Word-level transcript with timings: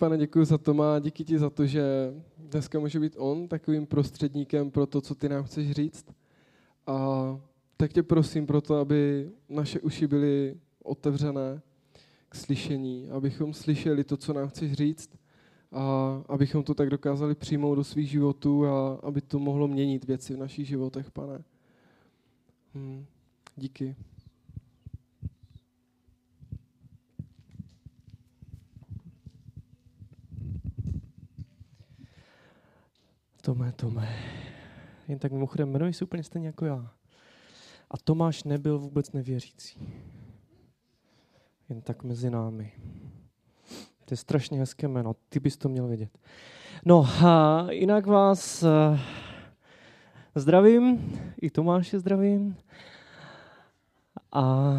pane, 0.00 0.18
děkuji 0.18 0.44
za 0.44 0.58
to 0.58 0.74
má, 0.74 0.98
díky 0.98 1.24
ti 1.24 1.38
za 1.38 1.50
to, 1.50 1.66
že 1.66 1.82
dneska 2.38 2.78
může 2.78 3.00
být 3.00 3.16
on 3.18 3.48
takovým 3.48 3.86
prostředníkem 3.86 4.70
pro 4.70 4.86
to, 4.86 5.00
co 5.00 5.14
ty 5.14 5.28
nám 5.28 5.44
chceš 5.44 5.70
říct. 5.70 6.06
A 6.86 6.96
tak 7.76 7.92
tě 7.92 8.02
prosím 8.02 8.46
pro 8.46 8.60
to, 8.60 8.76
aby 8.76 9.30
naše 9.48 9.80
uši 9.80 10.06
byly 10.06 10.56
otevřené 10.82 11.62
k 12.28 12.34
slyšení, 12.34 13.10
abychom 13.10 13.54
slyšeli 13.54 14.04
to, 14.04 14.16
co 14.16 14.32
nám 14.32 14.48
chceš 14.48 14.72
říct 14.72 15.10
a 15.72 15.82
abychom 16.28 16.62
to 16.62 16.74
tak 16.74 16.90
dokázali 16.90 17.34
přijmout 17.34 17.74
do 17.74 17.84
svých 17.84 18.10
životů 18.10 18.66
a 18.66 18.94
aby 19.02 19.20
to 19.20 19.38
mohlo 19.38 19.68
měnit 19.68 20.04
věci 20.04 20.34
v 20.34 20.38
našich 20.38 20.68
životech, 20.68 21.10
pane. 21.10 21.44
Hmm. 22.74 23.06
Díky. 23.56 23.96
Tome, 33.40 33.72
Tome. 33.72 34.08
Jen 35.08 35.18
tak 35.18 35.32
mimochodem, 35.32 35.70
jmenuji 35.70 35.92
se 35.92 36.04
úplně 36.04 36.22
stejně 36.22 36.46
jako 36.46 36.64
já. 36.64 36.90
A 37.90 37.98
Tomáš 38.04 38.44
nebyl 38.44 38.78
vůbec 38.78 39.12
nevěřící. 39.12 39.92
Jen 41.68 41.80
tak 41.80 42.02
mezi 42.02 42.30
námi. 42.30 42.72
To 44.04 44.12
je 44.12 44.16
strašně 44.16 44.58
hezké 44.58 44.88
jméno, 44.88 45.14
ty 45.28 45.40
bys 45.40 45.56
to 45.56 45.68
měl 45.68 45.88
vědět. 45.88 46.18
No 46.84 47.06
a 47.24 47.66
jinak 47.70 48.06
vás 48.06 48.62
uh, 48.62 48.98
zdravím, 50.34 51.12
i 51.42 51.50
Tomáše 51.50 51.98
zdravím. 51.98 52.56
A 54.32 54.74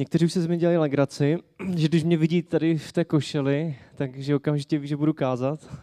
někteří 0.00 0.24
už 0.24 0.32
se 0.32 0.42
z 0.42 0.46
mě 0.46 0.56
dělali 0.56 0.78
legraci, 0.78 1.38
že 1.76 1.88
když 1.88 2.04
mě 2.04 2.16
vidí 2.16 2.42
tady 2.42 2.78
v 2.78 2.92
té 2.92 3.04
košeli, 3.04 3.76
takže 3.94 4.36
okamžitě 4.36 4.78
ví, 4.78 4.88
že 4.88 4.96
budu 4.96 5.14
kázat. 5.14 5.78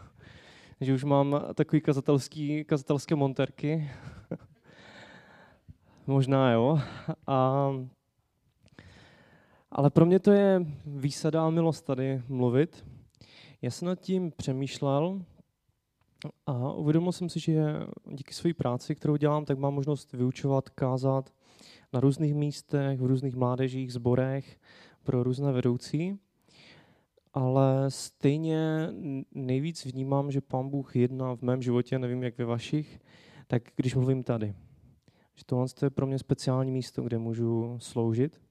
Že 0.81 0.93
už 0.93 1.03
mám 1.03 1.41
takový 1.53 1.81
kazatelský, 1.81 2.63
kazatelské 2.63 3.15
monterky. 3.15 3.91
Možná 6.07 6.51
jo. 6.51 6.79
A, 7.27 7.69
ale 9.71 9.89
pro 9.89 10.05
mě 10.05 10.19
to 10.19 10.31
je 10.31 10.65
výsada 10.85 11.45
a 11.45 11.49
milost 11.49 11.85
tady 11.85 12.21
mluvit. 12.27 12.85
Já 13.61 13.71
jsem 13.71 13.87
nad 13.87 13.99
tím 13.99 14.31
přemýšlel 14.31 15.21
a 16.45 16.71
uvědomil 16.71 17.11
jsem 17.11 17.29
si, 17.29 17.39
že 17.39 17.63
díky 18.11 18.33
své 18.33 18.53
práci, 18.53 18.95
kterou 18.95 19.15
dělám, 19.15 19.45
tak 19.45 19.57
mám 19.57 19.73
možnost 19.73 20.13
vyučovat, 20.13 20.69
kázat 20.69 21.36
na 21.93 21.99
různých 21.99 22.35
místech, 22.35 22.99
v 22.99 23.05
různých 23.05 23.35
mládežích, 23.35 23.93
zborech 23.93 24.59
pro 25.03 25.23
různé 25.23 25.51
vedoucí. 25.51 26.19
Ale 27.33 27.85
stejně 27.91 28.89
nejvíc 29.31 29.85
vnímám, 29.85 30.31
že 30.31 30.41
Pán 30.41 30.69
Bůh 30.69 30.95
jedná 30.95 31.35
v 31.35 31.41
mém 31.41 31.61
životě, 31.61 31.99
nevím 31.99 32.23
jak 32.23 32.37
ve 32.37 32.45
vašich, 32.45 32.99
tak 33.47 33.63
když 33.75 33.95
mluvím 33.95 34.23
tady. 34.23 34.53
Že 35.35 35.43
tohle 35.45 35.65
je 35.83 35.89
pro 35.89 36.07
mě 36.07 36.19
speciální 36.19 36.71
místo, 36.71 37.01
kde 37.01 37.17
můžu 37.17 37.77
sloužit. 37.79 38.41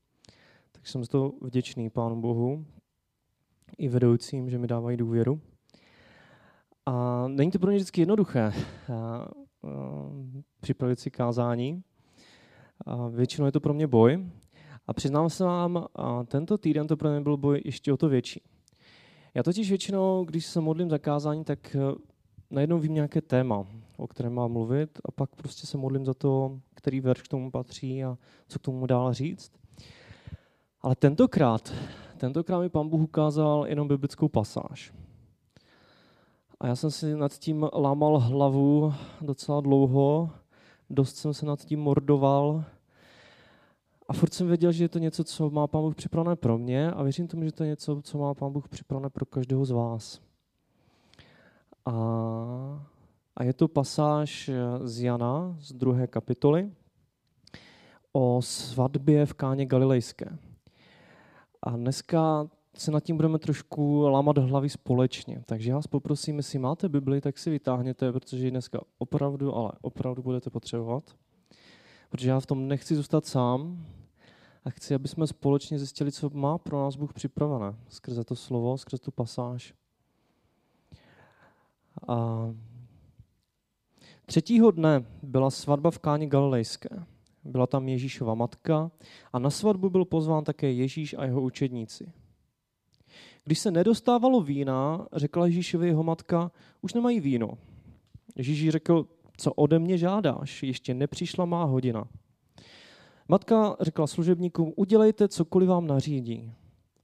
Tak 0.72 0.86
jsem 0.86 1.04
za 1.04 1.08
to 1.08 1.32
vděčný 1.42 1.90
Pánu 1.90 2.20
Bohu 2.20 2.66
i 3.78 3.88
vedoucím, 3.88 4.50
že 4.50 4.58
mi 4.58 4.66
dávají 4.66 4.96
důvěru. 4.96 5.40
A 6.86 7.24
není 7.28 7.50
to 7.50 7.58
pro 7.58 7.68
mě 7.68 7.76
vždycky 7.76 8.00
jednoduché 8.00 8.52
připravit 10.60 11.00
si 11.00 11.10
kázání. 11.10 11.82
Většinou 13.10 13.46
je 13.46 13.52
to 13.52 13.60
pro 13.60 13.74
mě 13.74 13.86
boj. 13.86 14.26
A 14.86 14.92
přiznám 14.92 15.30
se 15.30 15.44
vám, 15.44 15.86
tento 16.26 16.58
týden 16.58 16.86
to 16.86 16.96
pro 16.96 17.10
mě 17.10 17.20
byl 17.20 17.36
boj 17.36 17.62
ještě 17.64 17.92
o 17.92 17.96
to 17.96 18.08
větší. 18.08 18.42
Já 19.34 19.42
totiž 19.42 19.68
většinou, 19.68 20.24
když 20.24 20.46
se 20.46 20.60
modlím 20.60 20.90
za 20.90 20.98
kázání, 20.98 21.44
tak 21.44 21.74
e, 21.74 21.78
najednou 22.50 22.78
vím 22.78 22.94
nějaké 22.94 23.20
téma, 23.20 23.64
o 23.96 24.06
kterém 24.06 24.32
mám 24.32 24.52
mluvit 24.52 25.00
a 25.04 25.10
pak 25.10 25.36
prostě 25.36 25.66
se 25.66 25.78
modlím 25.78 26.04
za 26.04 26.14
to, 26.14 26.60
který 26.74 27.00
verš 27.00 27.22
k 27.22 27.28
tomu 27.28 27.50
patří 27.50 28.04
a 28.04 28.18
co 28.48 28.58
k 28.58 28.62
tomu 28.62 28.86
dál 28.86 29.14
říct. 29.14 29.52
Ale 30.80 30.96
tentokrát, 30.96 31.72
tentokrát 32.16 32.60
mi 32.60 32.68
pán 32.68 32.88
Bůh 32.88 33.00
ukázal 33.00 33.66
jenom 33.66 33.88
biblickou 33.88 34.28
pasáž. 34.28 34.94
A 36.60 36.66
já 36.66 36.76
jsem 36.76 36.90
si 36.90 37.16
nad 37.16 37.38
tím 37.38 37.68
lámal 37.72 38.18
hlavu 38.18 38.94
docela 39.20 39.60
dlouho, 39.60 40.30
dost 40.90 41.16
jsem 41.16 41.34
se 41.34 41.46
nad 41.46 41.64
tím 41.64 41.80
mordoval 41.80 42.64
a 44.08 44.12
furt 44.12 44.34
jsem 44.34 44.46
věděl, 44.46 44.72
že 44.72 44.84
je 44.84 44.88
to 44.88 44.98
něco, 44.98 45.24
co 45.24 45.50
má 45.50 45.66
Pán 45.66 45.82
Bůh 45.82 45.94
připravené 45.94 46.36
pro 46.36 46.58
mě 46.58 46.90
a 46.90 47.02
věřím 47.02 47.28
tomu, 47.28 47.44
že 47.44 47.52
to 47.52 47.64
je 47.64 47.68
něco, 47.70 48.02
co 48.02 48.18
má 48.18 48.34
Pán 48.34 48.52
Bůh 48.52 48.68
připravené 48.68 49.10
pro 49.10 49.26
každého 49.26 49.64
z 49.64 49.70
vás. 49.70 50.20
A, 51.86 51.92
a 53.36 53.44
je 53.44 53.52
to 53.52 53.68
pasáž 53.68 54.50
z 54.84 55.02
Jana, 55.02 55.56
z 55.60 55.72
druhé 55.72 56.06
kapitoly, 56.06 56.70
o 58.12 58.42
svatbě 58.42 59.26
v 59.26 59.34
Káně 59.34 59.66
Galilejské. 59.66 60.38
A 61.62 61.70
dneska 61.70 62.48
se 62.74 62.90
nad 62.90 63.00
tím 63.00 63.16
budeme 63.16 63.38
trošku 63.38 64.02
lámat 64.02 64.38
hlavy 64.38 64.68
společně. 64.68 65.42
Takže 65.46 65.70
já 65.70 65.76
vás 65.76 65.86
poprosím, 65.86 66.36
jestli 66.36 66.58
máte 66.58 66.88
Bibli, 66.88 67.20
tak 67.20 67.38
si 67.38 67.50
vytáhněte, 67.50 68.12
protože 68.12 68.44
ji 68.44 68.50
dneska 68.50 68.80
opravdu, 68.98 69.54
ale 69.54 69.72
opravdu 69.80 70.22
budete 70.22 70.50
potřebovat. 70.50 71.16
Protože 72.16 72.28
já 72.28 72.40
v 72.40 72.46
tom 72.46 72.68
nechci 72.68 72.96
zůstat 72.96 73.26
sám 73.26 73.86
a 74.64 74.70
chci, 74.70 74.94
aby 74.94 75.08
jsme 75.08 75.26
společně 75.26 75.78
zjistili, 75.78 76.12
co 76.12 76.30
má 76.30 76.58
pro 76.58 76.82
nás 76.82 76.96
Bůh 76.96 77.12
připravené 77.12 77.76
skrze 77.88 78.24
to 78.24 78.36
slovo, 78.36 78.78
skrze 78.78 78.98
tu 78.98 79.10
pasáž. 79.10 79.74
A 82.08 82.48
třetího 84.26 84.70
dne 84.70 85.04
byla 85.22 85.50
svatba 85.50 85.90
v 85.90 85.98
Káni 85.98 86.26
Galilejské. 86.26 86.88
Byla 87.44 87.66
tam 87.66 87.88
Ježíšova 87.88 88.34
matka 88.34 88.90
a 89.32 89.38
na 89.38 89.50
svatbu 89.50 89.90
byl 89.90 90.04
pozván 90.04 90.44
také 90.44 90.72
Ježíš 90.72 91.14
a 91.18 91.24
jeho 91.24 91.42
učedníci. 91.42 92.12
Když 93.44 93.58
se 93.58 93.70
nedostávalo 93.70 94.40
vína, 94.40 95.06
řekla 95.12 95.46
Ježíšovi 95.46 95.86
jeho 95.86 96.02
matka, 96.02 96.50
už 96.80 96.94
nemají 96.94 97.20
víno. 97.20 97.58
Ježíš 98.36 98.70
řekl, 98.70 99.06
co 99.36 99.52
ode 99.52 99.78
mě 99.78 99.98
žádáš, 99.98 100.62
ještě 100.62 100.94
nepřišla 100.94 101.44
má 101.44 101.64
hodina. 101.64 102.08
Matka 103.28 103.76
řekla 103.80 104.06
služebníkům, 104.06 104.72
udělejte 104.76 105.28
cokoliv 105.28 105.68
vám 105.68 105.86
nařídí. 105.86 106.52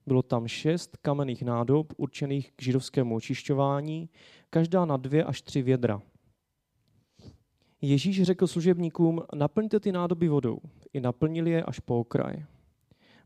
Bylo 0.06 0.22
tam 0.22 0.48
šest 0.48 0.96
kamenných 0.96 1.42
nádob 1.42 1.92
určených 1.96 2.52
k 2.52 2.62
židovskému 2.62 3.14
očišťování, 3.14 4.08
každá 4.50 4.84
na 4.84 4.96
dvě 4.96 5.24
až 5.24 5.42
tři 5.42 5.62
vědra. 5.62 6.02
Ježíš 7.80 8.22
řekl 8.22 8.46
služebníkům, 8.46 9.22
naplňte 9.34 9.80
ty 9.80 9.92
nádoby 9.92 10.28
vodou. 10.28 10.58
I 10.92 11.00
naplnili 11.00 11.50
je 11.50 11.62
až 11.62 11.78
po 11.78 12.00
okraj. 12.00 12.44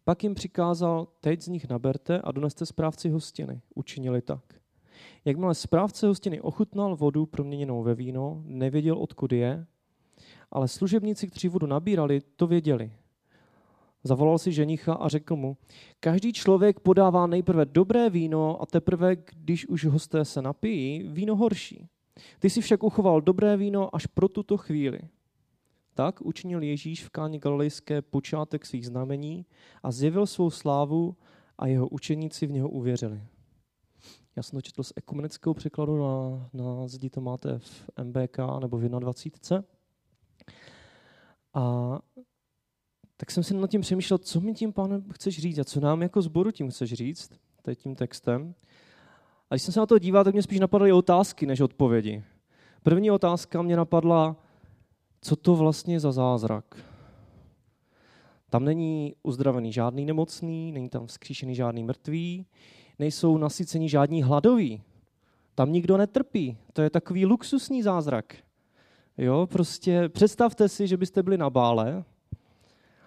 Pak 0.05 0.23
jim 0.23 0.34
přikázal, 0.34 1.09
teď 1.21 1.43
z 1.43 1.49
nich 1.49 1.69
naberte 1.69 2.21
a 2.21 2.33
doneste 2.33 2.67
správci 2.67 3.09
hostiny. 3.09 3.61
Učinili 3.75 4.23
tak. 4.23 4.66
Jakmile 5.24 5.54
správce 5.54 6.06
hostiny 6.06 6.40
ochutnal 6.40 6.96
vodu 6.96 7.26
proměněnou 7.26 7.82
ve 7.82 7.94
víno, 7.94 8.42
nevěděl, 8.44 8.98
odkud 8.98 9.32
je, 9.32 9.66
ale 10.50 10.68
služebníci, 10.68 11.26
kteří 11.26 11.48
vodu 11.48 11.66
nabírali, 11.66 12.20
to 12.36 12.46
věděli. 12.46 12.92
Zavolal 14.04 14.38
si 14.38 14.52
ženicha 14.52 14.94
a 14.94 15.08
řekl 15.08 15.36
mu, 15.36 15.56
každý 16.00 16.32
člověk 16.32 16.80
podává 16.80 17.26
nejprve 17.26 17.64
dobré 17.64 18.10
víno 18.10 18.62
a 18.62 18.66
teprve, 18.66 19.16
když 19.16 19.66
už 19.66 19.84
hosté 19.84 20.24
se 20.24 20.42
napijí, 20.42 21.02
víno 21.02 21.36
horší. 21.36 21.88
Ty 22.38 22.50
si 22.50 22.60
však 22.60 22.82
uchoval 22.82 23.20
dobré 23.20 23.56
víno 23.56 23.96
až 23.96 24.06
pro 24.06 24.28
tuto 24.28 24.56
chvíli. 24.56 25.00
Tak 25.94 26.20
učinil 26.20 26.62
Ježíš 26.62 27.04
v 27.04 27.10
Káni 27.10 27.38
Galilejské 27.38 28.02
počátek 28.02 28.66
svých 28.66 28.86
znamení 28.86 29.46
a 29.82 29.90
zjevil 29.90 30.26
svou 30.26 30.50
slávu 30.50 31.16
a 31.58 31.66
jeho 31.66 31.88
učeníci 31.88 32.46
v 32.46 32.52
něho 32.52 32.68
uvěřili. 32.68 33.20
Já 34.37 34.43
jsem 34.43 34.56
to 34.56 34.62
četl 34.62 34.83
z 34.83 34.93
ekumenického 34.97 35.55
překladu, 35.55 35.99
na, 35.99 36.49
na 36.53 36.88
zdi 36.88 37.11
to 37.11 37.21
máte 37.21 37.59
v 37.59 37.91
MBK 38.03 38.38
nebo 38.61 38.79
v 38.79 38.88
21. 38.88 39.65
A 41.55 41.99
tak 43.17 43.31
jsem 43.31 43.43
si 43.43 43.55
nad 43.55 43.71
tím 43.71 43.81
přemýšlel, 43.81 44.19
co 44.19 44.41
mi 44.41 44.55
tím, 44.55 44.73
pane, 44.73 45.03
chceš 45.12 45.38
říct 45.38 45.59
a 45.59 45.65
co 45.65 45.81
nám 45.81 46.03
jako 46.03 46.23
zboru 46.23 46.50
tím 46.50 46.71
chceš 46.71 46.93
říct, 46.93 47.31
tady 47.62 47.77
tím 47.77 47.94
textem. 47.94 48.55
A 49.50 49.55
když 49.55 49.62
jsem 49.62 49.75
se 49.75 49.81
na 49.81 49.87
to 49.87 49.99
díval, 49.99 50.25
tak 50.25 50.35
mě 50.35 50.43
spíš 50.43 50.61
napadaly 50.61 50.93
otázky 50.93 51.47
než 51.47 51.61
odpovědi. 51.61 52.25
První 52.83 53.11
otázka 53.11 53.62
mě 53.62 53.77
napadla, 53.77 54.37
co 55.21 55.37
to 55.37 55.56
vlastně 55.56 56.00
za 56.00 56.12
zázrak. 56.12 56.77
Tam 58.50 58.65
není 58.65 59.15
uzdravený 59.23 59.73
žádný 59.73 60.05
nemocný, 60.05 60.73
není 60.73 60.88
tam 60.88 61.06
vzkříšený 61.06 61.55
žádný 61.55 61.85
mrtvý, 61.85 62.47
nejsou 62.98 63.38
nasyceni 63.38 63.88
žádní 63.88 64.22
hladoví. 64.22 64.82
Tam 65.54 65.72
nikdo 65.72 65.96
netrpí. 65.96 66.56
To 66.72 66.82
je 66.82 66.90
takový 66.90 67.26
luxusní 67.26 67.82
zázrak. 67.82 68.37
Jo, 69.19 69.46
prostě 69.50 70.08
představte 70.08 70.69
si, 70.69 70.87
že 70.87 70.96
byste 70.96 71.22
byli 71.22 71.38
na 71.38 71.50
bále 71.50 72.04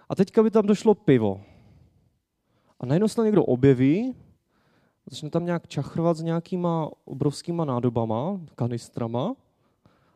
a 0.08 0.14
teďka 0.14 0.42
by 0.42 0.50
tam 0.50 0.66
došlo 0.66 0.94
pivo. 0.94 1.40
A 2.80 2.86
najednou 2.86 3.08
se 3.08 3.16
tam 3.16 3.24
někdo 3.24 3.44
objeví 3.44 4.14
začne 5.10 5.30
tam 5.30 5.44
nějak 5.44 5.68
čachrovat 5.68 6.16
s 6.16 6.22
nějakýma 6.22 6.90
obrovskýma 7.04 7.64
nádobama, 7.64 8.40
kanistrama 8.54 9.34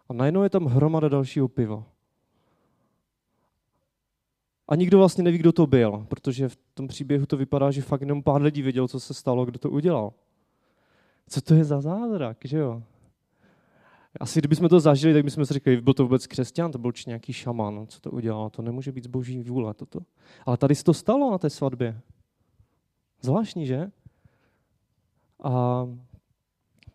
a 0.08 0.12
najednou 0.12 0.42
je 0.42 0.50
tam 0.50 0.66
hromada 0.66 1.08
dalšího 1.08 1.48
piva. 1.48 1.84
A 4.68 4.76
nikdo 4.76 4.98
vlastně 4.98 5.24
neví, 5.24 5.38
kdo 5.38 5.52
to 5.52 5.66
byl, 5.66 6.06
protože 6.08 6.48
v 6.48 6.56
tom 6.74 6.86
příběhu 6.86 7.26
to 7.26 7.36
vypadá, 7.36 7.70
že 7.70 7.82
fakt 7.82 8.00
jenom 8.00 8.22
pár 8.22 8.42
lidí 8.42 8.62
věděl, 8.62 8.88
co 8.88 9.00
se 9.00 9.14
stalo, 9.14 9.44
kdo 9.44 9.58
to 9.58 9.70
udělal. 9.70 10.12
Co 11.28 11.40
to 11.40 11.54
je 11.54 11.64
za 11.64 11.80
zázrak, 11.80 12.36
že 12.44 12.58
jo? 12.58 12.82
Asi 14.20 14.38
kdybychom 14.38 14.68
to 14.68 14.80
zažili, 14.80 15.14
tak 15.14 15.24
bychom 15.24 15.46
si 15.46 15.54
řekli, 15.54 15.80
byl 15.80 15.94
to 15.94 16.02
vůbec 16.02 16.26
křesťan, 16.26 16.72
to 16.72 16.78
byl 16.78 16.92
či 16.92 17.04
nějaký 17.06 17.32
šaman, 17.32 17.86
co 17.88 18.00
to 18.00 18.10
udělal, 18.10 18.50
to 18.50 18.62
nemůže 18.62 18.92
být 18.92 19.04
z 19.04 19.06
boží 19.06 19.42
vůle 19.42 19.74
toto. 19.74 20.00
Ale 20.46 20.56
tady 20.56 20.74
se 20.74 20.84
to 20.84 20.94
stalo 20.94 21.30
na 21.30 21.38
té 21.38 21.50
svatbě. 21.50 22.00
Zvláštní, 23.20 23.66
že? 23.66 23.90
A 25.42 25.86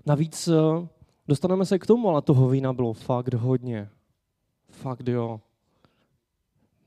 navíc 0.06 0.48
eh, 0.48 0.88
dostaneme 1.28 1.66
se 1.66 1.80
k 1.80 1.86
tomu, 1.86 2.10
ale 2.10 2.22
toho 2.22 2.50
vína 2.50 2.74
bylo 2.74 2.94
fakt 2.94 3.34
hodně. 3.34 3.90
Fakt 4.70 5.08
jo. 5.08 5.42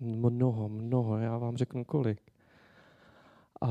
Mnoho, 0.02 0.68
mnoho, 0.68 1.18
já 1.18 1.38
vám 1.38 1.56
řeknu 1.56 1.84
kolik. 1.84 2.20
A, 3.60 3.68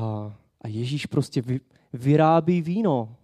a 0.60 0.68
Ježíš 0.68 1.06
prostě 1.06 1.42
vy, 1.42 1.60
vyrábí 1.92 2.62
víno, 2.62 3.16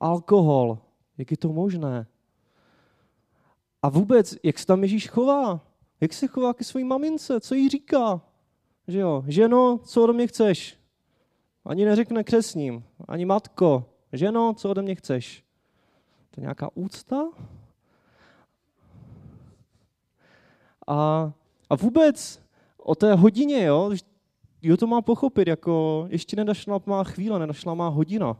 alkohol. 0.00 0.78
Jak 1.18 1.30
je 1.30 1.36
to 1.36 1.52
možné? 1.52 2.06
A 3.82 3.88
vůbec, 3.88 4.36
jak 4.42 4.58
se 4.58 4.66
tam 4.66 4.82
Ježíš 4.82 5.08
chová? 5.08 5.60
Jak 6.00 6.12
se 6.12 6.26
chová 6.26 6.54
ke 6.54 6.64
své 6.64 6.84
mamince? 6.84 7.40
Co 7.40 7.54
jí 7.54 7.68
říká? 7.68 8.20
Že 8.88 8.98
jo, 8.98 9.24
ženo, 9.26 9.78
co 9.78 10.02
ode 10.02 10.12
mě 10.12 10.26
chceš? 10.26 10.78
Ani 11.64 11.84
neřekne 11.84 12.24
křesním, 12.24 12.84
ani 13.08 13.24
matko. 13.24 13.84
Ženo, 14.12 14.54
co 14.54 14.70
ode 14.70 14.82
mě 14.82 14.94
chceš? 14.94 15.44
To 16.30 16.40
je 16.40 16.42
nějaká 16.42 16.70
úcta? 16.74 17.24
A, 20.86 21.32
a 21.72 21.76
vůbec 21.76 22.42
o 22.76 22.94
té 22.94 23.14
hodině, 23.14 23.64
jo, 23.64 23.90
jo 24.62 24.76
to 24.76 24.86
má 24.86 25.02
pochopit, 25.02 25.48
jako 25.48 26.06
ještě 26.08 26.36
nenašla 26.36 26.80
má 26.86 27.04
chvíle, 27.04 27.38
nenašla 27.38 27.74
má 27.74 27.88
hodina. 27.88 28.36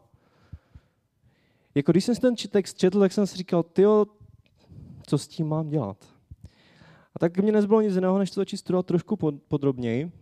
Jako 1.75 1.93
když 1.93 2.05
jsem 2.05 2.15
ten 2.17 2.35
text 2.51 2.79
četl, 2.79 3.01
tak 3.01 3.13
jsem 3.13 3.27
si 3.27 3.37
říkal, 3.37 3.63
tyjo, 3.63 4.07
co 5.07 5.19
s 5.19 5.29
tím 5.29 5.49
mám 5.49 5.69
dělat? 5.69 5.97
A 7.15 7.19
tak 7.19 7.39
mě 7.39 7.53
nezbylo 7.53 7.81
nic 7.81 7.95
jiného, 7.95 8.19
než 8.19 8.31
to 8.31 8.41
začít 8.41 8.57
studovat 8.57 8.87
trošku 8.87 9.17
podrobněji 9.49 10.13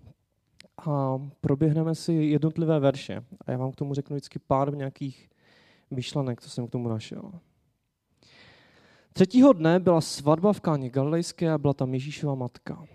a 0.87 1.19
proběhneme 1.41 1.95
si 1.95 2.13
jednotlivé 2.13 2.81
verše. 2.81 3.25
A 3.47 3.51
já 3.51 3.59
vám 3.59 3.73
k 3.73 3.77
tomu 3.77 3.95
řeknu 3.95 4.15
vždycky 4.15 4.39
pár 4.39 4.77
nějakých 4.77 5.31
myšlenek, 5.91 6.43
co 6.43 6.51
jsem 6.51 6.67
k 6.67 6.71
tomu 6.71 6.89
našel. 6.89 7.33
Třetího 9.13 9.53
dne 9.53 9.81
byla 9.81 10.01
svatba 10.01 10.53
v 10.53 10.61
Káně 10.61 10.91
Galilejské 10.91 11.53
a 11.53 11.59
byla 11.59 11.75
tam 11.75 11.95
Ježíšova 11.95 12.35
matka. 12.35 12.87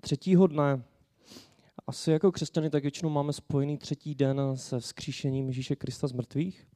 Třetího 0.00 0.46
dne, 0.46 0.82
asi 1.86 2.10
jako 2.10 2.32
křesťany, 2.32 2.70
tak 2.70 2.82
většinou 2.82 3.10
máme 3.10 3.32
spojený 3.32 3.78
třetí 3.78 4.14
den 4.14 4.40
se 4.54 4.80
vzkříšením 4.80 5.46
Ježíše 5.46 5.76
Krista 5.76 6.06
z 6.06 6.12
mrtvých. 6.12 6.66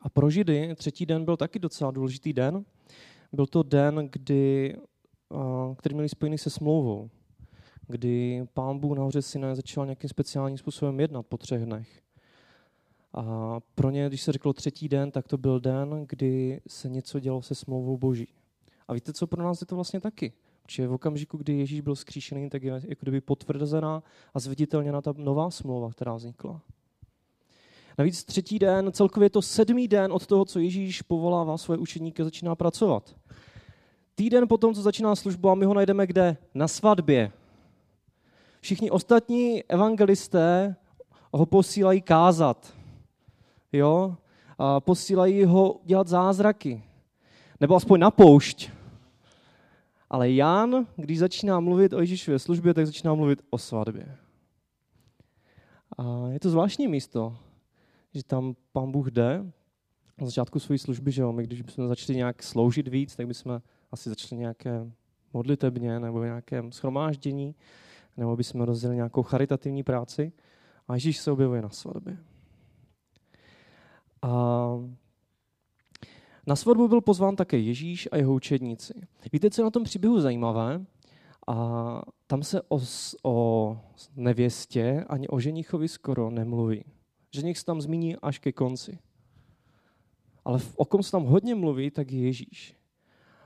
A 0.00 0.08
pro 0.08 0.30
Židy 0.30 0.74
třetí 0.74 1.06
den 1.06 1.24
byl 1.24 1.36
taky 1.36 1.58
docela 1.58 1.90
důležitý 1.90 2.32
den. 2.32 2.64
Byl 3.32 3.46
to 3.46 3.62
den, 3.62 4.08
kdy, 4.12 4.76
který 5.76 5.94
měli 5.94 6.08
spojený 6.08 6.38
se 6.38 6.50
smlouvou, 6.50 7.10
kdy 7.88 8.44
pán 8.54 8.78
Bůh 8.78 8.96
nahoře 8.96 9.22
Sinaj 9.22 9.56
začal 9.56 9.86
nějakým 9.86 10.10
speciálním 10.10 10.58
způsobem 10.58 11.00
jednat 11.00 11.26
po 11.26 11.36
třech 11.36 11.64
dnech. 11.64 12.02
A 13.14 13.60
pro 13.74 13.90
ně, 13.90 14.08
když 14.08 14.22
se 14.22 14.32
řeklo 14.32 14.52
třetí 14.52 14.88
den, 14.88 15.10
tak 15.10 15.28
to 15.28 15.38
byl 15.38 15.60
den, 15.60 16.06
kdy 16.08 16.60
se 16.68 16.88
něco 16.88 17.20
dělo 17.20 17.42
se 17.42 17.54
smlouvou 17.54 17.96
Boží. 17.96 18.28
A 18.88 18.94
víte, 18.94 19.12
co 19.12 19.26
pro 19.26 19.42
nás 19.42 19.60
je 19.60 19.66
to 19.66 19.74
vlastně 19.74 20.00
taky? 20.00 20.32
Protože 20.66 20.86
v 20.86 20.92
okamžiku, 20.92 21.36
kdy 21.36 21.58
Ježíš 21.58 21.80
byl 21.80 21.96
zkříšený, 21.96 22.50
tak 22.50 22.62
je 22.62 22.72
jako 22.72 23.00
kdyby 23.00 23.20
potvrzená 23.20 24.02
a 24.34 24.40
zviditelněna 24.40 25.02
ta 25.02 25.14
nová 25.16 25.50
smlouva, 25.50 25.90
která 25.90 26.14
vznikla. 26.14 26.60
Navíc 27.98 28.24
třetí 28.24 28.58
den, 28.58 28.92
celkově 28.92 29.30
to 29.30 29.42
sedmý 29.42 29.88
den 29.88 30.12
od 30.12 30.26
toho, 30.26 30.44
co 30.44 30.58
Ježíš 30.58 31.02
povolává 31.02 31.58
svoje 31.58 31.78
učeníky, 31.78 32.24
začíná 32.24 32.54
pracovat. 32.54 33.16
Týden 34.14 34.48
potom, 34.48 34.74
co 34.74 34.82
začíná 34.82 35.16
službu, 35.16 35.50
a 35.50 35.54
my 35.54 35.64
ho 35.64 35.74
najdeme 35.74 36.06
kde? 36.06 36.36
Na 36.54 36.68
svatbě. 36.68 37.32
Všichni 38.60 38.90
ostatní 38.90 39.64
evangelisté 39.64 40.76
ho 41.32 41.46
posílají 41.46 42.02
kázat. 42.02 42.74
Jo? 43.72 44.16
A 44.58 44.80
posílají 44.80 45.44
ho 45.44 45.80
dělat 45.84 46.08
zázraky. 46.08 46.82
Nebo 47.60 47.76
aspoň 47.76 48.00
na 48.00 48.10
poušť. 48.10 48.70
Ale 50.12 50.30
Jan, 50.30 50.86
když 50.96 51.18
začíná 51.18 51.60
mluvit 51.60 51.92
o 51.92 52.00
Ježíšově 52.00 52.38
službě, 52.38 52.74
tak 52.74 52.86
začíná 52.86 53.14
mluvit 53.14 53.42
o 53.50 53.58
svatbě. 53.58 54.16
A 55.98 56.28
je 56.28 56.40
to 56.40 56.50
zvláštní 56.50 56.88
místo 56.88 57.36
že 58.14 58.24
tam 58.24 58.56
pán 58.72 58.92
Bůh 58.92 59.10
jde 59.10 59.44
na 60.18 60.26
začátku 60.26 60.60
své 60.60 60.78
služby, 60.78 61.12
že 61.12 61.22
jo, 61.22 61.32
my 61.32 61.42
když 61.42 61.62
bychom 61.62 61.88
začali 61.88 62.16
nějak 62.16 62.42
sloužit 62.42 62.88
víc, 62.88 63.16
tak 63.16 63.26
bychom 63.26 63.62
asi 63.92 64.08
začali 64.08 64.40
nějaké 64.40 64.90
modlitebně 65.32 66.00
nebo 66.00 66.24
nějakém 66.24 66.72
schromáždění, 66.72 67.54
nebo 68.16 68.36
bychom 68.36 68.60
rozdělili 68.60 68.96
nějakou 68.96 69.22
charitativní 69.22 69.82
práci. 69.82 70.32
A 70.88 70.94
Ježíš 70.94 71.18
se 71.18 71.30
objevuje 71.30 71.62
na 71.62 71.68
svatbě. 71.68 72.16
A 74.22 74.68
na 76.46 76.56
svatbu 76.56 76.88
byl 76.88 77.00
pozván 77.00 77.36
také 77.36 77.58
Ježíš 77.58 78.08
a 78.12 78.16
jeho 78.16 78.34
učedníci. 78.34 78.94
Víte, 79.32 79.50
co 79.50 79.60
je 79.60 79.64
na 79.64 79.70
tom 79.70 79.84
příběhu 79.84 80.20
zajímavé? 80.20 80.84
A 81.46 82.02
tam 82.26 82.42
se 82.42 82.62
o, 82.68 82.80
o 83.22 83.78
nevěstě 84.16 85.04
ani 85.08 85.28
o 85.28 85.40
ženichovi 85.40 85.88
skoro 85.88 86.30
nemluví 86.30 86.84
že 87.34 87.42
nich 87.42 87.58
se 87.58 87.64
tam 87.64 87.80
zmíní 87.80 88.16
až 88.16 88.38
ke 88.38 88.52
konci. 88.52 88.98
Ale 90.44 90.58
o 90.76 90.84
kom 90.84 91.02
se 91.02 91.12
tam 91.12 91.24
hodně 91.24 91.54
mluví, 91.54 91.90
tak 91.90 92.12
je 92.12 92.20
Ježíš. 92.20 92.76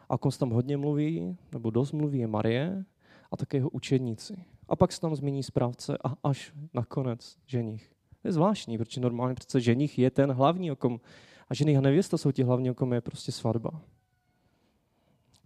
A 0.08 0.14
o 0.14 0.18
kom 0.18 0.30
se 0.30 0.38
tam 0.38 0.50
hodně 0.50 0.76
mluví, 0.76 1.36
nebo 1.52 1.70
dost 1.70 1.92
mluví, 1.92 2.18
je 2.18 2.26
Marie 2.26 2.84
a 3.32 3.36
také 3.36 3.56
jeho 3.56 3.70
učedníci. 3.70 4.44
A 4.68 4.76
pak 4.76 4.92
se 4.92 5.00
tam 5.00 5.16
zmíní 5.16 5.42
správce 5.42 5.98
a 6.04 6.14
až 6.24 6.52
nakonec 6.74 7.36
ženich. 7.46 7.90
To 8.22 8.28
je 8.28 8.32
zvláštní, 8.32 8.78
protože 8.78 9.00
normálně 9.00 9.34
přece 9.34 9.60
ženich 9.60 9.98
je 9.98 10.10
ten 10.10 10.32
hlavní, 10.32 10.72
o 10.72 10.76
kom, 10.76 11.00
a 11.48 11.54
ženich 11.54 11.78
a 11.78 11.80
nevěsta 11.80 12.18
jsou 12.18 12.32
ti 12.32 12.42
hlavní, 12.42 12.74
kom 12.74 12.92
je 12.92 13.00
prostě 13.00 13.32
svatba. 13.32 13.80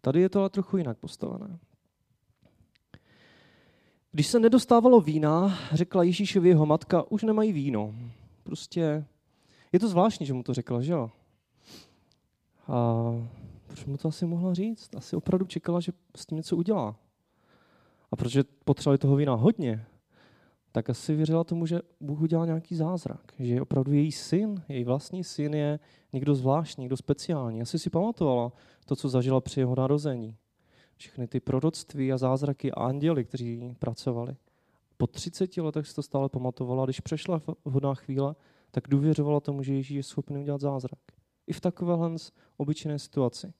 Tady 0.01 0.21
je 0.21 0.29
to 0.29 0.41
ale 0.41 0.51
trochu 0.51 0.77
jinak 0.77 0.99
postavené. 0.99 1.59
Když 4.13 4.27
se 4.27 4.41
nedostávalo 4.41 5.01
vína, 5.01 5.59
řekla 5.73 6.03
Ježíšovi 6.03 6.49
jeho 6.49 6.67
matka, 6.67 7.11
už 7.11 7.23
nemají 7.23 7.53
víno 7.53 7.95
prostě, 8.43 9.05
je 9.73 9.81
to 9.81 9.89
zvláštní, 9.89 10.27
že 10.27 10.33
mu 10.33 10.43
to 10.43 10.55
řekla, 10.55 10.81
že 10.81 10.93
jo? 10.93 11.11
A 12.69 13.05
proč 13.67 13.85
mu 13.85 13.97
to 13.97 14.09
asi 14.09 14.27
mohla 14.27 14.55
říct? 14.55 14.95
Asi 14.95 15.17
opravdu 15.17 15.47
čekala, 15.47 15.81
že 15.81 15.93
s 16.17 16.27
tím 16.27 16.37
něco 16.37 16.57
udělá. 16.57 16.97
A 18.11 18.17
protože 18.17 18.45
potřebovali 18.65 18.99
toho 18.99 19.17
vína 19.17 19.35
hodně, 19.35 19.87
tak 20.73 20.91
asi 20.91 21.15
věřila 21.15 21.45
tomu, 21.45 21.67
že 21.67 21.81
Bůh 22.01 22.21
udělal 22.21 22.47
nějaký 22.47 22.77
zázrak. 22.77 23.33
Že 23.39 23.55
je 23.55 23.63
opravdu 23.63 23.93
její 23.93 24.13
syn, 24.13 24.63
její 24.69 24.85
vlastní 24.85 25.25
syn 25.25 25.55
je 25.55 25.79
někdo 26.13 26.35
zvláštní, 26.35 26.83
někdo 26.83 26.97
speciální. 26.97 27.63
Asi 27.63 27.79
si 27.79 27.91
pamatovala 27.91 28.53
to, 28.87 28.97
co 28.97 29.09
zažila 29.09 29.41
při 29.41 29.61
jeho 29.61 29.75
narození. 29.75 30.37
Všechny 30.97 31.29
ty 31.29 31.41
proroctví 31.41 32.13
a 32.13 32.19
zázraky 32.19 32.73
a 32.73 32.81
anděli, 32.81 33.25
kteří 33.25 33.77
pracovali 33.79 34.37
po 35.01 35.07
30 35.07 35.57
letech 35.57 35.87
si 35.87 35.95
to 35.95 36.03
stále 36.03 36.29
pamatovala. 36.29 36.85
Když 36.85 37.01
přešla 37.01 37.41
vhodná 37.65 37.95
chvíle, 37.95 38.35
tak 38.71 38.89
důvěřovala 38.89 39.41
tomu, 39.41 39.63
že 39.63 39.75
Ježíš 39.75 39.97
je 39.97 40.03
schopný 40.03 40.39
udělat 40.39 40.61
zázrak. 40.61 41.01
I 41.47 41.53
v 41.53 41.61
takovéhle 41.61 42.17
obyčejné 42.57 42.99
situaci. 42.99 43.53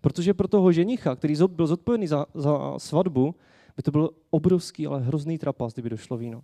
Protože 0.00 0.34
pro 0.34 0.48
toho 0.48 0.72
ženicha, 0.72 1.16
který 1.16 1.34
byl 1.46 1.66
zodpovědný 1.66 2.06
za, 2.06 2.26
za 2.34 2.78
svatbu, 2.78 3.34
by 3.76 3.82
to 3.82 3.90
byl 3.90 4.10
obrovský, 4.30 4.86
ale 4.86 5.00
hrozný 5.00 5.38
trapas, 5.38 5.72
kdyby 5.72 5.90
došlo 5.90 6.16
víno. 6.16 6.42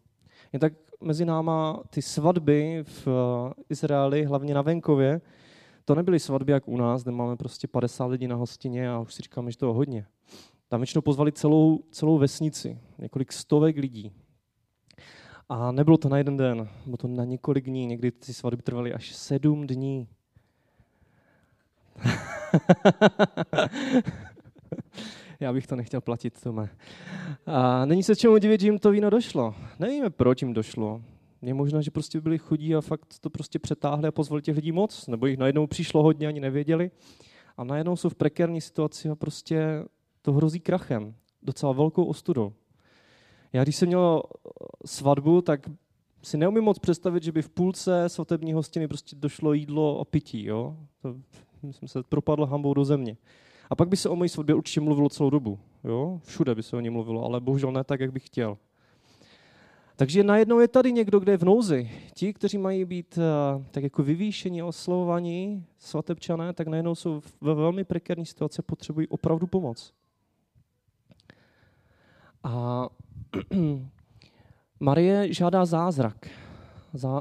Jen 0.53 0.61
tak 0.61 0.73
mezi 1.01 1.25
náma 1.25 1.83
ty 1.91 2.03
svatby 2.03 2.83
v 2.83 3.09
eh, 3.09 3.55
Izraeli, 3.71 4.25
hlavně 4.25 4.55
na 4.55 4.63
venkově, 4.63 5.21
to 5.85 5.95
nebyly 5.95 6.21
svatby 6.21 6.53
jak 6.53 6.69
u 6.69 6.77
nás, 6.77 7.03
kde 7.03 7.13
máme 7.13 7.37
prostě 7.37 7.69
50 7.69 8.07
lidí 8.07 8.27
na 8.27 8.37
hostině 8.37 8.91
a 8.91 8.99
už 8.99 9.15
si 9.15 9.23
říkáme, 9.23 9.51
že 9.51 9.59
to 9.59 9.67
je 9.67 9.75
hodně. 9.75 10.07
Tam 10.69 10.81
většinou 10.81 11.03
pozvali 11.03 11.33
celou, 11.33 11.81
celou 11.91 12.19
vesnici, 12.19 12.79
několik 12.99 13.33
stovek 13.33 13.77
lidí. 13.77 14.13
A 15.49 15.73
nebylo 15.73 15.97
to 15.97 16.09
na 16.09 16.19
jeden 16.19 16.37
den, 16.37 16.69
bylo 16.85 16.97
to 16.97 17.09
na 17.09 17.25
několik 17.25 17.65
dní, 17.65 17.87
někdy 17.87 18.11
ty 18.11 18.35
svatby 18.35 18.63
trvaly 18.63 18.95
až 18.95 19.15
sedm 19.15 19.67
dní. 19.67 20.09
Já 25.41 25.53
bych 25.53 25.67
to 25.67 25.77
nechtěl 25.77 26.01
platit, 26.01 26.41
Tome. 26.43 26.69
A 27.47 27.85
není 27.85 28.03
se 28.03 28.17
čemu 28.17 28.39
divit, 28.39 28.61
že 28.61 28.67
jim 28.67 28.79
to 28.79 28.91
víno 28.91 29.11
došlo. 29.11 29.55
Nevíme, 29.79 30.11
proč 30.11 30.43
jim 30.43 30.53
došlo. 30.53 31.03
Je 31.43 31.55
možné, 31.55 31.83
že 31.83 31.91
prostě 31.91 32.21
byli 32.21 32.39
chudí 32.39 32.75
a 32.75 32.81
fakt 32.81 33.19
to 33.21 33.31
prostě 33.31 33.59
přetáhli 33.59 34.09
a 34.09 34.13
pozvali 34.13 34.43
těch 34.43 34.57
lidí 34.57 34.73
moc, 34.73 35.07
nebo 35.07 35.27
jich 35.27 35.39
najednou 35.39 35.67
přišlo 35.67 36.03
hodně, 36.03 36.27
ani 36.27 36.41
nevěděli. 36.41 36.91
A 37.57 37.65
najednou 37.65 37.97
jsou 37.97 38.09
v 38.09 38.15
prekérní 38.15 38.61
situaci 38.61 39.09
a 39.09 39.15
prostě 39.15 39.85
to 40.23 40.33
hrozí 40.33 40.61
krachem. 40.61 41.15
Docela 41.43 41.73
velkou 41.73 42.05
ostudou. 42.05 42.53
Já 43.53 43.63
když 43.63 43.77
jsem 43.77 43.87
měl 43.89 44.23
svatbu, 44.87 45.43
tak 45.43 45.71
si 46.23 46.37
neumím 46.37 46.65
moc 46.65 46.79
představit, 46.79 47.23
že 47.23 47.33
by 47.33 47.43
v 47.43 47.49
půlce 47.49 48.09
svatební 48.09 48.53
hostiny 48.53 48.89
prostě 48.89 49.17
došlo 49.17 49.53
jídlo 49.53 50.01
a 50.01 50.05
pití. 50.05 50.45
Jo? 50.45 50.77
To, 51.03 51.17
jsem 51.71 51.89
se 51.89 52.03
propadl 52.03 52.47
hambou 52.47 52.75
do 52.75 52.85
země. 52.85 53.17
A 53.71 53.77
pak 53.77 53.89
by 53.89 53.97
se 53.97 54.09
o 54.09 54.17
mojí 54.17 54.29
svatbě 54.29 54.55
určitě 54.55 54.81
mluvilo 54.81 55.09
celou 55.09 55.31
dobu. 55.31 55.59
Jo? 55.85 56.21
Všude 56.25 56.55
by 56.55 56.63
se 56.63 56.77
o 56.77 56.81
ní 56.81 56.91
mluvilo, 56.91 57.25
ale 57.25 57.41
bohužel 57.41 57.73
ne 57.73 57.85
tak, 57.85 58.01
jak 58.01 58.13
bych 58.13 58.27
chtěl. 58.27 58.59
Takže 59.97 60.25
najednou 60.25 60.59
je 60.59 60.69
tady 60.69 60.93
někdo, 60.93 61.21
kde 61.21 61.33
je 61.33 61.39
v 61.39 61.45
nouzi. 61.45 61.91
Ti, 62.15 62.33
kteří 62.33 62.59
mají 62.59 62.85
být 62.85 63.19
uh, 63.19 63.65
tak 63.71 63.83
jako 63.83 64.03
vyvýšení, 64.03 64.63
oslovovaní, 64.63 65.67
svatebčané, 65.79 66.53
tak 66.53 66.69
najednou 66.69 66.95
jsou 66.95 67.21
ve 67.41 67.55
velmi 67.55 67.85
prekérní 67.85 68.27
situaci 68.27 68.59
a 68.59 68.63
potřebují 68.63 69.09
opravdu 69.09 69.47
pomoc. 69.47 69.93
A 72.45 72.87
Marie 74.81 75.33
žádá 75.33 75.65
zázrak, 75.65 76.29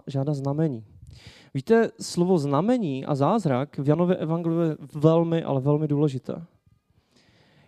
žádá 0.08 0.34
znamení. 0.34 0.86
Víte, 1.58 1.92
slovo 2.02 2.38
znamení 2.38 3.06
a 3.06 3.16
zázrak 3.16 3.78
v 3.78 3.88
Janově 3.90 4.16
evangeliu 4.16 4.60
je 4.60 4.78
velmi, 4.96 5.44
ale 5.44 5.62
velmi 5.62 5.88
důležité. 5.88 6.46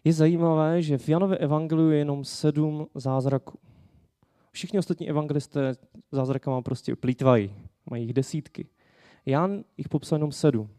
Je 0.03 0.13
zajímavé, 0.13 0.81
že 0.81 0.97
v 0.97 1.09
Janově 1.09 1.37
evangeliu 1.37 1.89
je 1.89 1.97
jenom 1.97 2.25
sedm 2.25 2.87
zázraků. 2.95 3.59
Všichni 4.51 4.79
ostatní 4.79 5.09
evangelisté 5.09 5.75
zázrakama 6.11 6.61
prostě 6.61 6.95
plítvají, 6.95 7.53
mají 7.89 8.03
jich 8.03 8.13
desítky. 8.13 8.67
Jan 9.25 9.63
jich 9.77 9.89
popsal 9.89 10.17
jenom 10.17 10.31
sedm. 10.31 10.69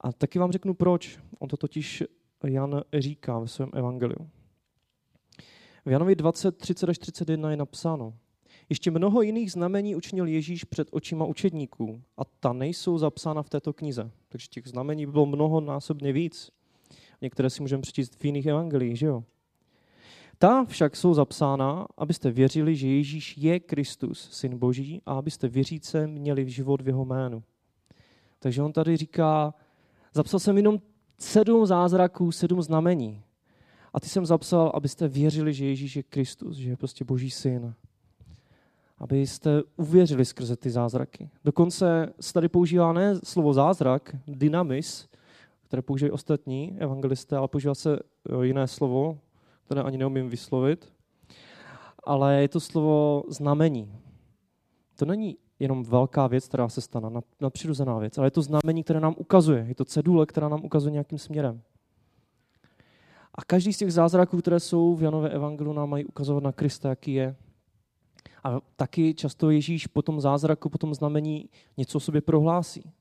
A 0.00 0.12
taky 0.12 0.38
vám 0.38 0.52
řeknu 0.52 0.74
proč. 0.74 1.18
On 1.38 1.48
to 1.48 1.56
totiž 1.56 2.04
Jan 2.46 2.82
říká 2.98 3.38
ve 3.38 3.48
svém 3.48 3.70
evangeliu. 3.74 4.30
V 5.84 5.90
Janovi 5.90 6.14
20, 6.14 6.56
30 6.56 6.88
až 6.88 6.98
31 6.98 7.50
je 7.50 7.56
napsáno. 7.56 8.14
Ještě 8.72 8.90
mnoho 8.90 9.22
jiných 9.22 9.52
znamení 9.52 9.96
učinil 9.96 10.26
Ježíš 10.26 10.64
před 10.64 10.88
očima 10.90 11.24
učedníků 11.24 12.02
a 12.16 12.24
ta 12.24 12.52
nejsou 12.52 12.98
zapsána 12.98 13.42
v 13.42 13.50
této 13.50 13.72
knize. 13.72 14.10
Takže 14.28 14.46
těch 14.50 14.66
znamení 14.66 15.06
by 15.06 15.12
bylo 15.12 15.26
mnoho 15.26 15.60
násobně 15.60 16.12
víc. 16.12 16.50
Některé 17.20 17.50
si 17.50 17.62
můžeme 17.62 17.82
přečíst 17.82 18.14
v 18.14 18.24
jiných 18.24 18.46
evangelích, 18.46 18.98
že 18.98 19.06
jo? 19.06 19.24
Ta 20.38 20.64
však 20.64 20.96
jsou 20.96 21.14
zapsána, 21.14 21.86
abyste 21.96 22.30
věřili, 22.30 22.76
že 22.76 22.88
Ježíš 22.88 23.38
je 23.38 23.60
Kristus, 23.60 24.28
Syn 24.30 24.58
Boží, 24.58 25.02
a 25.06 25.12
abyste 25.12 25.48
věříce 25.48 26.06
měli 26.06 26.44
v 26.44 26.48
život 26.48 26.80
v 26.80 26.86
jeho 26.86 27.04
jménu. 27.04 27.42
Takže 28.38 28.62
on 28.62 28.72
tady 28.72 28.96
říká, 28.96 29.54
zapsal 30.14 30.40
jsem 30.40 30.56
jenom 30.56 30.80
sedm 31.18 31.66
zázraků, 31.66 32.32
sedm 32.32 32.62
znamení. 32.62 33.22
A 33.92 34.00
ty 34.00 34.08
jsem 34.08 34.26
zapsal, 34.26 34.72
abyste 34.74 35.08
věřili, 35.08 35.54
že 35.54 35.66
Ježíš 35.66 35.96
je 35.96 36.02
Kristus, 36.02 36.56
že 36.56 36.70
je 36.70 36.76
prostě 36.76 37.04
Boží 37.04 37.30
syn. 37.30 37.74
Abyste 39.02 39.62
uvěřili 39.76 40.24
skrze 40.24 40.56
ty 40.56 40.70
zázraky. 40.70 41.30
Dokonce 41.44 42.12
se 42.20 42.32
tady 42.32 42.48
používá 42.48 42.92
ne 42.92 43.14
slovo 43.24 43.52
zázrak, 43.52 44.16
dynamis, 44.26 45.08
které 45.62 45.82
používají 45.82 46.10
ostatní 46.10 46.76
evangelisté, 46.78 47.36
ale 47.36 47.48
používá 47.48 47.74
se 47.74 47.98
jiné 48.42 48.66
slovo, 48.66 49.18
které 49.64 49.82
ani 49.82 49.98
neumím 49.98 50.28
vyslovit, 50.28 50.92
ale 52.04 52.42
je 52.42 52.48
to 52.48 52.60
slovo 52.60 53.22
znamení. 53.28 53.98
To 54.96 55.04
není 55.04 55.36
jenom 55.58 55.82
velká 55.82 56.26
věc, 56.26 56.48
která 56.48 56.68
se 56.68 56.80
stane, 56.80 57.08
nadpřirozená 57.40 57.98
věc, 57.98 58.18
ale 58.18 58.26
je 58.26 58.30
to 58.30 58.42
znamení, 58.42 58.84
které 58.84 59.00
nám 59.00 59.14
ukazuje. 59.18 59.64
Je 59.68 59.74
to 59.74 59.84
cedule, 59.84 60.26
která 60.26 60.48
nám 60.48 60.64
ukazuje 60.64 60.92
nějakým 60.92 61.18
směrem. 61.18 61.62
A 63.34 63.44
každý 63.44 63.72
z 63.72 63.78
těch 63.78 63.92
zázraků, 63.92 64.38
které 64.38 64.60
jsou 64.60 64.94
v 64.94 65.02
Janové 65.02 65.30
evangelu, 65.30 65.72
nám 65.72 65.90
mají 65.90 66.04
ukazovat 66.04 66.42
na 66.42 66.52
Krista, 66.52 66.88
jaký 66.88 67.14
je. 67.14 67.36
A 68.42 68.60
taky 68.76 69.14
často 69.14 69.50
Ježíš 69.50 69.86
po 69.86 70.02
tom 70.02 70.20
zázraku, 70.20 70.68
po 70.68 70.78
tom 70.78 70.94
znamení 70.94 71.48
něco 71.76 71.98
o 71.98 72.00
sobě 72.00 72.20
prohlásí. 72.20 72.92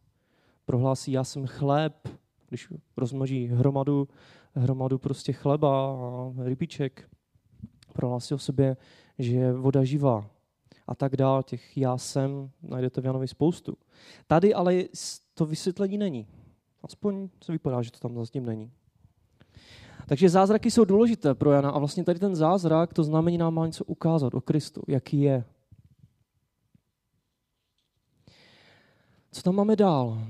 Prohlásí, 0.66 1.12
já 1.12 1.24
jsem 1.24 1.48
chléb, 1.48 2.08
když 2.50 2.68
rozmnoží 2.98 3.48
hromadu, 3.48 4.08
hromadu 4.56 5.00
prostě 5.00 5.34
chleba 5.34 5.92
a 5.92 6.34
rybiček. 6.44 7.10
Prohlásí 7.94 8.34
o 8.34 8.38
sobě, 8.38 8.78
že 9.20 9.36
je 9.36 9.54
voda 9.54 9.84
živá 9.84 10.30
a 10.88 10.96
tak 10.96 11.18
dál. 11.18 11.44
Těch 11.44 11.78
já 11.78 11.98
jsem 11.98 12.52
najdete 12.62 13.02
v 13.02 13.06
Janovi 13.06 13.28
spoustu. 13.28 13.78
Tady 14.28 14.54
ale 14.54 14.84
to 15.34 15.46
vysvětlení 15.46 15.98
není. 15.98 16.28
Aspoň 16.84 17.30
se 17.44 17.52
vypadá, 17.52 17.82
že 17.82 17.92
to 17.92 18.00
tam 18.00 18.20
zatím 18.20 18.46
není. 18.46 18.72
Takže 20.08 20.30
zázraky 20.30 20.72
jsou 20.72 20.86
důležité 20.86 21.36
pro 21.36 21.52
Jana 21.52 21.70
a 21.70 21.80
vlastně 21.80 22.04
tady 22.04 22.20
ten 22.20 22.36
zázrak, 22.36 22.94
to 22.94 23.04
znamení 23.04 23.38
nám 23.38 23.54
má 23.54 23.66
něco 23.66 23.84
ukázat 23.84 24.34
o 24.34 24.42
Kristu, 24.42 24.82
jaký 24.88 25.22
je. 25.22 25.44
Co 29.32 29.42
tam 29.42 29.56
máme 29.56 29.76
dál? 29.76 30.22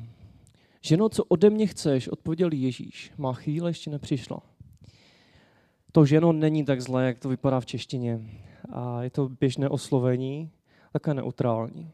Ženo, 0.81 1.09
co 1.09 1.23
ode 1.23 1.49
mě 1.49 1.67
chceš, 1.67 2.07
odpověděl 2.07 2.49
Ježíš. 2.53 3.11
Má 3.17 3.33
chvíle 3.33 3.69
ještě 3.69 3.89
nepřišla. 3.89 4.41
To 5.91 6.05
ženo 6.05 6.31
není 6.31 6.65
tak 6.65 6.81
zlé, 6.81 7.05
jak 7.05 7.19
to 7.19 7.29
vypadá 7.29 7.59
v 7.59 7.65
češtině. 7.65 8.29
A 8.69 9.03
je 9.03 9.09
to 9.09 9.29
běžné 9.29 9.69
oslovení, 9.69 10.51
také 10.93 11.13
neutrální. 11.13 11.91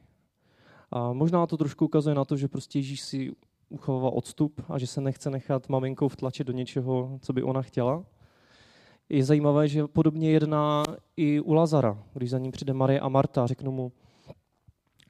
A 0.91 1.13
možná 1.13 1.47
to 1.47 1.57
trošku 1.57 1.85
ukazuje 1.85 2.15
na 2.15 2.25
to, 2.25 2.37
že 2.37 2.47
prostě 2.47 2.79
Ježíš 2.79 3.01
si 3.01 3.31
uchovává 3.69 4.09
odstup 4.09 4.61
a 4.69 4.77
že 4.77 4.87
se 4.87 5.01
nechce 5.01 5.29
nechat 5.29 5.69
maminkou 5.69 6.07
vtlačit 6.07 6.47
do 6.47 6.53
něčeho, 6.53 7.19
co 7.21 7.33
by 7.33 7.43
ona 7.43 7.61
chtěla. 7.61 8.05
Je 9.09 9.23
zajímavé, 9.23 9.67
že 9.67 9.87
podobně 9.87 10.31
jedná 10.31 10.83
i 11.17 11.39
u 11.39 11.53
Lazara, 11.53 12.03
když 12.13 12.29
za 12.29 12.37
ním 12.37 12.51
přijde 12.51 12.73
Marie 12.73 12.99
a 12.99 13.09
Marta 13.09 13.43
a 13.43 13.47
řeknou 13.47 13.71
mu, 13.71 13.91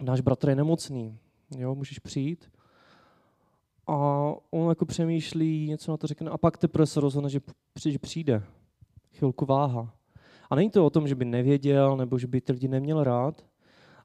náš 0.02 0.22
bratr 0.22 0.50
je 0.50 0.56
nemocný, 0.56 1.18
jo, 1.58 1.76
můžeš 1.76 2.00
přijít. 2.00 2.52
A 3.88 3.96
on 4.52 4.70
jako 4.70 4.86
přemýšlí, 4.86 5.70
něco 5.70 5.92
na 5.92 5.98
to 5.98 6.08
řekne 6.08 6.32
a 6.32 6.38
pak 6.38 6.58
teprve 6.58 6.86
se 6.86 7.00
rozhodne, 7.00 7.30
že 7.30 7.40
přijde. 8.02 8.44
Chvilku 9.14 9.46
váha. 9.46 9.94
A 10.50 10.56
není 10.56 10.70
to 10.70 10.86
o 10.86 10.90
tom, 10.90 11.08
že 11.08 11.16
by 11.16 11.26
nevěděl 11.26 11.98
nebo 11.98 12.18
že 12.18 12.28
by 12.28 12.42
ty 12.42 12.52
lidi 12.52 12.68
neměl 12.68 13.04
rád, 13.04 13.46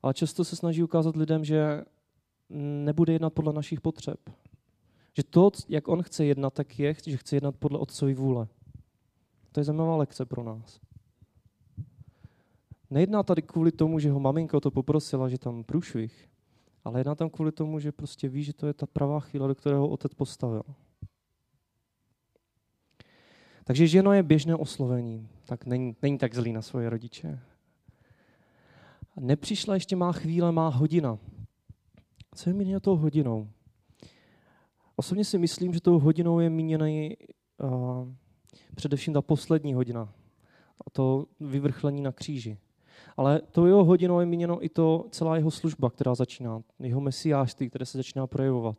ale 0.02 0.14
často 0.14 0.44
se 0.44 0.56
snaží 0.56 0.82
ukázat 0.82 1.16
lidem, 1.16 1.44
že 1.44 1.84
nebude 2.84 3.12
jednat 3.12 3.32
podle 3.32 3.52
našich 3.52 3.80
potřeb. 3.80 4.20
Že 5.16 5.22
to, 5.22 5.50
jak 5.68 5.88
on 5.88 6.02
chce 6.02 6.24
jednat, 6.24 6.54
tak 6.54 6.78
je, 6.78 6.94
že 7.06 7.16
chce 7.16 7.36
jednat 7.36 7.56
podle 7.56 7.78
otcovy 7.78 8.14
vůle. 8.14 8.48
To 9.52 9.60
je 9.60 9.64
zajímavá 9.64 9.96
lekce 9.96 10.24
pro 10.24 10.42
nás. 10.42 10.80
Nejedná 12.90 13.22
tady 13.22 13.42
kvůli 13.42 13.72
tomu, 13.72 13.98
že 13.98 14.10
ho 14.10 14.20
maminka 14.20 14.60
to 14.60 14.70
poprosila, 14.70 15.28
že 15.28 15.38
tam 15.38 15.64
průšvih, 15.64 16.28
ale 16.84 17.00
jedná 17.00 17.14
tam 17.14 17.30
kvůli 17.30 17.52
tomu, 17.52 17.78
že 17.78 17.92
prostě 17.92 18.28
ví, 18.28 18.44
že 18.44 18.52
to 18.52 18.66
je 18.66 18.72
ta 18.72 18.86
pravá 18.86 19.20
chvíle, 19.20 19.48
do 19.48 19.54
kterého 19.54 19.88
otec 19.88 20.14
postavil. 20.14 20.62
Takže 23.64 23.86
ženo 23.86 24.12
je 24.12 24.22
běžné 24.22 24.56
oslovení, 24.56 25.28
tak 25.44 25.66
není, 25.66 25.96
není 26.02 26.18
tak 26.18 26.34
zlý 26.34 26.52
na 26.52 26.62
svoje 26.62 26.90
rodiče. 26.90 27.40
Nepřišla, 29.20 29.74
ještě 29.74 29.96
má 29.96 30.12
chvíle, 30.12 30.52
má 30.52 30.68
hodina. 30.68 31.18
Co 32.34 32.50
je 32.50 32.54
míněno 32.54 32.80
tou 32.80 32.96
hodinou? 32.96 33.48
Osobně 35.02 35.24
si 35.24 35.38
myslím, 35.38 35.74
že 35.74 35.80
tou 35.80 35.98
hodinou 35.98 36.40
je 36.40 36.50
míněný 36.50 37.16
uh, 37.62 38.08
především 38.74 39.14
ta 39.14 39.22
poslední 39.22 39.74
hodina. 39.74 40.12
A 40.86 40.90
to 40.92 41.26
vyvrchlení 41.40 42.02
na 42.02 42.12
kříži. 42.12 42.58
Ale 43.16 43.40
to 43.50 43.66
jeho 43.66 43.84
hodinou 43.84 44.20
je 44.20 44.26
míněno 44.26 44.64
i 44.64 44.68
to 44.68 45.06
celá 45.10 45.36
jeho 45.36 45.50
služba, 45.50 45.90
která 45.90 46.14
začíná, 46.14 46.62
jeho 46.78 47.00
mesiářství, 47.00 47.68
které 47.68 47.86
se 47.86 47.98
začíná 47.98 48.26
projevovat. 48.26 48.76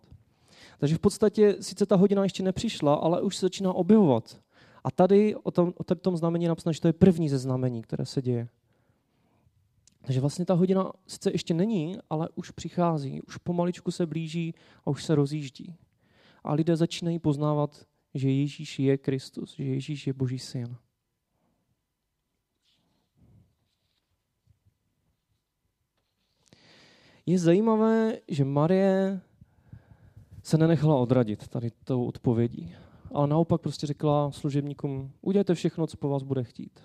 Takže 0.80 0.96
v 0.96 1.00
podstatě 1.00 1.56
sice 1.60 1.86
ta 1.86 1.96
hodina 1.96 2.24
ještě 2.24 2.44
nepřišla, 2.44 2.94
ale 2.94 3.22
už 3.22 3.36
se 3.36 3.46
začíná 3.46 3.74
objevovat. 3.74 4.42
A 4.84 4.92
tady 4.92 5.36
o 5.36 5.51
tom, 5.51 5.74
o 5.77 5.96
tom 5.96 6.18
znamení 6.18 6.46
je 6.46 6.50
napsáno, 6.50 6.74
že 6.74 6.82
to 6.82 6.88
je 6.88 6.94
první 6.94 7.30
ze 7.30 7.38
znamení, 7.38 7.82
které 7.82 8.06
se 8.06 8.22
děje. 8.22 8.48
Takže 10.01 10.22
vlastně 10.22 10.46
ta 10.46 10.53
hodina 10.53 10.92
sice 11.08 11.32
ještě 11.32 11.53
není, 11.53 11.98
ale 12.10 12.30
už 12.36 12.51
přichází, 12.51 13.22
už 13.22 13.38
pomaličku 13.38 13.92
se 13.92 14.06
blíží 14.06 14.53
a 14.86 14.89
už 14.89 15.03
se 15.03 15.15
rozjíždí. 15.15 15.75
A 16.43 16.53
lidé 16.53 16.75
začínají 16.75 17.19
poznávat, 17.19 17.85
že 18.13 18.29
Ježíš 18.29 18.79
je 18.79 18.97
Kristus, 18.97 19.55
že 19.55 19.63
Ježíš 19.63 20.07
je 20.07 20.13
Boží 20.13 20.39
syn. 20.39 20.75
Je 27.25 27.39
zajímavé, 27.39 28.19
že 28.27 28.45
Marie 28.45 29.21
se 30.43 30.57
nenechala 30.57 30.95
odradit 30.95 31.47
tady 31.47 31.71
tou 31.71 32.05
odpovědí, 32.05 32.75
ale 33.12 33.27
naopak 33.27 33.62
prostě 33.62 33.88
řekla 33.88 34.31
služebníkům, 34.31 35.12
udělejte 35.21 35.55
všechno, 35.55 35.88
co 35.88 35.97
po 35.97 36.09
vás 36.09 36.23
bude 36.23 36.43
chtít. 36.43 36.79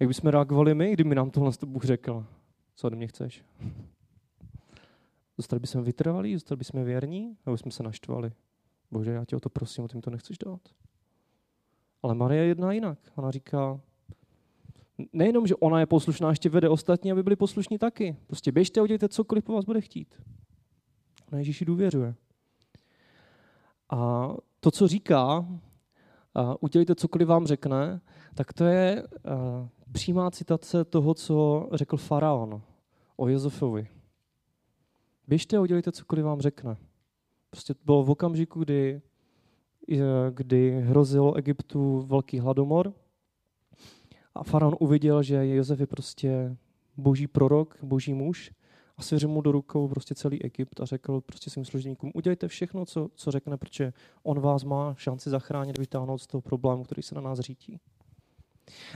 Jak 0.00 0.08
bychom 0.08 0.30
reagovali 0.30 0.74
my, 0.74 0.92
kdyby 0.92 1.14
nám 1.14 1.30
tohle 1.30 1.52
Bůh 1.66 1.84
řekl? 1.84 2.26
Co 2.74 2.86
ode 2.86 2.96
mě 2.96 3.06
chceš? 3.06 3.44
Zůstali 5.38 5.60
bychom 5.60 5.84
vytrvalí, 5.84 6.34
zůstali 6.34 6.56
bychom 6.56 6.84
věrní, 6.84 7.36
nebo 7.46 7.56
jsme 7.56 7.70
se 7.70 7.82
naštvali? 7.82 8.32
Bože, 8.90 9.10
já 9.10 9.24
tě 9.24 9.36
o 9.36 9.40
to 9.40 9.48
prosím, 9.48 9.84
o 9.84 9.88
tím 9.88 10.00
to 10.00 10.10
nechceš 10.10 10.38
dát. 10.38 10.60
Ale 12.02 12.14
Marie 12.14 12.44
jedná 12.44 12.72
jinak. 12.72 12.98
Ona 13.14 13.30
říká, 13.30 13.80
nejenom, 15.12 15.46
že 15.46 15.54
ona 15.54 15.80
je 15.80 15.86
poslušná, 15.86 16.30
ještě 16.30 16.48
vede 16.48 16.68
ostatní, 16.68 17.12
aby 17.12 17.22
byli 17.22 17.36
poslušní 17.36 17.78
taky. 17.78 18.16
Prostě 18.26 18.52
běžte 18.52 18.80
a 18.80 18.82
udělejte 18.82 19.08
cokoliv 19.08 19.44
po 19.44 19.52
vás 19.52 19.64
bude 19.64 19.80
chtít. 19.80 20.22
Ona 21.32 21.38
Ježíši 21.38 21.64
důvěřuje. 21.64 22.14
A 23.90 24.28
to, 24.60 24.70
co 24.70 24.88
říká, 24.88 25.46
udělejte 26.60 26.94
cokoliv 26.94 27.28
vám 27.28 27.46
řekne, 27.46 28.00
tak 28.34 28.52
to 28.52 28.64
je 28.64 29.08
přímá 29.92 30.30
citace 30.30 30.84
toho, 30.84 31.14
co 31.14 31.68
řekl 31.72 31.96
faraon 31.96 32.62
o 33.16 33.28
Josefovi. 33.28 33.88
Běžte 35.28 35.56
a 35.56 35.60
udělejte 35.60 35.92
cokoliv 35.92 36.24
vám 36.24 36.40
řekne. 36.40 36.76
Prostě 37.50 37.74
to 37.74 37.80
bylo 37.84 38.04
v 38.04 38.10
okamžiku, 38.10 38.60
kdy, 38.60 39.00
kdy 40.30 40.80
hrozil 40.80 41.34
Egyptu 41.36 42.00
velký 42.00 42.38
hladomor 42.38 42.92
a 44.34 44.42
faraon 44.42 44.76
uviděl, 44.80 45.22
že 45.22 45.46
Josef 45.46 45.80
je 45.80 45.86
prostě 45.86 46.56
boží 46.96 47.26
prorok, 47.26 47.78
boží 47.82 48.14
muž 48.14 48.52
a 48.96 49.02
svěřil 49.02 49.28
mu 49.28 49.40
do 49.40 49.52
rukou 49.52 49.88
prostě 49.88 50.14
celý 50.14 50.42
Egypt 50.42 50.80
a 50.80 50.84
řekl 50.84 51.20
prostě 51.20 51.50
svým 51.50 51.64
služebníkům, 51.64 52.10
udělejte 52.14 52.48
všechno, 52.48 52.86
co, 52.86 53.08
co 53.14 53.30
řekne, 53.30 53.56
protože 53.56 53.92
on 54.22 54.40
vás 54.40 54.64
má 54.64 54.94
šanci 54.94 55.30
zachránit, 55.30 55.78
vytáhnout 55.78 56.18
z 56.18 56.26
toho 56.26 56.40
problému, 56.40 56.84
který 56.84 57.02
se 57.02 57.14
na 57.14 57.20
nás 57.20 57.38
řítí. 57.38 57.80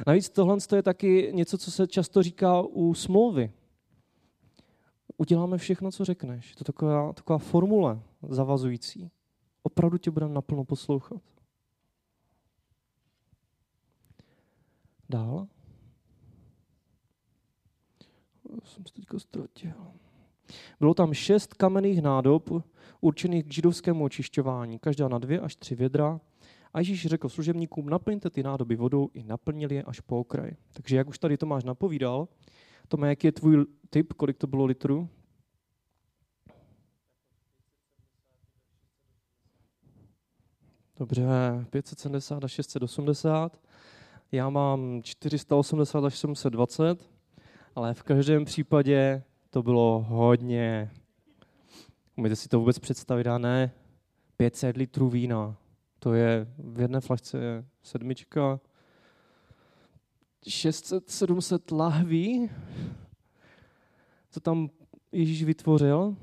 Navíc 0.07 0.29
tohle 0.29 0.57
je 0.77 0.83
taky 0.83 1.31
něco, 1.35 1.59
co 1.59 1.71
se 1.71 1.87
často 1.87 2.23
říká 2.23 2.61
u 2.61 2.95
smlouvy. 2.95 3.53
Uděláme 5.17 5.59
všechno, 5.59 5.91
co 5.91 6.05
řekneš. 6.05 6.55
To 6.55 6.61
je 6.61 6.65
taková, 6.65 7.13
taková 7.13 7.39
formule 7.39 8.03
zavazující. 8.29 9.11
Opravdu 9.63 9.99
tě 9.99 10.11
budeme 10.11 10.35
naplno 10.35 10.65
poslouchat. 10.65 11.23
Dál. 15.09 15.47
Jsem 18.65 18.87
se 18.87 18.93
teďka 18.93 19.19
ztratil. 19.19 19.73
Bylo 20.81 20.95
tam 20.95 21.15
šest 21.15 21.55
kamenných 21.55 22.03
nádob 22.03 22.51
určených 23.01 23.45
k 23.45 23.53
židovskému 23.53 24.05
očišťování, 24.05 24.79
každá 24.79 25.09
na 25.09 25.19
dvě 25.19 25.41
až 25.41 25.57
tři 25.57 25.75
vědra. 25.75 26.21
A 26.75 26.79
Ježíš 26.79 27.07
řekl 27.07 27.29
služebníkům, 27.29 27.89
naplňte 27.89 28.31
ty 28.31 28.43
nádoby 28.43 28.77
vodou 28.77 29.09
i 29.15 29.23
naplnili 29.23 29.75
je 29.75 29.83
až 29.83 30.01
po 30.01 30.21
okraj. 30.21 30.51
Takže 30.73 30.97
jak 30.97 31.09
už 31.09 31.19
tady 31.19 31.37
Tomáš 31.37 31.65
napovídal, 31.65 32.29
Tome, 32.93 33.09
jaký 33.09 33.27
je 33.27 33.33
tvůj 33.33 33.67
typ, 33.91 34.13
kolik 34.13 34.39
to 34.39 34.47
bylo 34.47 34.65
litrů? 34.65 35.09
Dobře, 40.99 41.25
570 41.71 42.45
až 42.45 42.53
680. 42.53 43.61
Já 44.33 44.51
mám 44.51 45.03
480 45.03 46.05
až 46.05 46.19
720, 46.19 47.11
ale 47.75 47.95
v 47.95 48.03
každém 48.03 48.45
případě 48.45 49.23
to 49.51 49.63
bylo 49.63 50.05
hodně. 50.09 50.91
Umíte 52.17 52.37
si 52.37 52.49
to 52.49 52.59
vůbec 52.59 52.79
představit, 52.79 53.27
a 53.27 53.39
ne? 53.39 53.73
500 54.37 54.77
litrů 54.77 55.09
vína. 55.09 55.57
To 55.99 56.15
je 56.15 56.47
v 56.59 56.81
jedné 56.81 57.01
flašce 57.01 57.65
sedmička, 57.83 58.61
600, 60.49 61.11
700 61.11 61.71
lahví, 61.71 62.51
co 64.31 64.41
tam 64.41 64.71
Ježíš 65.13 65.45
vytvořil. 65.45 66.17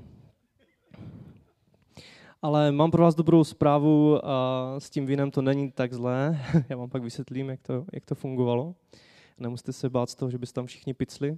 Ale 2.41 2.71
mám 2.71 2.91
pro 2.91 3.03
vás 3.03 3.15
dobrou 3.15 3.43
zprávu, 3.43 4.25
a 4.25 4.75
s 4.77 4.89
tím 4.89 5.05
vínem 5.05 5.31
to 5.31 5.41
není 5.41 5.71
tak 5.71 5.93
zlé. 5.93 6.39
Já 6.69 6.77
vám 6.77 6.89
pak 6.89 7.03
vysvětlím, 7.03 7.49
jak 7.49 7.61
to, 7.61 7.85
jak 7.93 8.05
to 8.05 8.15
fungovalo. 8.15 8.75
Nemusíte 9.37 9.73
se 9.73 9.89
bát 9.89 10.09
z 10.09 10.15
toho, 10.15 10.31
že 10.31 10.37
byste 10.37 10.55
tam 10.55 10.65
všichni 10.65 10.93
picli. 10.93 11.37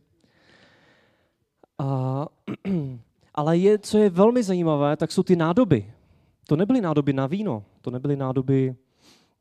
A, 1.78 2.28
ale 3.36 3.58
je, 3.58 3.80
co 3.80 3.98
je 3.98 4.10
velmi 4.10 4.44
zajímavé, 4.44 4.98
tak 4.98 5.12
jsou 5.12 5.24
ty 5.24 5.36
nádoby. 5.36 5.94
To 6.48 6.56
nebyly 6.56 6.82
nádoby 6.82 7.14
na 7.14 7.28
víno, 7.28 7.64
to 7.82 7.92
nebyly 7.92 8.16
nádoby 8.16 8.76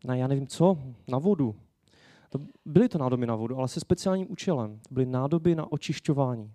na 0.05 0.15
já 0.15 0.27
nevím 0.27 0.47
co, 0.47 0.79
na 1.09 1.19
vodu. 1.19 1.55
To 2.31 2.39
byly 2.65 2.89
to 2.89 2.99
nádoby 2.99 3.27
na 3.27 3.35
vodu, 3.35 3.57
ale 3.57 3.69
se 3.69 3.81
speciálním 3.81 4.27
účelem. 4.31 4.81
To 4.89 4.95
byly 4.95 5.07
nádoby 5.07 5.55
na 5.55 5.73
očišťování. 5.73 6.53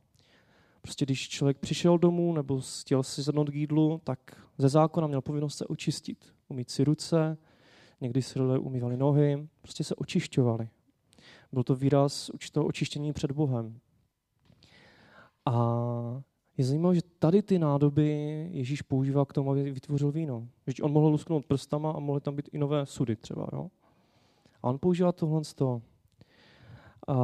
Prostě 0.81 1.05
když 1.05 1.29
člověk 1.29 1.57
přišel 1.57 1.97
domů 1.97 2.33
nebo 2.33 2.61
chtěl 2.81 3.03
si 3.03 3.23
sednout 3.23 3.49
k 3.49 3.55
jídlu, 3.55 4.01
tak 4.03 4.19
ze 4.57 4.69
zákona 4.69 5.07
měl 5.07 5.21
povinnost 5.21 5.57
se 5.57 5.65
očistit. 5.65 6.33
Umít 6.47 6.69
si 6.69 6.83
ruce, 6.83 7.37
někdy 8.01 8.21
si 8.21 8.41
lidé 8.41 8.59
umývali 8.59 8.97
nohy, 8.97 9.47
prostě 9.61 9.83
se 9.83 9.95
očišťovali. 9.95 10.69
Byl 11.51 11.63
to 11.63 11.75
výraz 11.75 12.29
určitého 12.29 12.65
očištění 12.65 13.13
před 13.13 13.31
Bohem. 13.31 13.79
A 15.45 16.23
je 16.57 16.65
zajímavé, 16.65 16.95
že 16.95 17.01
tady 17.19 17.41
ty 17.41 17.59
nádoby 17.59 18.09
Ježíš 18.51 18.81
používá 18.81 19.25
k 19.25 19.33
tomu, 19.33 19.51
aby 19.51 19.71
vytvořil 19.71 20.11
víno. 20.11 20.47
Že 20.67 20.83
on 20.83 20.91
mohl 20.91 21.07
lusknout 21.07 21.45
prstama 21.45 21.91
a 21.91 21.99
mohly 21.99 22.21
tam 22.21 22.35
být 22.35 22.49
i 22.51 22.57
nové 22.57 22.85
sudy 22.85 23.15
třeba. 23.15 23.47
Jo? 23.53 23.69
A 24.65 24.69
on 24.69 24.79
používá 24.79 25.11
tohle 25.11 25.43
z 25.43 25.53
toho. 25.53 25.81
A 27.07 27.15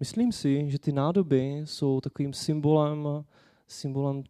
myslím 0.00 0.32
si, 0.32 0.70
že 0.70 0.78
ty 0.78 0.92
nádoby 0.92 1.62
jsou 1.64 2.00
takovým 2.00 2.32
symbolem, 2.32 3.24
symbolem 3.66 4.22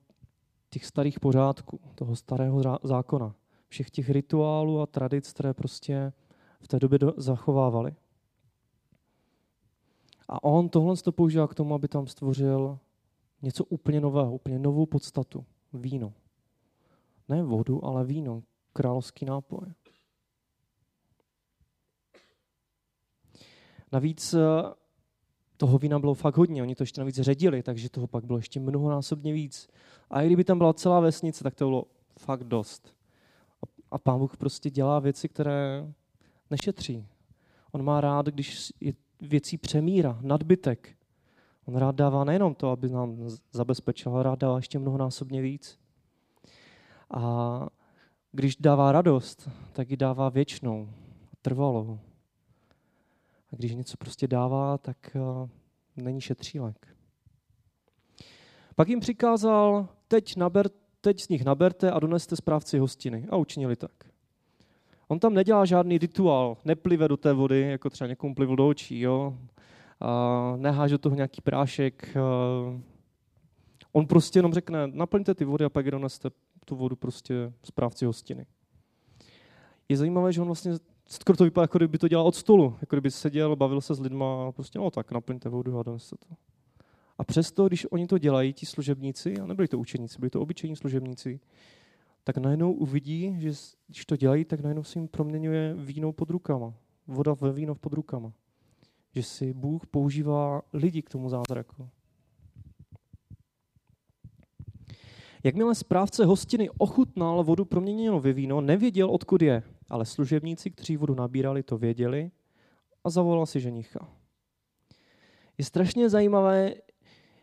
těch 0.70 0.86
starých 0.86 1.20
pořádků, 1.20 1.80
toho 1.94 2.16
starého 2.16 2.62
zákona. 2.82 3.34
Všech 3.68 3.90
těch 3.90 4.10
rituálů 4.10 4.80
a 4.80 4.86
tradic, 4.86 5.32
které 5.32 5.54
prostě 5.54 6.12
v 6.60 6.68
té 6.68 6.78
době 6.78 6.98
zachovávali. 7.16 7.94
A 10.28 10.44
on 10.44 10.68
tohle 10.68 10.96
to 10.96 11.12
používá 11.12 11.48
k 11.48 11.54
tomu, 11.54 11.74
aby 11.74 11.88
tam 11.88 12.06
stvořil 12.06 12.78
něco 13.42 13.64
úplně 13.64 14.00
nového, 14.00 14.34
úplně 14.34 14.58
novou 14.58 14.86
podstatu. 14.86 15.44
Víno. 15.72 16.12
Ne 17.28 17.42
vodu, 17.42 17.84
ale 17.84 18.04
víno. 18.04 18.42
Královský 18.72 19.24
nápoj. 19.24 19.66
Navíc 23.92 24.34
eh, 24.34 24.38
toho 25.56 25.78
vína 25.78 25.98
bylo 25.98 26.14
fakt 26.14 26.36
hodně, 26.36 26.62
oni 26.62 26.74
to 26.74 26.82
ještě 26.82 27.00
navíc 27.00 27.20
ředili, 27.20 27.62
takže 27.62 27.90
toho 27.90 28.06
pak 28.06 28.24
bylo 28.24 28.38
ještě 28.38 28.60
mnohonásobně 28.60 29.32
víc. 29.32 29.68
A 30.10 30.22
i 30.22 30.26
kdyby 30.26 30.44
tam 30.44 30.58
byla 30.58 30.72
celá 30.72 31.00
vesnice, 31.00 31.44
tak 31.44 31.54
to 31.54 31.64
bylo 31.64 31.84
fakt 32.18 32.44
dost. 32.44 32.94
A 33.90 33.98
pán 33.98 34.18
Bůh 34.18 34.36
prostě 34.36 34.70
dělá 34.70 34.98
věci, 34.98 35.28
které 35.28 35.86
nešetří. 36.50 37.06
On 37.72 37.84
má 37.84 38.00
rád, 38.00 38.26
když 38.26 38.72
je 38.80 38.92
věcí 39.20 39.58
přemíra, 39.58 40.18
nadbytek. 40.22 40.96
On 41.64 41.76
rád 41.76 41.94
dává 41.94 42.24
nejenom 42.24 42.54
to, 42.54 42.70
aby 42.70 42.88
nám 42.88 43.28
zabezpečil, 43.52 44.12
ale 44.12 44.22
rád 44.22 44.38
dává 44.38 44.56
ještě 44.56 44.78
mnohonásobně 44.78 45.42
víc. 45.42 45.78
A 47.10 47.66
když 48.32 48.56
dává 48.56 48.92
radost, 48.92 49.48
tak 49.72 49.90
ji 49.90 49.96
dává 49.96 50.28
věčnou, 50.28 50.88
trvalou. 51.42 51.98
A 53.52 53.56
když 53.56 53.74
něco 53.74 53.96
prostě 53.96 54.28
dává, 54.28 54.78
tak 54.78 54.96
uh, 55.14 55.48
není 55.96 56.20
šetřílek. 56.20 56.88
Pak 58.76 58.88
jim 58.88 59.00
přikázal, 59.00 59.88
teď, 60.08 60.36
naber, 60.36 60.70
teď 61.00 61.20
z 61.20 61.28
nich 61.28 61.44
naberte 61.44 61.90
a 61.90 61.98
doneste 61.98 62.36
správci 62.36 62.78
hostiny. 62.78 63.26
A 63.30 63.36
učinili 63.36 63.76
tak. 63.76 63.92
On 65.08 65.18
tam 65.18 65.34
nedělá 65.34 65.64
žádný 65.64 65.98
rituál, 65.98 66.56
neplive 66.64 67.08
do 67.08 67.16
té 67.16 67.32
vody, 67.32 67.60
jako 67.60 67.90
třeba 67.90 68.08
někomu 68.08 68.34
plivl 68.34 68.56
do 68.56 68.68
očí, 68.68 69.00
jo? 69.00 69.38
A 70.00 70.52
neháže 70.56 70.94
do 70.94 70.98
toho 70.98 71.16
nějaký 71.16 71.40
prášek. 71.40 72.16
On 73.92 74.06
prostě 74.06 74.38
jenom 74.38 74.52
řekne, 74.52 74.86
naplňte 74.86 75.34
ty 75.34 75.44
vody 75.44 75.64
a 75.64 75.68
pak 75.68 75.90
doneste 75.90 76.30
tu 76.64 76.76
vodu 76.76 76.96
prostě 76.96 77.52
správci 77.64 78.04
hostiny. 78.04 78.46
Je 79.88 79.96
zajímavé, 79.96 80.32
že 80.32 80.40
on 80.40 80.46
vlastně 80.46 80.72
skoro 81.12 81.36
to 81.36 81.44
vypadá, 81.44 81.62
jako 81.62 81.78
kdyby 81.78 81.98
to 81.98 82.08
dělal 82.08 82.26
od 82.26 82.34
stolu. 82.34 82.76
Jako 82.80 82.96
kdyby 82.96 83.10
seděl, 83.10 83.56
bavil 83.56 83.80
se 83.80 83.94
s 83.94 84.00
lidma 84.00 84.48
a 84.48 84.52
prostě, 84.52 84.78
no 84.78 84.90
tak, 84.90 85.12
naplňte 85.12 85.48
vodu 85.48 85.78
a 85.78 85.82
doneste 85.82 86.16
to. 86.16 86.34
A 87.18 87.24
přesto, 87.24 87.68
když 87.68 87.86
oni 87.90 88.06
to 88.06 88.18
dělají, 88.18 88.52
ti 88.52 88.66
služebníci, 88.66 89.36
a 89.36 89.46
nebyli 89.46 89.68
to 89.68 89.78
učeníci, 89.78 90.18
byli 90.18 90.30
to 90.30 90.40
obyčejní 90.40 90.76
služebníci, 90.76 91.40
tak 92.24 92.36
najednou 92.36 92.72
uvidí, 92.72 93.36
že 93.38 93.52
když 93.86 94.06
to 94.06 94.16
dělají, 94.16 94.44
tak 94.44 94.60
najednou 94.60 94.82
si 94.84 94.98
jim 94.98 95.08
proměňuje 95.08 95.74
víno 95.74 96.12
pod 96.12 96.30
rukama. 96.30 96.74
Voda 97.06 97.34
ve 97.34 97.52
víno 97.52 97.74
pod 97.74 97.92
rukama. 97.92 98.32
Že 99.14 99.22
si 99.22 99.52
Bůh 99.52 99.86
používá 99.86 100.62
lidi 100.72 101.02
k 101.02 101.10
tomu 101.10 101.28
zázraku. 101.28 101.88
Jakmile 105.44 105.74
správce 105.74 106.24
hostiny 106.24 106.70
ochutnal 106.78 107.44
vodu 107.44 107.64
proměněnou 107.64 108.20
ve 108.20 108.32
víno, 108.32 108.60
nevěděl, 108.60 109.10
odkud 109.10 109.42
je, 109.42 109.62
ale 109.90 110.06
služebníci, 110.06 110.70
kteří 110.70 110.96
vodu 110.96 111.14
nabírali, 111.14 111.62
to 111.62 111.78
věděli 111.78 112.30
a 113.04 113.10
zavolal 113.10 113.46
si 113.46 113.60
ženicha. 113.60 114.08
Je 115.58 115.64
strašně 115.64 116.08
zajímavé, 116.08 116.74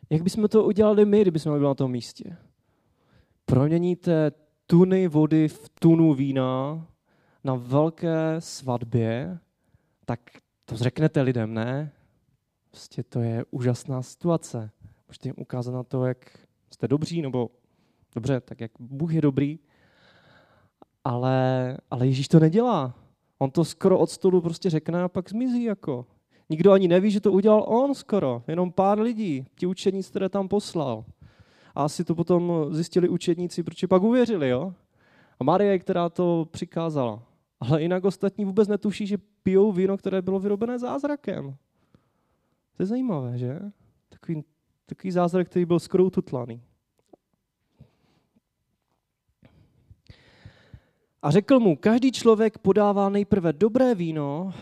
Jak 0.10 0.22
bychom 0.22 0.48
to 0.48 0.64
udělali 0.64 1.06
my, 1.06 1.22
kdybychom 1.22 1.54
byli 1.54 1.66
na 1.66 1.74
tom 1.74 1.92
místě? 1.92 2.38
Proměníte 3.46 4.32
tuny 4.68 5.08
vody 5.08 5.48
v 5.48 5.70
tunu 5.70 6.14
vína 6.14 6.88
na 7.44 7.56
velké 7.56 8.36
svatbě, 8.40 9.40
tak 10.06 10.20
to 10.66 10.76
řeknete 10.76 11.22
lidem, 11.22 11.54
ne? 11.54 11.92
Prostě 12.72 13.04
to 13.04 13.20
je 13.20 13.46
úžasná 13.52 14.02
situace. 14.02 14.72
Můžete 15.08 15.30
jim 15.30 15.36
ukázat 15.38 15.72
na 15.72 15.84
to, 15.84 16.06
jak 16.06 16.48
jste 16.70 16.88
dobří, 16.88 17.22
nebo 17.22 17.52
dobře, 18.16 18.42
tak 18.42 18.62
jak 18.62 18.72
Bůh 18.80 19.14
je 19.14 19.22
dobrý. 19.22 19.60
Ale, 21.08 21.78
ale 21.92 22.08
Ježíš 22.08 22.28
to 22.28 22.40
nedělá. 22.40 22.94
On 23.40 23.52
to 23.52 23.66
skoro 23.66 24.00
od 24.00 24.10
stolu 24.10 24.42
prostě 24.42 24.70
řekne 24.70 25.04
a 25.04 25.08
pak 25.08 25.30
zmizí 25.30 25.64
jako. 25.64 26.06
Nikdo 26.50 26.72
ani 26.72 26.88
neví, 26.88 27.12
že 27.12 27.22
to 27.22 27.32
udělal 27.32 27.66
on 27.68 27.96
skoro. 27.96 28.44
Jenom 28.48 28.72
pár 28.72 29.00
lidí, 29.00 29.46
ti 29.56 29.66
učeníci, 29.66 30.10
které 30.10 30.30
tam 30.30 30.48
poslal. 30.48 31.06
A 31.76 31.84
asi 31.84 32.04
to 32.04 32.16
potom 32.16 32.66
zjistili 32.72 33.10
učedníci, 33.10 33.64
proč 33.64 33.86
pak 33.86 34.04
uvěřili, 34.04 34.50
jo? 34.50 34.74
A 35.40 35.44
Marie, 35.44 35.80
která 35.80 36.10
to 36.10 36.48
přikázala. 36.52 37.24
Ale 37.60 37.82
jinak 37.82 38.06
ostatní 38.06 38.46
vůbec 38.46 38.68
netuší, 38.68 39.08
že 39.08 39.18
pijou 39.44 39.72
víno, 39.72 39.98
které 39.98 40.22
bylo 40.22 40.40
vyrobené 40.40 40.80
zázrakem. 40.80 41.56
To 42.78 42.84
je 42.84 42.86
zajímavé, 42.86 43.38
že? 43.38 43.60
Takový, 44.10 44.44
takový 44.86 45.12
zázrak, 45.12 45.50
který 45.50 45.66
byl 45.66 45.80
skoro 45.80 46.06
ututlaný. 46.06 46.62
A 51.22 51.32
řekl 51.32 51.60
mu, 51.60 51.76
každý 51.76 52.12
člověk 52.12 52.58
podává 52.58 53.10
nejprve 53.10 53.54
dobré 53.54 53.96
víno 53.96 54.54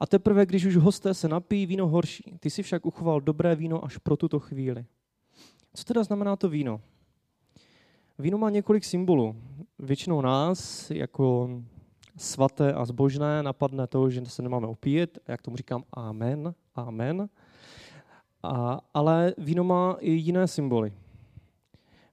a 0.00 0.06
teprve, 0.06 0.46
když 0.46 0.64
už 0.64 0.76
hosté 0.76 1.14
se 1.14 1.28
napijí, 1.28 1.66
víno 1.66 1.88
horší. 1.88 2.36
Ty 2.40 2.50
si 2.50 2.62
však 2.62 2.86
uchoval 2.86 3.20
dobré 3.20 3.56
víno 3.56 3.84
až 3.84 3.98
pro 3.98 4.16
tuto 4.16 4.40
chvíli. 4.40 4.84
Co 5.74 5.84
teda 5.84 6.04
znamená 6.04 6.36
to 6.36 6.48
víno? 6.48 6.80
Víno 8.18 8.38
má 8.38 8.50
několik 8.50 8.84
symbolů. 8.84 9.36
Většinou 9.78 10.20
nás, 10.20 10.90
jako 10.90 11.50
svaté 12.16 12.72
a 12.72 12.84
zbožné, 12.84 13.42
napadne 13.42 13.86
to, 13.86 14.10
že 14.10 14.26
se 14.26 14.42
nemáme 14.42 14.66
opíjet, 14.66 15.18
jak 15.28 15.42
tomu 15.42 15.56
říkám, 15.56 15.84
amen, 15.92 16.54
amen. 16.74 17.28
A, 18.42 18.80
ale 18.94 19.34
víno 19.38 19.64
má 19.64 19.96
i 20.00 20.10
jiné 20.10 20.46
symboly. 20.46 20.92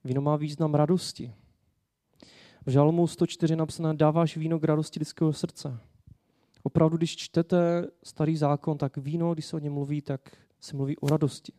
Víno 0.04 0.22
má 0.22 0.36
význam 0.36 0.76
radosti. 0.76 1.34
V 2.65 2.69
Žalmu 2.69 3.08
104 3.08 3.56
napsané, 3.56 3.93
dáváš 3.93 4.38
víno 4.38 4.60
k 4.60 4.63
radosti 4.63 4.99
lidského 4.99 5.34
srdce. 5.34 5.80
Opravdu, 6.63 6.97
když 6.97 7.15
čtete 7.15 7.88
starý 8.04 8.38
zákon, 8.38 8.78
tak 8.78 8.97
víno, 8.97 9.34
když 9.34 9.45
se 9.45 9.56
o 9.56 9.60
něm 9.60 9.73
mluví, 9.73 10.02
tak 10.02 10.21
se 10.60 10.76
mluví 10.76 10.97
o 10.97 11.08
radosti. 11.08 11.54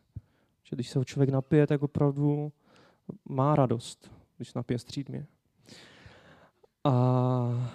Že 0.63 0.77
když 0.77 0.91
se 0.91 0.99
ho 0.99 1.05
člověk 1.05 1.31
napije, 1.31 1.67
tak 1.67 1.83
opravdu 1.83 2.53
má 3.29 3.57
radost, 3.57 4.11
když 4.37 4.55
napije 4.55 4.79
střídmě. 4.79 5.27
A 6.85 7.71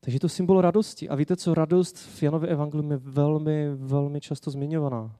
takže 0.00 0.16
je 0.16 0.20
to 0.20 0.28
symbol 0.28 0.60
radosti. 0.60 1.08
A 1.08 1.14
víte 1.14 1.36
co, 1.36 1.54
radost 1.54 1.96
v 1.96 2.22
Janově 2.22 2.48
evangelium 2.48 2.90
je 2.90 2.96
velmi, 2.96 3.74
velmi 3.74 4.20
často 4.20 4.50
zmiňovaná. 4.50 5.16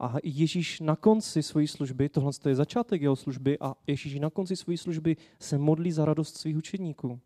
A 0.00 0.16
Ježíš 0.22 0.80
na 0.80 0.96
konci 0.96 1.42
své 1.42 1.66
služby, 1.66 2.08
tohle 2.08 2.32
je 2.48 2.54
začátek 2.54 3.02
jeho 3.02 3.16
služby, 3.16 3.58
a 3.58 3.74
Ježíš 3.86 4.20
na 4.20 4.30
konci 4.30 4.56
své 4.56 4.76
služby 4.76 5.16
se 5.40 5.58
modlí 5.58 5.92
za 5.92 6.04
radost 6.04 6.36
svých 6.36 6.56
učedníků. 6.56 7.20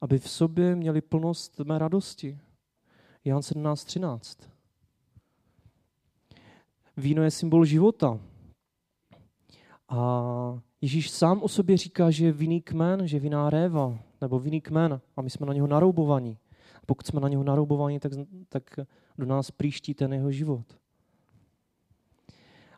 Aby 0.00 0.18
v 0.18 0.30
sobě 0.30 0.76
měli 0.76 1.00
plnost 1.00 1.60
mé 1.60 1.78
radosti. 1.78 2.38
Jan 3.24 3.40
17.13. 3.40 4.48
Víno 6.96 7.22
je 7.22 7.30
symbol 7.30 7.64
života. 7.64 8.20
A 9.88 10.60
Ježíš 10.80 11.10
sám 11.10 11.42
o 11.42 11.48
sobě 11.48 11.76
říká, 11.76 12.10
že 12.10 12.24
je 12.24 12.32
vinný 12.32 12.62
kmen, 12.62 13.08
že 13.08 13.16
je 13.16 13.20
vinná 13.20 13.50
réva, 13.50 13.98
nebo 14.20 14.38
vinný 14.38 14.60
kmen 14.60 15.00
a 15.16 15.22
my 15.22 15.30
jsme 15.30 15.46
na 15.46 15.52
něho 15.52 15.66
naroubovaní. 15.66 16.38
A 16.74 16.86
pokud 16.86 17.06
jsme 17.06 17.20
na 17.20 17.28
něho 17.28 17.44
naroubovaní, 17.44 17.98
tak, 17.98 18.12
tak 18.48 18.80
do 19.18 19.26
nás 19.26 19.50
příští 19.50 19.94
ten 19.94 20.12
jeho 20.12 20.32
život. 20.32 20.78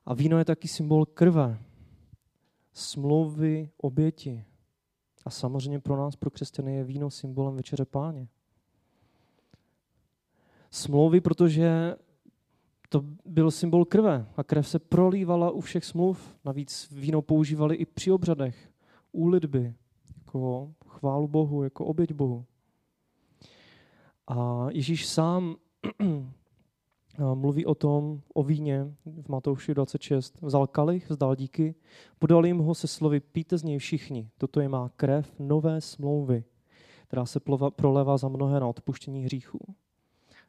A 0.09 0.15
víno 0.15 0.39
je 0.39 0.45
taky 0.45 0.69
symbol 0.69 1.07
krve, 1.07 1.59
smlouvy, 2.73 3.71
oběti. 3.77 4.45
A 5.25 5.31
samozřejmě 5.31 5.81
pro 5.81 5.97
nás, 5.97 6.17
pro 6.17 6.31
křesťany, 6.31 6.75
je 6.75 6.85
víno 6.85 7.11
symbolem 7.11 7.57
večeře 7.57 7.85
páně. 7.85 8.29
Smlouvy, 10.71 11.21
protože 11.21 11.97
to 12.89 13.05
byl 13.25 13.51
symbol 13.51 13.85
krve 13.85 14.27
a 14.37 14.45
krev 14.45 14.69
se 14.69 14.79
prolívala 14.79 15.51
u 15.51 15.61
všech 15.61 15.85
smluv. 15.85 16.37
Navíc 16.45 16.89
víno 16.93 17.23
používali 17.23 17.77
i 17.77 17.87
při 17.87 18.13
obřadech, 18.13 18.71
u 19.13 19.27
lidby, 19.27 19.75
jako 20.19 20.73
chválu 20.87 21.29
Bohu, 21.29 21.63
jako 21.63 21.85
oběť 21.85 22.13
Bohu. 22.13 22.45
A 24.27 24.67
Ježíš 24.71 25.07
sám 25.07 25.57
mluví 27.35 27.67
o 27.67 27.75
tom, 27.75 28.21
o 28.35 28.43
víně 28.43 28.95
v 29.05 29.29
Matouši 29.29 29.75
26. 29.75 30.43
Vzal 30.43 30.67
kalich, 30.67 31.11
vzdal 31.11 31.37
díky, 31.37 31.75
podal 32.19 32.47
jim 32.47 32.59
ho 32.59 32.75
se 32.75 32.87
slovy, 32.87 33.21
píte 33.21 33.59
z 33.59 33.63
něj 33.63 33.79
všichni, 33.79 34.31
toto 34.39 34.61
je 34.61 34.69
má 34.69 34.89
krev 34.97 35.35
nové 35.39 35.81
smlouvy, 35.81 36.45
která 37.07 37.27
se 37.27 37.41
prolevá 37.71 38.17
za 38.17 38.29
mnohé 38.29 38.61
na 38.61 38.67
odpuštění 38.67 39.25
hříchů. 39.25 39.59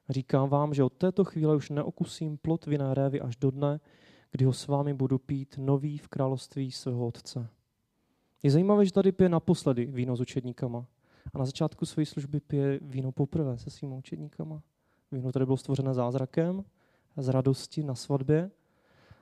Říkám 0.09 0.49
vám, 0.49 0.73
že 0.73 0.83
od 0.83 0.93
této 0.93 1.25
chvíle 1.25 1.55
už 1.55 1.69
neokusím 1.69 2.37
plot 2.37 2.65
vinné 2.65 2.93
révy 2.93 3.21
až 3.21 3.35
do 3.35 3.51
dne, 3.51 3.79
kdy 4.31 4.45
ho 4.45 4.53
s 4.53 4.67
vámi 4.67 4.93
budu 4.93 5.17
pít 5.17 5.55
nový 5.57 5.97
v 5.97 6.07
království 6.07 6.71
svého 6.71 7.07
otce. 7.07 7.49
Je 8.43 8.51
zajímavé, 8.51 8.85
že 8.85 8.93
tady 8.93 9.11
pije 9.11 9.29
naposledy 9.29 9.85
víno 9.85 10.15
s 10.15 10.21
učedníkama 10.21 10.85
a 11.33 11.37
na 11.37 11.45
začátku 11.45 11.85
své 11.85 12.05
služby 12.05 12.39
pije 12.39 12.79
víno 12.81 13.11
poprvé 13.11 13.57
se 13.57 13.69
svými 13.69 13.95
učedníkama. 13.95 14.61
Víno 15.11 15.31
tady 15.31 15.45
bylo 15.45 15.57
stvořené 15.57 15.93
zázrakem, 15.93 16.63
z 17.17 17.27
radosti 17.27 17.83
na 17.83 17.95
svatbě. 17.95 18.51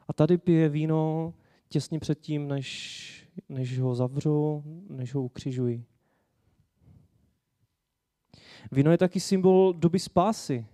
A 0.07 0.13
tady 0.13 0.37
pije 0.37 0.69
víno 0.69 1.33
těsně 1.69 1.99
předtím, 1.99 2.47
než, 2.47 3.29
než 3.49 3.79
ho 3.79 3.95
zavřou, 3.95 4.63
než 4.89 5.13
ho 5.13 5.21
ukřižují. 5.23 5.85
Víno 8.71 8.91
je 8.91 8.97
taky 8.97 9.19
symbol 9.19 9.73
doby 9.73 9.99
spásy, 9.99 10.65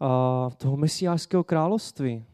a 0.00 0.50
toho 0.56 0.76
mesiářského 0.76 1.44
království. 1.44 2.24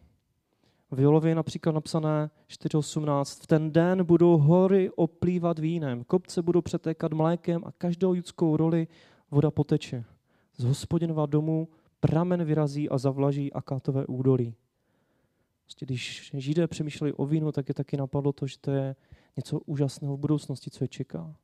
V 0.91 1.01
Jolově 1.01 1.31
je 1.31 1.35
například 1.35 1.73
napsané 1.73 2.31
4.18. 2.49 3.43
V 3.43 3.47
ten 3.47 3.73
den 3.73 4.05
budou 4.05 4.39
hory 4.39 4.91
oplývat 4.91 5.59
vínem, 5.59 6.05
kopce 6.05 6.43
budou 6.43 6.61
přetékat 6.61 7.13
mlékem 7.13 7.63
a 7.67 7.73
každou 7.73 8.15
judskou 8.15 8.57
roli 8.57 8.89
voda 9.31 9.51
poteče. 9.51 10.05
Z 10.61 10.65
hospodinova 10.65 11.27
domu 11.27 11.69
pramen 12.01 12.45
vyrazí 12.45 12.89
a 12.89 12.99
zavlaží 12.99 13.53
akátové 13.53 14.07
údolí. 14.07 14.55
Prostě 15.63 15.87
když 15.87 16.31
Židé 16.35 16.67
přemýšleli 16.67 17.13
o 17.13 17.27
vínu, 17.27 17.53
tak 17.53 17.69
je 17.69 17.75
taky 17.75 17.97
napadlo 17.97 18.33
to, 18.33 18.47
že 18.47 18.59
to 18.59 18.71
je 18.71 18.97
něco 19.37 19.61
úžasného 19.61 20.17
v 20.17 20.21
budoucnosti, 20.21 20.71
co 20.71 20.85
je 20.85 20.89
čeká. 20.89 21.37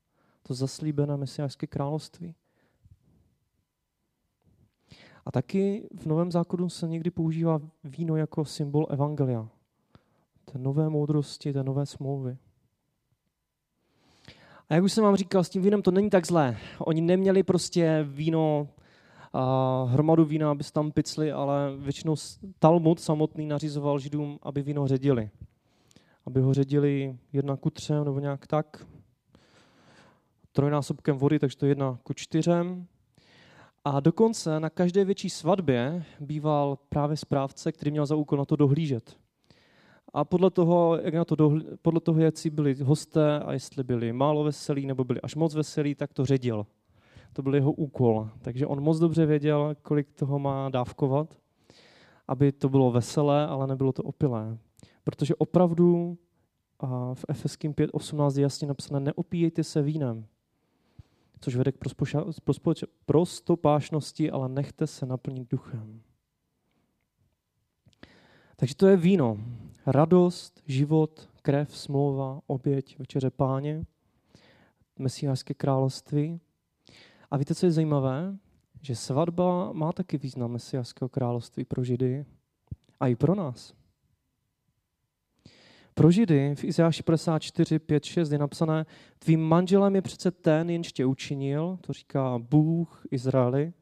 To 0.43 0.55
zaslíbené 0.55 1.17
mesiářské 1.17 1.67
království. 1.67 2.35
A 5.25 5.31
taky 5.31 5.89
v 5.99 6.07
Novém 6.07 6.33
zákonu 6.33 6.69
se 6.69 6.89
někdy 6.89 7.11
používá 7.11 7.61
víno 7.85 8.17
jako 8.17 8.45
symbol 8.45 8.87
evangelia. 8.91 9.49
Té 10.45 10.59
nové 10.59 10.89
moudrosti, 10.89 11.53
té 11.53 11.63
nové 11.63 11.87
smlouvy. 11.87 12.37
A 14.69 14.75
jak 14.75 14.85
už 14.85 14.93
jsem 14.93 15.05
vám 15.05 15.17
říkal, 15.17 15.45
s 15.45 15.49
tím 15.49 15.63
vínem 15.63 15.83
to 15.83 15.91
není 15.91 16.11
tak 16.11 16.27
zlé. 16.27 16.59
Oni 16.79 17.01
neměli 17.01 17.43
prostě 17.43 18.07
víno, 18.09 18.69
a 19.39 19.85
hromadu 19.91 20.25
vína, 20.25 20.51
aby 20.51 20.65
tam 20.73 20.93
picli, 20.93 21.33
ale 21.33 21.77
většinou 21.79 22.15
Talmud 22.59 23.01
samotný 23.01 23.47
nařizoval 23.47 23.99
židům, 23.99 24.39
aby 24.43 24.63
víno 24.63 24.87
ředili. 24.87 25.31
Aby 26.27 26.41
ho 26.41 26.55
ředili 26.55 27.19
jedna 27.33 27.57
ku 27.57 27.71
třem 27.71 28.05
nebo 28.05 28.21
nějak 28.21 28.47
tak. 28.47 28.87
Trojnásobkem 30.53 31.17
vody, 31.17 31.39
takže 31.39 31.57
to 31.57 31.67
je 31.67 31.71
jedna 31.71 31.99
ku 32.03 32.13
čtyřem. 32.13 32.87
A 33.85 34.01
dokonce 34.01 34.61
na 34.61 34.71
každé 34.71 35.05
větší 35.05 35.31
svatbě 35.31 36.05
býval 36.21 36.79
právě 36.89 37.17
správce, 37.17 37.73
který 37.73 37.91
měl 37.91 38.07
za 38.07 38.17
úkol 38.17 38.39
na 38.39 38.45
to 38.45 38.57
dohlížet. 38.57 39.17
A 40.13 40.25
podle 40.25 40.51
toho, 40.51 40.99
jak 41.03 41.15
na 41.15 41.25
to 41.25 41.37
dohlí, 41.37 41.67
podle 41.83 42.01
toho, 42.01 42.21
jak 42.21 42.35
byli 42.51 42.75
hosté 42.75 43.41
a 43.41 43.53
jestli 43.53 43.85
byli 43.85 44.13
málo 44.13 44.45
veselí 44.45 44.87
nebo 44.87 45.05
byli 45.05 45.21
až 45.21 45.35
moc 45.35 45.55
veselí, 45.55 45.95
tak 45.95 46.15
to 46.15 46.27
ředil. 46.27 46.67
To 47.37 47.43
byl 47.43 47.55
jeho 47.55 47.73
úkol. 47.73 48.31
Takže 48.43 48.67
on 48.67 48.81
moc 48.81 48.99
dobře 48.99 49.27
věděl, 49.27 49.77
kolik 49.83 50.13
toho 50.13 50.39
má 50.39 50.69
dávkovat, 50.69 51.39
aby 52.29 52.53
to 52.53 52.69
bylo 52.69 52.91
veselé, 52.91 53.47
ale 53.47 53.67
nebylo 53.67 53.93
to 53.93 54.03
opilé. 54.03 54.59
Protože 55.05 55.35
opravdu 55.35 56.19
a 56.81 57.15
v 57.15 57.25
Efeským 57.29 57.75
5.18 57.75 58.37
je 58.37 58.43
jasně 58.43 58.69
napsané, 58.69 59.01
neopíjejte 59.01 59.65
se 59.65 59.83
vínem, 59.83 60.27
což 61.41 61.57
vede 61.57 61.73
k 61.73 61.79
prostopášnosti, 63.07 64.31
ale 64.31 64.49
nechte 64.49 64.87
se 64.87 65.07
naplnit 65.07 65.51
duchem. 65.51 66.01
Takže 68.57 68.75
to 68.75 68.87
je 68.87 68.97
víno. 68.97 69.39
Radost, 69.87 70.63
život, 70.67 71.29
krev, 71.43 71.77
smlouva, 71.77 72.41
oběť, 72.47 72.99
večeře 72.99 73.31
páně, 73.31 73.85
mesiářské 74.99 75.55
království. 75.55 76.41
A 77.31 77.37
víte, 77.37 77.55
co 77.55 77.67
je 77.67 77.73
zajímavé? 77.73 78.37
Že 78.83 78.97
svatba 78.97 79.73
má 79.73 79.93
taky 79.93 80.19
význam 80.19 80.53
mesiářského 80.53 81.09
království 81.09 81.65
pro 81.65 81.85
Židy 81.85 82.25
a 83.01 83.07
i 83.07 83.17
pro 83.17 83.35
nás. 83.35 83.75
Pro 85.95 86.11
Židy 86.11 86.55
v 86.55 86.65
Izajáši 86.65 87.03
54, 87.03 87.79
5, 87.79 88.05
6 88.05 88.33
je 88.33 88.39
napsané, 88.39 88.87
tvým 89.19 89.41
manželem 89.41 89.95
je 89.95 90.03
přece 90.03 90.31
ten, 90.31 90.71
jenž 90.71 90.93
tě 90.93 91.07
učinil, 91.07 91.79
to 91.81 91.93
říká 91.93 92.39
Bůh 92.39 93.03
Izraeli. 93.11 93.73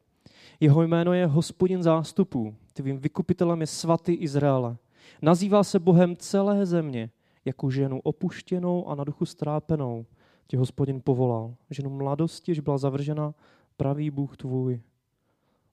Jeho 0.61 0.83
jméno 0.83 1.13
je 1.13 1.27
hospodin 1.27 1.83
zástupů, 1.83 2.55
tvým 2.73 2.99
vykupitelem 2.99 3.61
je 3.61 3.67
svatý 3.67 4.13
Izraele. 4.13 4.77
Nazývá 5.23 5.65
se 5.65 5.79
Bohem 5.79 6.17
celé 6.17 6.67
země, 6.67 7.11
jako 7.45 7.71
ženu 7.71 8.01
opuštěnou 8.01 8.89
a 8.89 8.95
na 8.95 9.05
duchu 9.05 9.27
strápenou 9.27 10.07
tě 10.47 10.59
hospodin 10.59 11.01
povolal. 11.05 11.55
Ženu 11.71 11.91
mladosti, 11.91 12.55
že 12.55 12.63
byla 12.63 12.79
zavržena 12.79 13.35
pravý 13.77 14.11
Bůh 14.11 14.37
tvůj. 14.37 14.83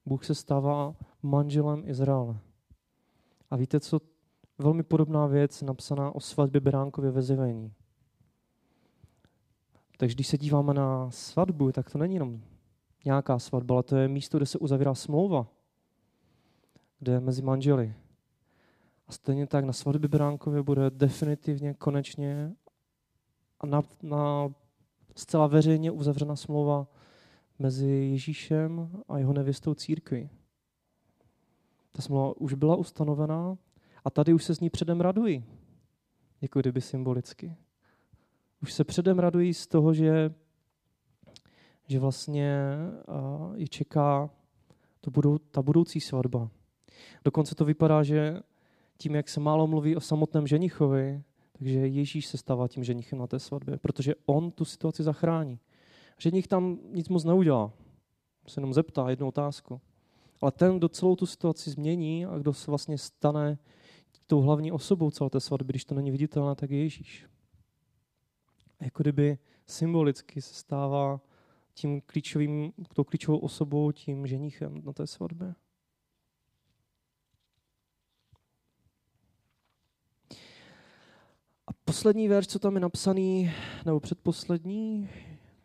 Bůh 0.05 0.25
se 0.25 0.35
stává 0.35 0.95
manželem 1.23 1.83
Izraele. 1.85 2.39
A 3.49 3.55
víte, 3.55 3.79
co 3.79 3.99
velmi 4.57 4.83
podobná 4.83 5.27
věc 5.27 5.61
napsaná 5.61 6.15
o 6.15 6.19
svatbě 6.19 6.61
Beránkově 6.61 7.11
ve 7.11 7.21
zjevení. 7.21 7.73
Takže 9.97 10.15
když 10.15 10.27
se 10.27 10.37
díváme 10.37 10.73
na 10.73 11.11
svatbu, 11.11 11.71
tak 11.71 11.91
to 11.91 11.97
není 11.97 12.13
jenom 12.13 12.41
nějaká 13.05 13.39
svatba, 13.39 13.75
ale 13.75 13.83
to 13.83 13.95
je 13.95 14.07
místo, 14.07 14.37
kde 14.37 14.45
se 14.45 14.57
uzavírá 14.57 14.95
smlouva, 14.95 15.47
kde 16.99 17.11
je 17.11 17.19
mezi 17.19 17.41
manželi. 17.41 17.93
A 19.07 19.11
stejně 19.11 19.47
tak 19.47 19.65
na 19.65 19.73
svatbě 19.73 20.07
Beránkově 20.09 20.63
bude 20.63 20.89
definitivně, 20.89 21.73
konečně 21.73 22.55
a 23.59 23.65
na, 23.65 23.81
na 24.01 24.49
zcela 25.15 25.47
veřejně 25.47 25.91
uzavřena 25.91 26.35
smlouva 26.35 26.87
mezi 27.59 27.87
Ježíšem 27.87 28.89
a 29.07 29.17
jeho 29.17 29.33
nevěstou 29.33 29.73
církví. 29.73 30.29
Ta 31.91 32.01
smlouva 32.01 32.33
už 32.37 32.53
byla 32.53 32.75
ustanovená 32.75 33.57
a 34.05 34.09
tady 34.09 34.33
už 34.33 34.43
se 34.43 34.55
z 34.55 34.59
ní 34.59 34.69
předem 34.69 35.01
radují. 35.01 35.43
Jako 36.41 36.59
kdyby 36.59 36.81
symbolicky. 36.81 37.55
Už 38.61 38.73
se 38.73 38.83
předem 38.83 39.19
radují 39.19 39.53
z 39.53 39.67
toho, 39.67 39.93
že, 39.93 40.33
že 41.87 41.99
vlastně 41.99 42.57
je 43.55 43.67
čeká 43.67 44.29
to 45.01 45.11
budou, 45.11 45.37
ta 45.37 45.61
budoucí 45.61 45.99
svatba. 45.99 46.49
Dokonce 47.25 47.55
to 47.55 47.65
vypadá, 47.65 48.03
že 48.03 48.39
tím, 48.97 49.15
jak 49.15 49.29
se 49.29 49.39
málo 49.39 49.67
mluví 49.67 49.95
o 49.95 50.01
samotném 50.01 50.47
ženichovi, 50.47 51.23
takže 51.61 51.87
Ježíš 51.87 52.27
se 52.27 52.37
stává 52.37 52.67
tím 52.67 52.83
ženichem 52.83 53.19
na 53.19 53.27
té 53.27 53.39
svatbě, 53.39 53.77
protože 53.77 54.15
on 54.25 54.51
tu 54.51 54.65
situaci 54.65 55.03
zachrání. 55.03 55.59
Ženich 56.17 56.47
tam 56.47 56.79
nic 56.89 57.09
moc 57.09 57.23
neudělá. 57.23 57.73
Se 58.47 58.59
jenom 58.59 58.73
zeptá 58.73 59.09
jednu 59.09 59.27
otázku. 59.27 59.81
Ale 60.41 60.51
ten, 60.51 60.77
kdo 60.77 60.89
celou 60.89 61.15
tu 61.15 61.25
situaci 61.25 61.69
změní 61.69 62.25
a 62.25 62.37
kdo 62.37 62.53
se 62.53 62.71
vlastně 62.71 62.97
stane 62.97 63.57
tou 64.27 64.41
hlavní 64.41 64.71
osobou 64.71 65.11
celé 65.11 65.29
té 65.29 65.39
svatby, 65.39 65.71
když 65.71 65.85
to 65.85 65.95
není 65.95 66.11
viditelné, 66.11 66.55
tak 66.55 66.71
je 66.71 66.83
Ježíš. 66.83 67.25
A 68.79 68.83
jako 68.83 69.03
kdyby 69.03 69.37
symbolicky 69.65 70.41
se 70.41 70.53
stává 70.53 71.21
tím 71.73 72.01
klíčovým, 72.01 72.73
tou 72.93 73.03
klíčovou 73.03 73.37
osobou, 73.37 73.91
tím 73.91 74.27
ženichem 74.27 74.81
na 74.85 74.93
té 74.93 75.07
svatbě. 75.07 75.55
Poslední 81.91 82.27
verš, 82.27 82.47
co 82.47 82.59
tam 82.59 82.75
je 82.75 82.79
napsaný, 82.79 83.51
nebo 83.85 83.99
předposlední, 83.99 85.09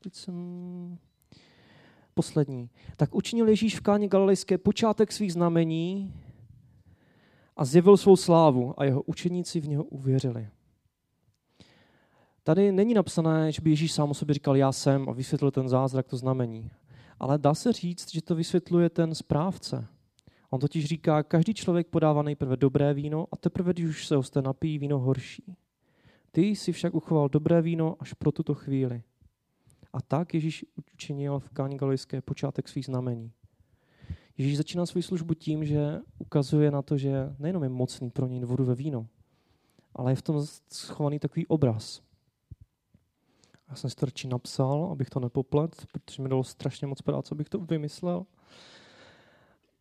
teď 0.01 0.15
jsem... 0.15 0.99
Poslední. 2.15 2.71
Tak 2.97 3.15
učinil 3.15 3.49
Ježíš 3.49 3.77
v 3.77 3.81
káně 3.81 4.09
galilejské 4.09 4.59
počátek 4.59 5.13
svých 5.13 5.33
znamení, 5.33 6.15
a 7.57 7.65
zjevil 7.65 7.97
svou 7.97 8.17
slávu 8.17 8.75
a 8.81 8.85
jeho 8.85 9.03
učeníci 9.03 9.61
v 9.61 9.69
něho 9.69 9.85
uvěřili. 9.85 10.49
Tady 12.43 12.73
není 12.73 12.95
napsané, 12.95 13.53
že 13.53 13.63
by 13.63 13.71
Ježíš 13.71 13.93
sám 13.93 14.11
o 14.11 14.15
sobě 14.15 14.35
říkal 14.35 14.57
já 14.57 14.73
jsem 14.73 15.09
a 15.09 15.13
vysvětlil 15.13 15.51
ten 15.51 15.69
zázrak, 15.69 16.07
to 16.07 16.17
znamení. 16.17 16.71
Ale 17.21 17.39
dá 17.39 17.55
se 17.55 17.73
říct, 17.73 18.13
že 18.13 18.23
to 18.23 18.35
vysvětluje 18.35 18.91
ten 18.91 19.15
správce. 19.15 19.87
On 20.51 20.61
totiž 20.61 20.85
říká, 20.85 21.23
každý 21.23 21.55
člověk 21.55 21.87
podává 21.87 22.23
nejprve 22.23 22.57
dobré 22.57 22.95
víno 22.95 23.27
a 23.33 23.37
teprve, 23.37 23.73
když 23.73 23.87
už 23.87 24.07
se 24.07 24.17
hosté 24.17 24.43
napíjí, 24.43 24.79
víno 24.79 24.99
horší. 24.99 25.57
Ty 26.37 26.57
si 26.57 26.73
však 26.73 26.95
uchoval 26.95 27.29
dobré 27.29 27.63
víno 27.63 27.97
až 28.01 28.13
pro 28.13 28.33
tuto 28.33 28.55
chvíli. 28.55 29.03
A 29.93 30.03
tak 30.03 30.35
Ježíš 30.35 30.65
učinil 30.95 31.39
v 31.39 31.51
Káni 31.51 31.77
Galilejské 31.77 32.21
počátek 32.21 32.69
svých 32.69 32.85
znamení. 32.85 33.33
Ježíš 34.39 34.57
začíná 34.57 34.87
svou 34.87 35.03
službu 35.03 35.35
tím, 35.35 35.65
že 35.65 35.99
ukazuje 36.19 36.71
na 36.71 36.83
to, 36.83 36.99
že 36.99 37.35
nejenom 37.39 37.63
je 37.63 37.69
mocný 37.69 38.11
pro 38.11 38.27
něj 38.27 38.45
vodu 38.45 38.65
ve 38.65 38.75
víno, 38.75 39.07
ale 39.95 40.13
je 40.13 40.17
v 40.17 40.23
tom 40.23 40.47
schovaný 40.73 41.19
takový 41.19 41.47
obraz. 41.47 42.03
Já 43.69 43.75
jsem 43.75 43.91
si 43.91 43.97
to 43.97 44.07
radši 44.07 44.29
napsal, 44.29 44.89
abych 44.93 45.11
to 45.11 45.21
nepoplet, 45.21 45.87
protože 45.93 46.23
mi 46.23 46.29
dalo 46.29 46.45
strašně 46.45 46.87
moc 46.87 47.03
práce, 47.03 47.35
abych 47.35 47.49
to 47.49 47.59
vymyslel. 47.59 48.27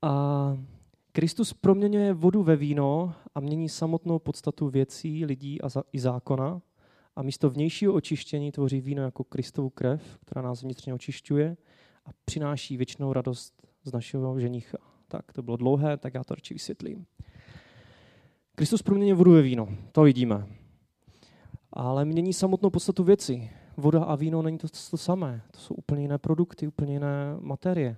A 0.02 0.58
Kristus 1.16 1.54
proměňuje 1.54 2.14
vodu 2.14 2.44
ve 2.44 2.56
víno 2.56 3.14
a 3.36 3.40
mění 3.40 3.70
samotnou 3.70 4.20
podstatu 4.20 4.70
věcí, 4.70 5.26
lidí 5.26 5.62
a 5.62 5.68
i 5.92 6.00
zákona. 6.00 6.62
A 7.16 7.22
místo 7.22 7.50
vnějšího 7.50 7.94
očištění 7.94 8.52
tvoří 8.52 8.82
víno 8.82 9.04
jako 9.04 9.24
Kristovu 9.24 9.70
krev, 9.70 10.18
která 10.22 10.42
nás 10.42 10.64
vnitřně 10.64 10.94
očišťuje 10.94 11.58
a 12.06 12.10
přináší 12.26 12.78
věčnou 12.78 13.14
radost 13.14 13.54
z 13.84 13.92
našeho 13.92 14.40
ženicha. 14.40 14.78
Tak, 15.08 15.34
to 15.34 15.44
bylo 15.44 15.58
dlouhé, 15.58 15.98
tak 15.98 16.14
já 16.14 16.24
to 16.24 16.36
radši 16.36 16.54
vysvětlím. 16.54 17.06
Kristus 18.56 18.82
proměňuje 18.82 19.16
vodu 19.16 19.32
ve 19.32 19.42
víno, 19.42 19.68
to 19.92 20.02
vidíme. 20.02 20.48
Ale 21.74 22.06
mění 22.06 22.34
samotnou 22.34 22.70
podstatu 22.70 23.04
věci. 23.04 23.50
Voda 23.78 24.04
a 24.04 24.16
víno 24.16 24.42
není 24.42 24.58
to, 24.58 24.68
to 24.92 24.98
samé. 24.98 25.42
To 25.52 25.60
jsou 25.60 25.74
úplně 25.74 26.02
jiné 26.02 26.18
produkty, 26.18 26.68
úplně 26.68 26.94
jiné 26.94 27.38
materie. 27.40 27.98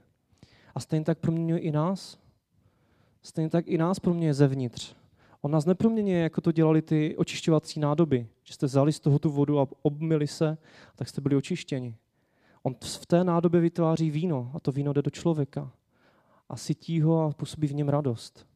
A 0.75 0.79
stejně 0.79 1.05
tak 1.05 1.19
proměňuje 1.19 1.59
i 1.59 1.71
nás. 1.71 2.26
Stejně 3.21 3.49
tak 3.49 3.67
i 3.67 3.77
nás 3.77 3.99
proměňuje 3.99 4.33
zevnitř. 4.33 4.95
On 5.41 5.51
nás 5.51 5.65
neproměňuje, 5.65 6.19
jako 6.19 6.41
to 6.41 6.51
dělali 6.51 6.81
ty 6.81 7.17
očišťovací 7.17 7.79
nádoby. 7.79 8.27
Že 8.43 8.53
jste 8.53 8.65
vzali 8.65 8.93
z 8.93 8.99
toho 8.99 9.19
tu 9.19 9.29
vodu 9.29 9.59
a 9.59 9.67
obmili 9.81 10.27
se, 10.27 10.57
tak 10.95 11.09
jste 11.09 11.21
byli 11.21 11.35
očištěni. 11.35 11.95
On 12.63 12.75
v 12.83 13.05
té 13.05 13.23
nádobě 13.23 13.61
vytváří 13.61 14.11
víno 14.11 14.51
a 14.53 14.59
to 14.59 14.71
víno 14.71 14.93
jde 14.93 15.01
do 15.01 15.09
člověka 15.09 15.71
a 16.49 16.55
sytí 16.55 17.01
ho 17.01 17.21
a 17.21 17.31
působí 17.31 17.67
v 17.67 17.75
něm 17.75 17.89
radost. 17.89 18.47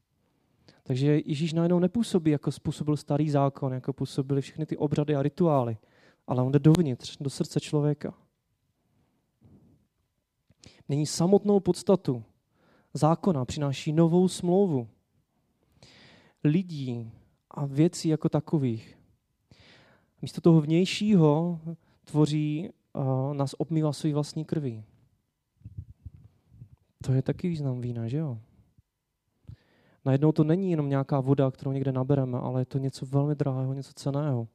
Takže 0.83 1.21
Ježíš 1.25 1.53
najednou 1.53 1.79
nepůsobí, 1.79 2.31
jako 2.31 2.51
způsobil 2.51 2.97
starý 2.97 3.29
zákon, 3.29 3.73
jako 3.73 3.93
působily 3.93 4.41
všechny 4.41 4.65
ty 4.65 4.77
obřady 4.77 5.15
a 5.15 5.21
rituály, 5.21 5.77
ale 6.27 6.43
on 6.43 6.51
jde 6.51 6.59
dovnitř, 6.59 7.17
do 7.19 7.29
srdce 7.29 7.59
člověka. 7.59 8.13
Není 10.89 11.05
samotnou 11.05 11.59
podstatu 11.59 12.23
zákona, 12.93 13.45
přináší 13.45 13.93
novou 13.93 14.27
smlouvu 14.27 14.87
lidí 16.43 17.11
a 17.51 17.65
věcí 17.65 18.09
jako 18.09 18.29
takových. 18.29 18.97
Místo 20.21 20.41
toho 20.41 20.61
vnějšího 20.61 21.59
tvoří 22.03 22.69
nás 23.33 23.55
obmývá 23.57 23.93
svý 23.93 24.13
vlastní 24.13 24.45
krví. 24.45 24.83
To 27.03 27.13
je 27.13 27.21
taky 27.21 27.49
význam 27.49 27.81
vína, 27.81 28.07
že 28.07 28.17
jo? 28.17 28.39
Najednou 30.05 30.31
to 30.31 30.43
není 30.43 30.71
jenom 30.71 30.89
nějaká 30.89 31.19
voda, 31.19 31.51
kterou 31.51 31.71
někde 31.71 31.91
nabereme, 31.91 32.37
ale 32.37 32.61
je 32.61 32.65
to 32.65 32.77
něco 32.77 33.05
velmi 33.05 33.35
drahého, 33.35 33.73
něco 33.73 33.93
ceného, 33.93 34.47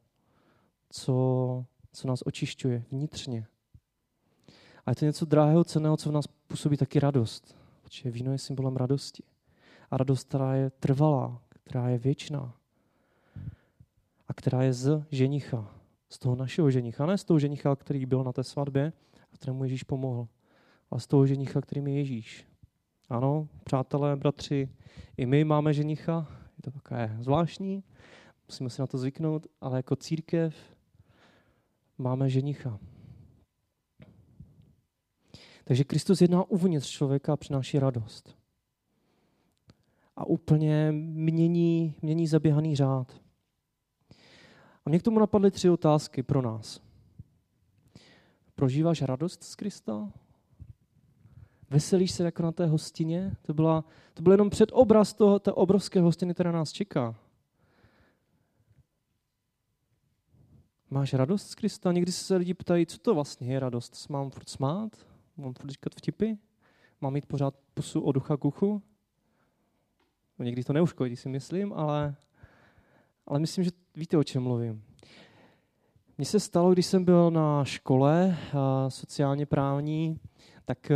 co, 0.89 1.65
co 1.91 2.07
nás 2.07 2.19
očišťuje 2.25 2.83
vnitřně. 2.91 3.47
A 4.85 4.91
je 4.91 4.95
to 4.95 5.05
něco 5.05 5.25
drahého, 5.25 5.63
ceného, 5.63 5.97
co 5.97 6.09
v 6.09 6.13
nás 6.13 6.27
působí 6.27 6.77
taky 6.77 6.99
radost. 6.99 7.56
Protože 7.87 8.11
víno 8.11 8.31
je 8.31 8.37
symbolem 8.37 8.75
radosti. 8.75 9.23
A 9.91 9.97
radost, 9.97 10.27
která 10.27 10.55
je 10.55 10.69
trvalá, 10.69 11.41
která 11.49 11.89
je 11.89 11.97
věčná 11.97 12.53
a 14.27 14.33
která 14.33 14.63
je 14.63 14.73
z 14.73 15.05
ženicha, 15.11 15.75
z 16.09 16.19
toho 16.19 16.35
našeho 16.35 16.71
ženicha, 16.71 17.05
ne 17.05 17.17
z 17.17 17.23
toho 17.23 17.39
ženicha, 17.39 17.75
který 17.75 18.05
byl 18.05 18.23
na 18.23 18.33
té 18.33 18.43
svatbě 18.43 18.93
a 19.33 19.35
kterému 19.35 19.63
Ježíš 19.63 19.83
pomohl, 19.83 20.27
ale 20.91 21.01
z 21.01 21.07
toho 21.07 21.25
ženicha, 21.25 21.61
kterým 21.61 21.87
je 21.87 21.93
Ježíš. 21.93 22.47
Ano, 23.09 23.47
přátelé, 23.63 24.15
bratři, 24.15 24.69
i 25.17 25.25
my 25.25 25.43
máme 25.43 25.73
ženicha, 25.73 26.27
je 26.57 26.61
to 26.63 26.71
také 26.71 27.17
zvláštní, 27.19 27.83
musíme 28.47 28.69
si 28.69 28.81
na 28.81 28.87
to 28.87 28.97
zvyknout, 28.97 29.47
ale 29.61 29.77
jako 29.77 29.95
církev 29.95 30.55
máme 31.97 32.29
ženicha. 32.29 32.79
Takže 35.67 35.83
Kristus 35.83 36.21
jedná 36.21 36.43
uvnitř 36.43 36.89
člověka 36.89 37.33
a 37.33 37.37
přináší 37.37 37.79
radost. 37.79 38.35
a 40.15 40.25
úplně 40.25 40.91
mění, 40.91 41.95
mění 42.01 42.27
zaběhaný 42.27 42.75
řád. 42.75 43.21
A 44.85 44.89
mě 44.89 44.99
k 44.99 45.03
tomu 45.03 45.19
napadly 45.19 45.51
tři 45.51 45.69
otázky 45.69 46.23
pro 46.23 46.41
nás. 46.41 46.81
Prožíváš 48.55 49.01
radost 49.01 49.43
z 49.43 49.55
Krista? 49.55 50.11
Veselíš 51.69 52.11
se 52.11 52.23
jako 52.23 52.43
na 52.43 52.51
té 52.51 52.65
hostině? 52.65 53.35
To, 53.41 53.53
byla, 53.53 53.83
to 54.13 54.21
byl 54.21 54.31
jenom 54.31 54.49
předobraz 54.49 55.13
toho, 55.13 55.39
té 55.39 55.51
obrovské 55.51 56.01
hostiny, 56.01 56.33
která 56.33 56.51
nás 56.51 56.71
čeká. 56.71 57.15
Máš 60.89 61.13
radost 61.13 61.49
z 61.49 61.55
Krista? 61.55 61.91
Někdy 61.91 62.11
se 62.11 62.35
lidi 62.35 62.53
ptají, 62.53 62.85
co 62.85 62.97
to 62.97 63.15
vlastně 63.15 63.53
je 63.53 63.59
radost. 63.59 64.09
Mám 64.09 64.29
furt 64.29 64.49
smát? 64.49 65.06
Mám 65.37 65.53
furt 65.53 65.69
říkat 65.69 65.93
vtipy? 65.95 66.31
Mám 67.01 67.13
mít 67.13 67.25
pořád 67.25 67.53
pusu 67.73 68.01
od 68.01 68.11
ducha 68.11 68.37
k 68.37 68.45
uchu? 68.45 68.81
No, 70.39 70.45
někdy 70.45 70.63
to 70.63 70.73
neuškodí, 70.73 71.15
si 71.15 71.29
myslím, 71.29 71.73
ale, 71.73 72.15
ale 73.27 73.39
myslím, 73.39 73.63
že 73.63 73.71
víte, 73.95 74.17
o 74.17 74.23
čem 74.23 74.43
mluvím. 74.43 74.83
Mně 76.17 76.25
se 76.25 76.39
stalo, 76.39 76.73
když 76.73 76.85
jsem 76.85 77.05
byl 77.05 77.31
na 77.31 77.65
škole 77.65 78.37
sociálně 78.87 79.45
právní, 79.45 80.19
tak 80.65 80.91
eh, 80.91 80.95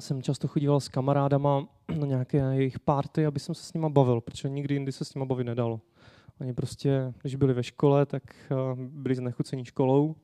jsem 0.00 0.22
často 0.22 0.48
chodíval 0.48 0.80
s 0.80 0.88
kamarádama 0.88 1.68
na 1.98 2.06
nějaké 2.06 2.38
jejich 2.38 2.78
party, 2.80 3.26
aby 3.26 3.40
jsem 3.40 3.54
se 3.54 3.64
s 3.64 3.72
nima 3.72 3.88
bavil, 3.88 4.20
protože 4.20 4.48
nikdy 4.48 4.74
jindy 4.74 4.92
se 4.92 5.04
s 5.04 5.14
nima 5.14 5.24
bavit 5.24 5.44
nedalo. 5.44 5.80
Oni 6.40 6.54
prostě, 6.54 7.14
když 7.20 7.34
byli 7.34 7.54
ve 7.54 7.62
škole, 7.62 8.06
tak 8.06 8.22
eh, 8.50 8.54
byli 8.76 9.14
znechucení 9.14 9.64
školou, 9.64 10.16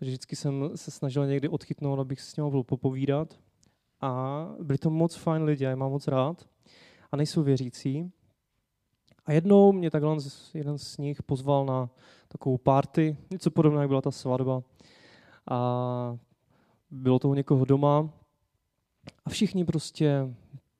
takže 0.00 0.10
vždycky 0.10 0.36
jsem 0.36 0.70
se 0.74 0.90
snažil 0.90 1.26
někdy 1.26 1.48
odchytnout, 1.48 1.98
abych 1.98 2.20
s 2.20 2.36
nimi 2.36 2.44
mohl 2.44 2.62
popovídat. 2.62 3.38
A 4.00 4.46
byli 4.62 4.78
to 4.78 4.90
moc 4.90 5.14
fajn 5.14 5.42
lidi, 5.42 5.64
já 5.64 5.70
je 5.70 5.76
mám 5.76 5.90
moc 5.90 6.08
rád. 6.08 6.48
A 7.12 7.16
nejsou 7.16 7.42
věřící. 7.42 8.12
A 9.26 9.32
jednou 9.32 9.72
mě 9.72 9.90
takhle 9.90 10.16
jeden 10.54 10.78
z 10.78 10.98
nich 10.98 11.22
pozval 11.22 11.66
na 11.66 11.90
takovou 12.28 12.58
party, 12.58 13.16
něco 13.30 13.50
podobného, 13.50 13.82
jak 13.82 13.88
byla 13.88 14.00
ta 14.00 14.10
svatba. 14.10 14.62
A 15.50 16.18
bylo 16.90 17.18
to 17.18 17.28
u 17.28 17.34
někoho 17.34 17.64
doma. 17.64 18.10
A 19.24 19.30
všichni 19.30 19.64
prostě 19.64 20.34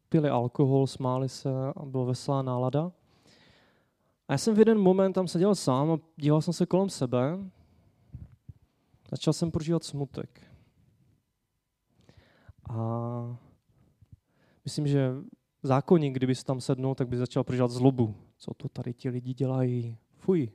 pili 0.08 0.28
alkohol, 0.28 0.86
smáli 0.86 1.28
se 1.28 1.50
a 1.76 1.84
byla 1.84 2.04
veselá 2.04 2.42
nálada. 2.42 2.92
A 4.28 4.32
já 4.32 4.38
jsem 4.38 4.54
v 4.54 4.58
jeden 4.58 4.78
moment 4.78 5.12
tam 5.12 5.28
seděl 5.28 5.54
sám 5.54 5.92
a 5.92 5.98
díval 6.16 6.42
jsem 6.42 6.54
se 6.54 6.66
kolem 6.66 6.88
sebe. 6.88 7.38
Začal 9.10 9.32
jsem 9.32 9.50
prožívat 9.50 9.84
smutek. 9.84 10.40
A 12.70 13.38
myslím, 14.64 14.86
že 14.86 15.14
zákonník, 15.62 16.14
kdyby 16.14 16.34
se 16.34 16.44
tam 16.44 16.60
sednul, 16.60 16.94
tak 16.94 17.08
by 17.08 17.16
začal 17.16 17.44
prožívat 17.44 17.70
zlobu. 17.70 18.14
Co 18.36 18.54
to 18.54 18.68
tady 18.68 18.94
ti 18.94 19.08
lidi 19.08 19.34
dělají? 19.34 19.98
Fuj. 20.16 20.52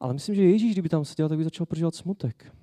Ale 0.00 0.12
myslím, 0.12 0.34
že 0.34 0.44
Ježíš, 0.44 0.72
kdyby 0.72 0.88
tam 0.88 1.04
seděl, 1.04 1.28
tak 1.28 1.38
by 1.38 1.44
začal 1.44 1.66
prožívat 1.66 1.94
smutek. 1.94 2.54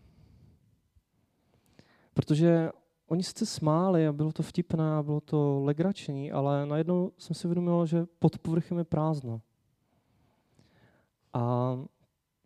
Protože 2.13 2.69
oni 3.08 3.24
sice 3.24 3.45
smáli 3.45 4.08
a 4.08 4.13
bylo 4.13 4.32
to 4.32 4.43
vtipné 4.43 4.93
a 4.93 5.04
bylo 5.04 5.21
to 5.21 5.62
legrační, 5.63 6.32
ale 6.32 6.65
najednou 6.65 7.12
jsem 7.17 7.36
si 7.36 7.47
uvědomil, 7.47 7.86
že 7.86 8.06
pod 8.19 8.39
povrchem 8.39 8.78
je 8.78 8.84
prázdno. 8.84 9.41
A 11.34 11.78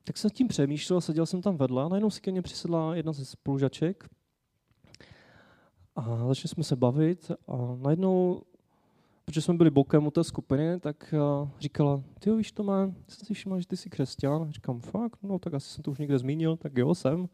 tak 0.06 0.18
jsem 0.18 0.30
tím 0.30 0.48
přemýšlel, 0.48 1.02
seděl 1.02 1.26
jsem 1.26 1.42
tam 1.42 1.58
vedle 1.58 1.84
a 1.84 1.88
najednou 1.88 2.10
si 2.10 2.22
ke 2.22 2.32
mně 2.32 2.42
přisedla 2.42 2.96
jedna 2.96 3.14
ze 3.14 3.26
spolužaček 3.26 4.10
a 5.96 6.28
začali 6.28 6.50
jsme 6.50 6.64
se 6.64 6.76
bavit 6.76 7.32
a 7.48 7.78
najednou, 7.78 8.42
protože 9.26 9.42
jsme 9.42 9.54
byli 9.54 9.70
bokem 9.70 10.08
u 10.08 10.12
té 10.12 10.24
skupiny, 10.24 10.80
tak 10.80 11.14
říkala, 11.60 12.04
ty 12.20 12.32
víš 12.32 12.52
to 12.52 12.64
má, 12.64 12.92
jsem 13.08 13.26
si 13.26 13.34
všimla, 13.34 13.60
že 13.60 13.68
ty 13.68 13.78
jsi 13.78 13.90
křesťan. 13.90 14.52
Říkám, 14.52 14.80
fakt, 14.80 15.24
no 15.24 15.40
tak 15.40 15.54
asi 15.54 15.70
jsem 15.70 15.84
to 15.84 15.92
už 15.92 16.00
někde 16.00 16.20
zmínil, 16.20 16.58
tak 16.58 16.78
jo, 16.78 16.96
jsem. 16.96 17.30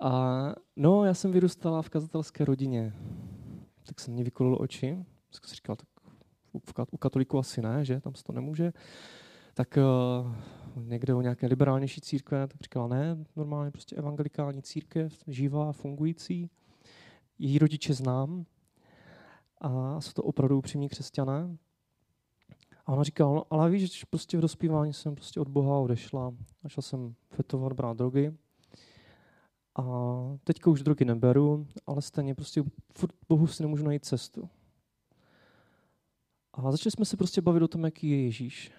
A 0.00 0.54
no, 0.76 1.04
já 1.04 1.14
jsem 1.14 1.32
vyrůstala 1.32 1.82
v 1.82 1.88
kazatelské 1.88 2.44
rodině. 2.44 2.94
Tak 3.86 4.00
jsem 4.00 4.14
mě 4.14 4.24
vykolil 4.24 4.56
oči. 4.60 5.04
Tak 5.32 5.46
jsem 5.46 5.54
říkal, 5.54 5.76
tak 5.76 5.88
u 6.90 6.96
katolíku 6.96 7.38
asi 7.38 7.62
ne, 7.62 7.84
že? 7.84 8.00
Tam 8.00 8.14
se 8.14 8.24
to 8.24 8.32
nemůže 8.32 8.72
tak 9.54 9.78
uh, 9.78 10.32
někde 10.76 11.14
o 11.14 11.20
nějaké 11.20 11.46
liberálnější 11.46 12.00
církve, 12.00 12.46
tak 12.46 12.60
říkala 12.62 12.86
ne, 12.86 13.24
normálně 13.36 13.70
prostě 13.70 13.96
evangelikální 13.96 14.62
církev, 14.62 15.24
živá, 15.26 15.72
fungující. 15.72 16.50
Její 17.38 17.58
rodiče 17.58 17.94
znám 17.94 18.44
a 19.60 20.00
jsou 20.00 20.12
to 20.12 20.22
opravdu 20.22 20.58
upřímní 20.58 20.88
křesťané. 20.88 21.56
A 22.86 22.92
ona 22.92 23.02
říkala, 23.02 23.32
no, 23.34 23.44
ale 23.50 23.70
víš, 23.70 23.92
že 23.92 24.06
prostě 24.10 24.38
v 24.38 24.40
dospívání 24.40 24.92
jsem 24.92 25.14
prostě 25.14 25.40
od 25.40 25.48
Boha 25.48 25.78
odešla. 25.78 26.34
Začala 26.62 26.82
jsem 26.82 27.14
fetovat, 27.30 27.72
brát 27.72 27.96
drogy. 27.96 28.32
A 29.76 29.84
teďka 30.44 30.70
už 30.70 30.82
drogy 30.82 31.04
neberu, 31.04 31.66
ale 31.86 32.02
stejně 32.02 32.34
prostě 32.34 32.62
furt 32.98 33.14
Bohu 33.28 33.46
si 33.46 33.62
nemůžu 33.62 33.84
najít 33.84 34.04
cestu. 34.04 34.48
A 36.52 36.70
začali 36.70 36.90
jsme 36.90 37.04
se 37.04 37.16
prostě 37.16 37.40
bavit 37.40 37.62
o 37.62 37.68
tom, 37.68 37.84
jaký 37.84 38.10
je 38.10 38.24
Ježíš. 38.24 38.72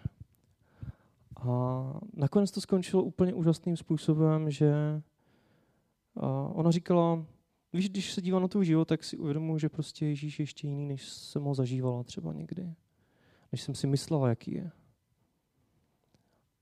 A 1.50 1.84
nakonec 2.14 2.52
to 2.52 2.62
skončilo 2.62 3.04
úplně 3.04 3.34
úžasným 3.34 3.78
způsobem, 3.78 4.52
že 4.52 5.02
ona 6.54 6.72
říkala, 6.72 7.26
víš, 7.74 7.90
když 7.90 8.14
se 8.14 8.22
dívám 8.22 8.42
na 8.42 8.48
tvůj 8.48 8.66
život, 8.66 8.88
tak 8.88 9.04
si 9.04 9.18
uvědomuji, 9.18 9.58
že 9.58 9.70
prostě 9.70 10.06
Ježíš 10.06 10.40
je 10.40 10.44
ještě 10.44 10.68
jiný, 10.68 10.86
než 10.86 11.10
jsem 11.10 11.44
ho 11.44 11.54
zažívala 11.54 12.04
třeba 12.04 12.34
někdy. 12.34 12.74
Než 13.52 13.62
jsem 13.62 13.76
si 13.76 13.88
myslela, 13.88 14.30
jaký 14.30 14.54
je. 14.54 14.72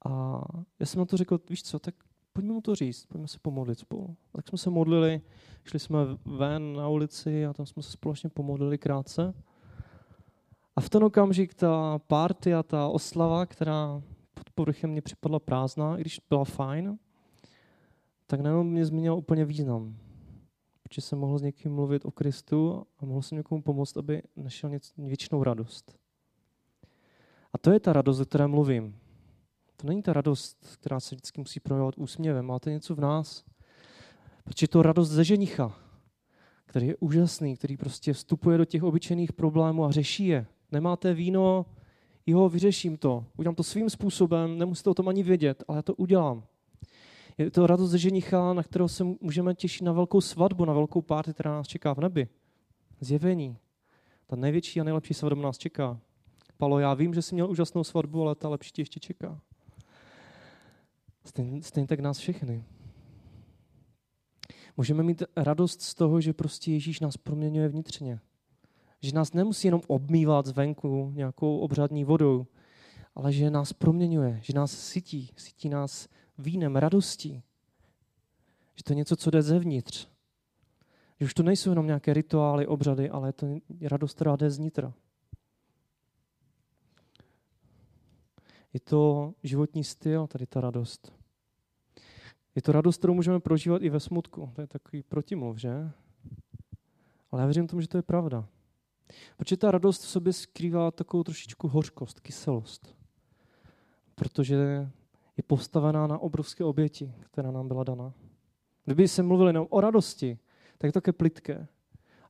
A 0.06 0.41
já 0.80 0.86
jsem 0.86 1.00
na 1.00 1.06
to 1.06 1.17
řekl, 1.17 1.39
víš 1.50 1.63
co, 1.63 1.80
tak 1.80 1.96
pojďme 2.34 2.54
mu 2.54 2.62
to 2.62 2.76
říct, 2.76 3.06
pojďme 3.06 3.28
se 3.28 3.39
pomodlit 3.41 3.80
spolu. 3.80 4.15
A 4.34 4.38
tak 4.38 4.48
jsme 4.48 4.58
se 4.58 4.70
modlili, 4.70 5.22
šli 5.63 5.80
jsme 5.80 6.00
ven 6.26 6.74
na 6.74 6.88
ulici 6.88 7.46
a 7.46 7.54
tam 7.54 7.65
jsme 7.65 7.84
se 7.84 7.91
společně 7.91 8.30
pomodlili 8.30 8.78
krátce. 8.78 9.34
A 10.76 10.82
v 10.82 10.89
ten 10.89 11.04
okamžik 11.04 11.54
ta 11.54 12.00
party 12.00 12.54
a 12.54 12.63
ta 12.63 12.88
oslava, 12.88 13.46
která 13.46 14.02
pod 14.52 14.56
povrchem 14.56 14.90
mě 14.90 15.02
připadla 15.02 15.40
prázdná, 15.40 15.98
i 15.98 16.02
když 16.02 16.22
byla 16.30 16.44
fajn, 16.44 17.00
tak 18.28 18.42
najednou 18.42 18.64
mě 18.64 18.86
změnil 18.86 19.16
úplně 19.16 19.46
význam. 19.46 19.98
Protože 20.84 21.02
jsem 21.02 21.20
mohl 21.20 21.40
s 21.40 21.42
někým 21.42 21.74
mluvit 21.74 22.06
o 22.06 22.12
Kristu 22.12 22.86
a 23.00 23.06
mohl 23.06 23.22
jsem 23.22 23.38
někomu 23.38 23.62
pomoct, 23.62 23.98
aby 23.98 24.22
našel 24.36 24.72
věčnou 24.98 25.44
radost. 25.44 25.98
A 27.54 27.58
to 27.58 27.72
je 27.72 27.80
ta 27.80 27.94
radost, 27.94 28.20
o 28.20 28.26
které 28.26 28.48
mluvím. 28.48 28.96
To 29.76 29.88
není 29.88 30.02
ta 30.02 30.14
radost, 30.14 30.78
která 30.80 31.00
se 31.00 31.16
vždycky 31.16 31.42
musí 31.42 31.60
projevovat 31.60 31.98
úsměvem, 31.98 32.52
ale 32.52 32.60
to 32.60 32.70
je 32.70 32.74
něco 32.74 32.96
v 32.96 33.00
nás. 33.00 33.44
Protože 34.44 34.68
to 34.68 34.82
radost 34.82 35.10
ze 35.10 35.24
ženicha, 35.24 35.76
který 36.66 36.88
je 36.88 36.96
úžasný, 37.00 37.58
který 37.58 37.78
prostě 37.78 38.14
vstupuje 38.14 38.58
do 38.58 38.66
těch 38.66 38.84
obyčejných 38.84 39.34
problémů 39.34 39.86
a 39.86 39.92
řeší 39.92 40.28
je. 40.28 40.48
Nemáte 40.72 41.14
víno, 41.14 41.66
jo, 42.26 42.50
vyřeším 42.50 42.98
to, 42.98 43.26
udělám 43.38 43.56
to 43.56 43.64
svým 43.64 43.90
způsobem, 43.90 44.58
nemusíte 44.58 44.90
o 44.90 44.94
tom 44.94 45.08
ani 45.08 45.24
vědět, 45.24 45.64
ale 45.68 45.78
já 45.78 45.82
to 45.82 45.96
udělám. 45.96 46.44
Je 47.38 47.52
to 47.52 47.68
radost 47.68 47.90
ze 47.90 47.98
ženicha, 47.98 48.54
na 48.54 48.64
kterou 48.64 48.88
se 48.88 49.04
můžeme 49.04 49.56
těšit 49.56 49.82
na 49.82 49.92
velkou 49.92 50.22
svatbu, 50.22 50.66
na 50.66 50.74
velkou 50.74 51.02
párty, 51.02 51.34
která 51.34 51.52
nás 51.52 51.68
čeká 51.68 51.94
v 51.94 52.00
nebi. 52.00 52.28
Zjevení. 53.00 53.58
Ta 54.28 54.36
největší 54.36 54.82
a 54.82 54.84
nejlepší 54.84 55.14
svatba 55.14 55.42
nás 55.42 55.58
čeká. 55.58 56.00
Palo, 56.58 56.80
já 56.80 56.94
vím, 56.94 57.14
že 57.14 57.22
jsi 57.22 57.36
měl 57.36 57.50
úžasnou 57.50 57.84
svatbu, 57.84 58.22
ale 58.22 58.36
ta 58.36 58.50
lepší 58.50 58.72
tě 58.72 58.82
ještě 58.82 59.00
čeká. 59.00 59.42
Stejně, 61.26 61.64
stejně 61.64 61.88
tak 61.88 62.00
nás 62.00 62.18
všechny. 62.18 62.64
Můžeme 64.78 65.04
mít 65.04 65.24
radost 65.36 65.82
z 65.82 65.96
toho, 65.96 66.22
že 66.22 66.34
prostě 66.34 66.72
Ježíš 66.72 67.00
nás 67.00 67.18
proměňuje 67.18 67.68
vnitřně. 67.68 68.20
Že 69.02 69.16
nás 69.16 69.34
nemusí 69.34 69.67
jenom 69.67 69.82
obmývat 69.88 70.46
zvenku 70.46 71.12
nějakou 71.15 71.60
obřadní 71.60 72.04
vodou, 72.04 72.48
ale 73.15 73.34
že 73.34 73.50
nás 73.50 73.73
proměňuje, 73.73 74.40
že 74.44 74.54
nás 74.54 74.71
sytí, 74.71 75.32
sytí 75.36 75.69
nás 75.69 76.08
vínem, 76.38 76.75
radostí. 76.75 77.44
Že 78.75 78.84
to 78.84 78.94
je 78.94 78.98
něco, 78.98 79.15
co 79.15 79.32
jde 79.32 79.42
zevnitř. 79.42 80.08
Že 81.19 81.25
už 81.25 81.34
to 81.34 81.44
nejsou 81.44 81.69
jenom 81.69 81.86
nějaké 81.86 82.13
rituály, 82.13 82.67
obřady, 82.67 83.10
ale 83.10 83.30
je 83.30 83.34
to 83.34 83.48
radost, 83.82 84.13
která 84.13 84.36
jde 84.36 84.50
znitra. 84.50 84.94
Je 88.73 88.80
to 88.80 89.34
životní 89.44 89.84
styl, 89.84 90.28
tady 90.28 90.46
ta 90.46 90.62
radost. 90.62 91.13
Je 92.56 92.62
to 92.62 92.71
radost, 92.71 92.98
kterou 92.98 93.13
můžeme 93.13 93.40
prožívat 93.40 93.82
i 93.82 93.90
ve 93.90 94.00
smutku. 94.00 94.52
To 94.56 94.62
je 94.62 94.67
takový 94.67 95.04
protimluv, 95.04 95.58
že? 95.58 95.92
Ale 97.32 97.42
já 97.42 97.46
věřím 97.46 97.67
tomu, 97.67 97.82
že 97.82 97.88
to 97.88 97.98
je 97.98 98.04
pravda. 98.04 98.48
Protože 99.38 99.58
ta 99.58 99.72
radost 99.72 100.02
v 100.02 100.08
sobě 100.08 100.34
skrývá 100.34 100.92
takovou 100.92 101.24
trošičku 101.24 101.68
hořkost, 101.68 102.20
kyselost. 102.20 102.96
Protože 104.16 104.56
je 105.38 105.44
postavená 105.48 106.08
na 106.08 106.18
obrovské 106.18 106.64
oběti, 106.64 107.14
která 107.22 107.52
nám 107.52 107.68
byla 107.68 107.84
dana. 107.84 108.14
Kdyby 108.86 109.08
se 109.08 109.24
mluvili 109.24 109.50
jenom 109.50 109.68
o 109.70 109.82
radosti, 109.82 110.38
tak 110.78 110.88
je 110.88 110.92
to 110.92 111.02
také 111.02 111.12
plitké. 111.12 111.68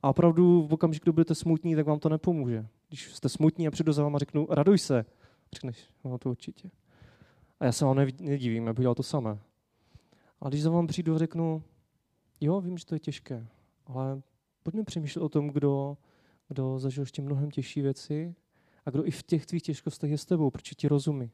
A 0.02 0.08
opravdu 0.08 0.66
v 0.66 0.72
okamžiku, 0.72 1.04
kdy 1.04 1.12
budete 1.12 1.34
smutní, 1.34 1.74
tak 1.74 1.86
vám 1.86 1.98
to 1.98 2.08
nepomůže. 2.08 2.66
Když 2.88 3.14
jste 3.14 3.28
smutní 3.28 3.68
a 3.68 3.70
přijdu 3.70 3.92
za 3.92 4.02
váma 4.02 4.16
a 4.16 4.18
řeknu, 4.18 4.46
raduj 4.50 4.78
se, 4.78 5.04
řekneš, 5.52 5.88
no 6.04 6.18
to 6.18 6.30
určitě. 6.30 6.70
A 7.60 7.64
já 7.64 7.72
se 7.72 7.84
vám 7.84 7.96
nedivím, 8.20 8.66
já 8.66 8.72
bych 8.72 8.82
dělal 8.82 8.94
to 8.94 9.02
samé. 9.02 9.38
A 10.40 10.48
když 10.48 10.62
za 10.62 10.70
vám 10.70 10.86
přijdu 10.86 11.14
a 11.14 11.18
řeknu, 11.18 11.62
jo, 12.40 12.60
vím, 12.60 12.78
že 12.78 12.86
to 12.86 12.94
je 12.94 12.98
těžké, 12.98 13.46
ale 13.86 14.22
pojďme 14.62 14.84
přemýšlet 14.84 15.22
o 15.22 15.28
tom, 15.28 15.48
kdo, 15.48 15.96
kdo 16.52 16.78
zažil 16.78 17.02
ještě 17.02 17.22
mnohem 17.22 17.50
těžší 17.50 17.80
věci 17.80 18.34
a 18.86 18.90
kdo 18.90 19.06
i 19.06 19.10
v 19.10 19.22
těch 19.22 19.46
tvých 19.46 19.62
těžkostech 19.62 20.10
je 20.10 20.18
s 20.18 20.24
tebou, 20.24 20.50
protože 20.50 20.74
ti 20.74 20.88
rozumí. 20.88 21.30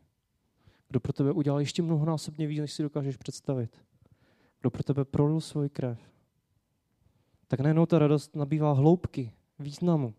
Kdo 0.88 1.00
pro 1.00 1.12
tebe 1.12 1.32
udělal 1.32 1.60
ještě 1.60 1.82
mnohonásobně 1.82 2.46
víc, 2.46 2.60
než 2.60 2.72
si 2.72 2.82
dokážeš 2.82 3.16
představit. 3.16 3.82
Kdo 4.60 4.70
pro 4.70 4.82
tebe 4.82 5.04
prolil 5.04 5.40
svůj 5.40 5.68
krev. 5.68 5.98
Tak 7.48 7.60
najednou 7.60 7.86
ta 7.86 7.98
radost 7.98 8.36
nabývá 8.36 8.72
hloubky, 8.72 9.32
významu. 9.58 10.14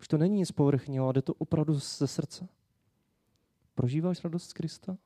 Už 0.00 0.08
to 0.08 0.18
není 0.18 0.36
nic 0.36 0.52
povrchního, 0.52 1.04
ale 1.04 1.12
jde 1.12 1.22
to 1.22 1.34
opravdu 1.34 1.74
ze 1.74 2.06
srdce. 2.06 2.48
Prožíváš 3.74 4.24
radost 4.24 4.48
z 4.48 4.52
Krista? 4.52 4.96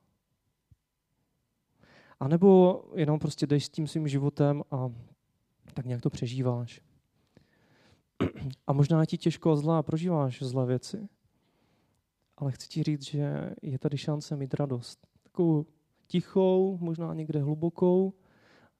A 2.20 2.28
nebo 2.28 2.82
jenom 2.94 3.18
prostě 3.18 3.46
jdeš 3.46 3.64
s 3.64 3.68
tím 3.68 3.86
svým 3.86 4.08
životem 4.08 4.62
a 4.70 4.90
tak 5.74 5.86
nějak 5.86 6.02
to 6.02 6.10
přežíváš. 6.10 6.80
A 8.66 8.72
možná 8.72 9.04
ti 9.04 9.18
těžko 9.18 9.52
a 9.52 9.56
zlá 9.56 9.82
prožíváš 9.82 10.42
zlé 10.42 10.66
věci. 10.66 11.08
Ale 12.36 12.52
chci 12.52 12.68
ti 12.68 12.82
říct, 12.82 13.02
že 13.02 13.54
je 13.62 13.78
tady 13.78 13.98
šance 13.98 14.36
mít 14.36 14.54
radost. 14.54 15.06
Takovou 15.22 15.66
tichou, 16.06 16.78
možná 16.80 17.14
někde 17.14 17.42
hlubokou, 17.42 18.12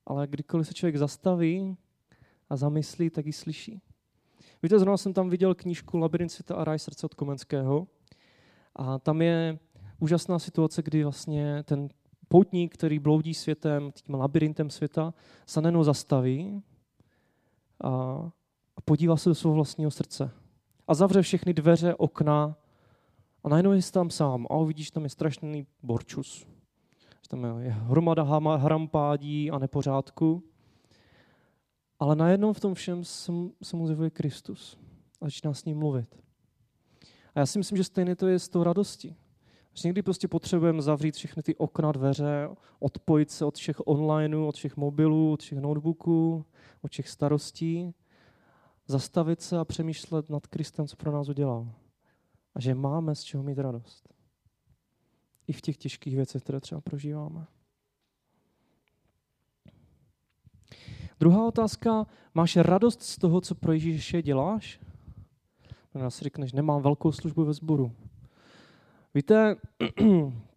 ale 0.06 0.26
kdykoliv 0.26 0.66
se 0.66 0.74
člověk 0.74 0.96
zastaví 0.96 1.76
a 2.50 2.56
zamyslí, 2.56 3.10
tak 3.10 3.26
ji 3.26 3.32
slyší. 3.32 3.80
Víte, 4.62 4.78
zrovna 4.78 4.96
jsem 4.96 5.12
tam 5.12 5.30
viděl 5.30 5.54
knížku 5.54 5.98
Labyrint 5.98 6.32
světa 6.32 6.54
a 6.54 6.64
ráj 6.64 6.78
srdce 6.78 7.06
od 7.06 7.14
Komenského. 7.14 7.86
A 8.76 8.98
tam 8.98 9.22
je 9.22 9.58
úžasná 9.98 10.38
situace, 10.38 10.82
kdy 10.82 11.02
vlastně 11.02 11.62
ten 11.62 11.88
poutník, 12.28 12.74
který 12.74 12.98
bloudí 12.98 13.34
světem, 13.34 13.92
tím 13.92 14.14
labirintem 14.14 14.70
světa, 14.70 15.14
se 15.46 15.60
zastaví 15.82 16.62
a, 17.84 17.90
a 18.76 18.80
podívá 18.80 19.16
se 19.16 19.28
do 19.28 19.34
svého 19.34 19.54
vlastního 19.54 19.90
srdce. 19.90 20.30
A 20.88 20.94
zavře 20.94 21.22
všechny 21.22 21.54
dveře, 21.54 21.94
okna 21.94 22.56
a 23.44 23.48
najednou 23.48 23.72
je 23.72 23.82
tam 23.92 24.10
sám. 24.10 24.46
A 24.50 24.56
uvidíš, 24.56 24.90
tam 24.90 25.04
je 25.04 25.08
strašný 25.08 25.66
borčus. 25.82 26.46
Tam 27.28 27.60
je 27.60 27.70
hromada 27.70 28.22
hrampádí 28.56 29.50
a 29.50 29.58
nepořádku. 29.58 30.42
Ale 31.98 32.16
najednou 32.16 32.52
v 32.52 32.60
tom 32.60 32.74
všem 32.74 33.04
se, 33.04 33.32
mu 33.76 33.86
zjevuje 33.86 34.10
Kristus 34.10 34.78
a 35.20 35.24
začíná 35.24 35.54
s 35.54 35.64
ním 35.64 35.78
mluvit. 35.78 36.20
A 37.34 37.40
já 37.40 37.46
si 37.46 37.58
myslím, 37.58 37.76
že 37.78 37.84
stejně 37.84 38.16
to 38.16 38.26
je 38.26 38.38
s 38.38 38.48
tou 38.48 38.62
radostí. 38.62 39.16
Že 39.74 39.88
někdy 39.88 40.02
prostě 40.02 40.28
potřebujeme 40.28 40.82
zavřít 40.82 41.14
všechny 41.14 41.42
ty 41.42 41.56
okna, 41.56 41.92
dveře, 41.92 42.48
odpojit 42.78 43.30
se 43.30 43.44
od 43.44 43.56
všech 43.56 43.86
onlineů, 43.86 44.46
od 44.46 44.56
všech 44.56 44.76
mobilů, 44.76 45.32
od 45.32 45.42
všech 45.42 45.58
notebooků, 45.58 46.44
od 46.82 46.90
všech 46.90 47.08
starostí, 47.08 47.94
zastavit 48.86 49.40
se 49.40 49.58
a 49.58 49.64
přemýšlet 49.64 50.30
nad 50.30 50.46
Kristem, 50.46 50.86
co 50.86 50.96
pro 50.96 51.12
nás 51.12 51.28
udělal. 51.28 51.72
A 52.54 52.60
že 52.60 52.74
máme 52.74 53.14
z 53.14 53.22
čeho 53.22 53.42
mít 53.42 53.58
radost. 53.58 54.08
I 55.46 55.52
v 55.52 55.60
těch 55.60 55.76
těžkých 55.76 56.16
věcech, 56.16 56.42
které 56.42 56.60
třeba 56.60 56.80
prožíváme. 56.80 57.46
Druhá 61.20 61.46
otázka, 61.46 62.06
máš 62.34 62.56
radost 62.56 63.02
z 63.02 63.18
toho, 63.18 63.40
co 63.40 63.54
pro 63.54 63.72
Ježíše 63.72 64.22
děláš? 64.22 64.80
Já 65.94 66.10
si 66.10 66.24
řekneš, 66.24 66.52
nemám 66.52 66.82
velkou 66.82 67.12
službu 67.12 67.44
ve 67.44 67.52
sboru. 67.52 67.92
Víte, 69.14 69.56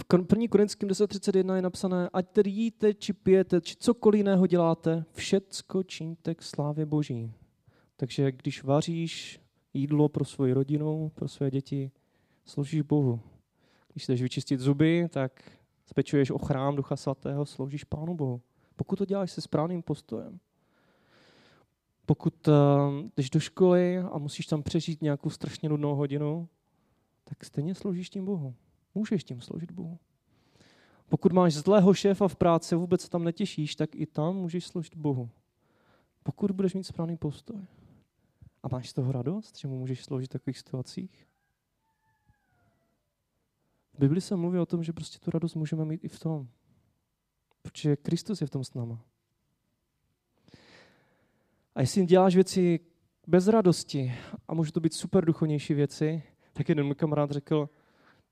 v 0.00 0.04
1. 0.32 0.48
Korinském 0.50 0.88
10.31 0.88 1.54
je 1.54 1.62
napsané, 1.62 2.08
ať 2.12 2.28
tedy 2.28 2.50
jíte, 2.50 2.94
či 2.94 3.12
pijete, 3.12 3.60
či 3.60 3.76
cokoliv 3.76 4.18
jiného 4.18 4.46
děláte, 4.46 5.04
všecko 5.12 5.82
čiňte 5.82 6.34
k 6.34 6.42
slávě 6.42 6.86
Boží. 6.86 7.32
Takže 7.96 8.32
když 8.32 8.64
vaříš 8.64 9.40
jídlo 9.74 10.08
pro 10.08 10.24
svoji 10.24 10.52
rodinu, 10.52 11.12
pro 11.14 11.28
své 11.28 11.50
děti, 11.50 11.90
sloužíš 12.44 12.82
Bohu. 12.82 13.20
Když 13.92 14.04
chceš 14.04 14.22
vyčistit 14.22 14.60
zuby, 14.60 15.08
tak 15.08 15.52
spečuješ 15.86 16.30
o 16.30 16.38
chrám 16.38 16.76
Ducha 16.76 16.96
Svatého, 16.96 17.46
sloužíš 17.46 17.84
Pánu 17.84 18.14
Bohu. 18.14 18.40
Pokud 18.76 18.96
to 18.96 19.04
děláš 19.04 19.32
se 19.32 19.40
správným 19.40 19.82
postojem. 19.82 20.40
Pokud 22.06 22.48
uh, 22.48 22.54
jdeš 23.16 23.30
do 23.30 23.40
školy 23.40 23.98
a 23.98 24.18
musíš 24.18 24.46
tam 24.46 24.62
přežít 24.62 25.02
nějakou 25.02 25.30
strašně 25.30 25.68
nudnou 25.68 25.94
hodinu, 25.94 26.48
tak 27.24 27.44
stejně 27.44 27.74
sloužíš 27.74 28.10
tím 28.10 28.24
Bohu. 28.24 28.54
Můžeš 28.94 29.24
tím 29.24 29.40
sloužit 29.40 29.70
Bohu. 29.70 29.98
Pokud 31.08 31.32
máš 31.32 31.54
zlého 31.54 31.94
šéfa 31.94 32.28
v 32.28 32.36
práci 32.36 32.74
a 32.74 32.78
vůbec 32.78 33.00
se 33.00 33.10
tam 33.10 33.24
netěšíš, 33.24 33.76
tak 33.76 33.94
i 33.94 34.06
tam 34.06 34.36
můžeš 34.36 34.66
sloužit 34.66 34.96
Bohu. 34.96 35.30
Pokud 36.22 36.50
budeš 36.50 36.74
mít 36.74 36.84
správný 36.84 37.16
postoj. 37.16 37.66
A 38.62 38.68
máš 38.72 38.88
z 38.88 38.92
toho 38.92 39.12
radost, 39.12 39.58
že 39.58 39.68
mu 39.68 39.78
můžeš 39.78 40.04
sloužit 40.04 40.30
v 40.30 40.32
takových 40.32 40.58
situacích? 40.58 41.26
V 43.92 43.98
Bibli 43.98 44.20
se 44.20 44.36
mluví 44.36 44.58
o 44.58 44.66
tom, 44.66 44.82
že 44.82 44.92
prostě 44.92 45.18
tu 45.18 45.30
radost 45.30 45.54
můžeme 45.54 45.84
mít 45.84 46.04
i 46.04 46.08
v 46.08 46.18
tom. 46.18 46.48
Protože 47.62 47.96
Kristus 47.96 48.40
je 48.40 48.46
v 48.46 48.50
tom 48.50 48.64
s 48.64 48.74
náma. 48.74 49.04
A 51.74 51.80
jestli 51.80 52.06
děláš 52.06 52.34
věci 52.34 52.80
bez 53.26 53.48
radosti, 53.48 54.14
a 54.48 54.54
může 54.54 54.72
to 54.72 54.80
být 54.80 54.94
super 54.94 55.24
duchovnější 55.24 55.74
věci, 55.74 56.22
tak 56.52 56.68
jeden 56.68 56.86
můj 56.86 56.94
kamarád 56.94 57.30
řekl, 57.30 57.68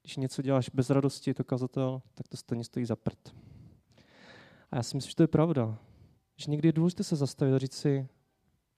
když 0.09 0.17
něco 0.17 0.43
děláš 0.43 0.69
bez 0.69 0.91
radosti, 0.91 1.35
to 1.35 1.45
kazatel, 1.45 2.03
tak 2.15 2.29
to 2.29 2.37
stejně 2.37 2.65
stojí 2.65 2.87
za 2.87 2.97
prd. 2.97 3.35
A 4.71 4.77
já 4.77 4.83
si 4.83 4.97
myslím, 4.97 5.11
že 5.11 5.17
to 5.17 5.23
je 5.23 5.27
pravda. 5.27 5.79
Že 6.37 6.51
někdy 6.51 6.69
je 6.69 6.73
důležité 6.73 7.05
se 7.05 7.17
zastavit 7.17 7.55
a 7.55 7.59
říct 7.59 7.77
si, 7.77 8.09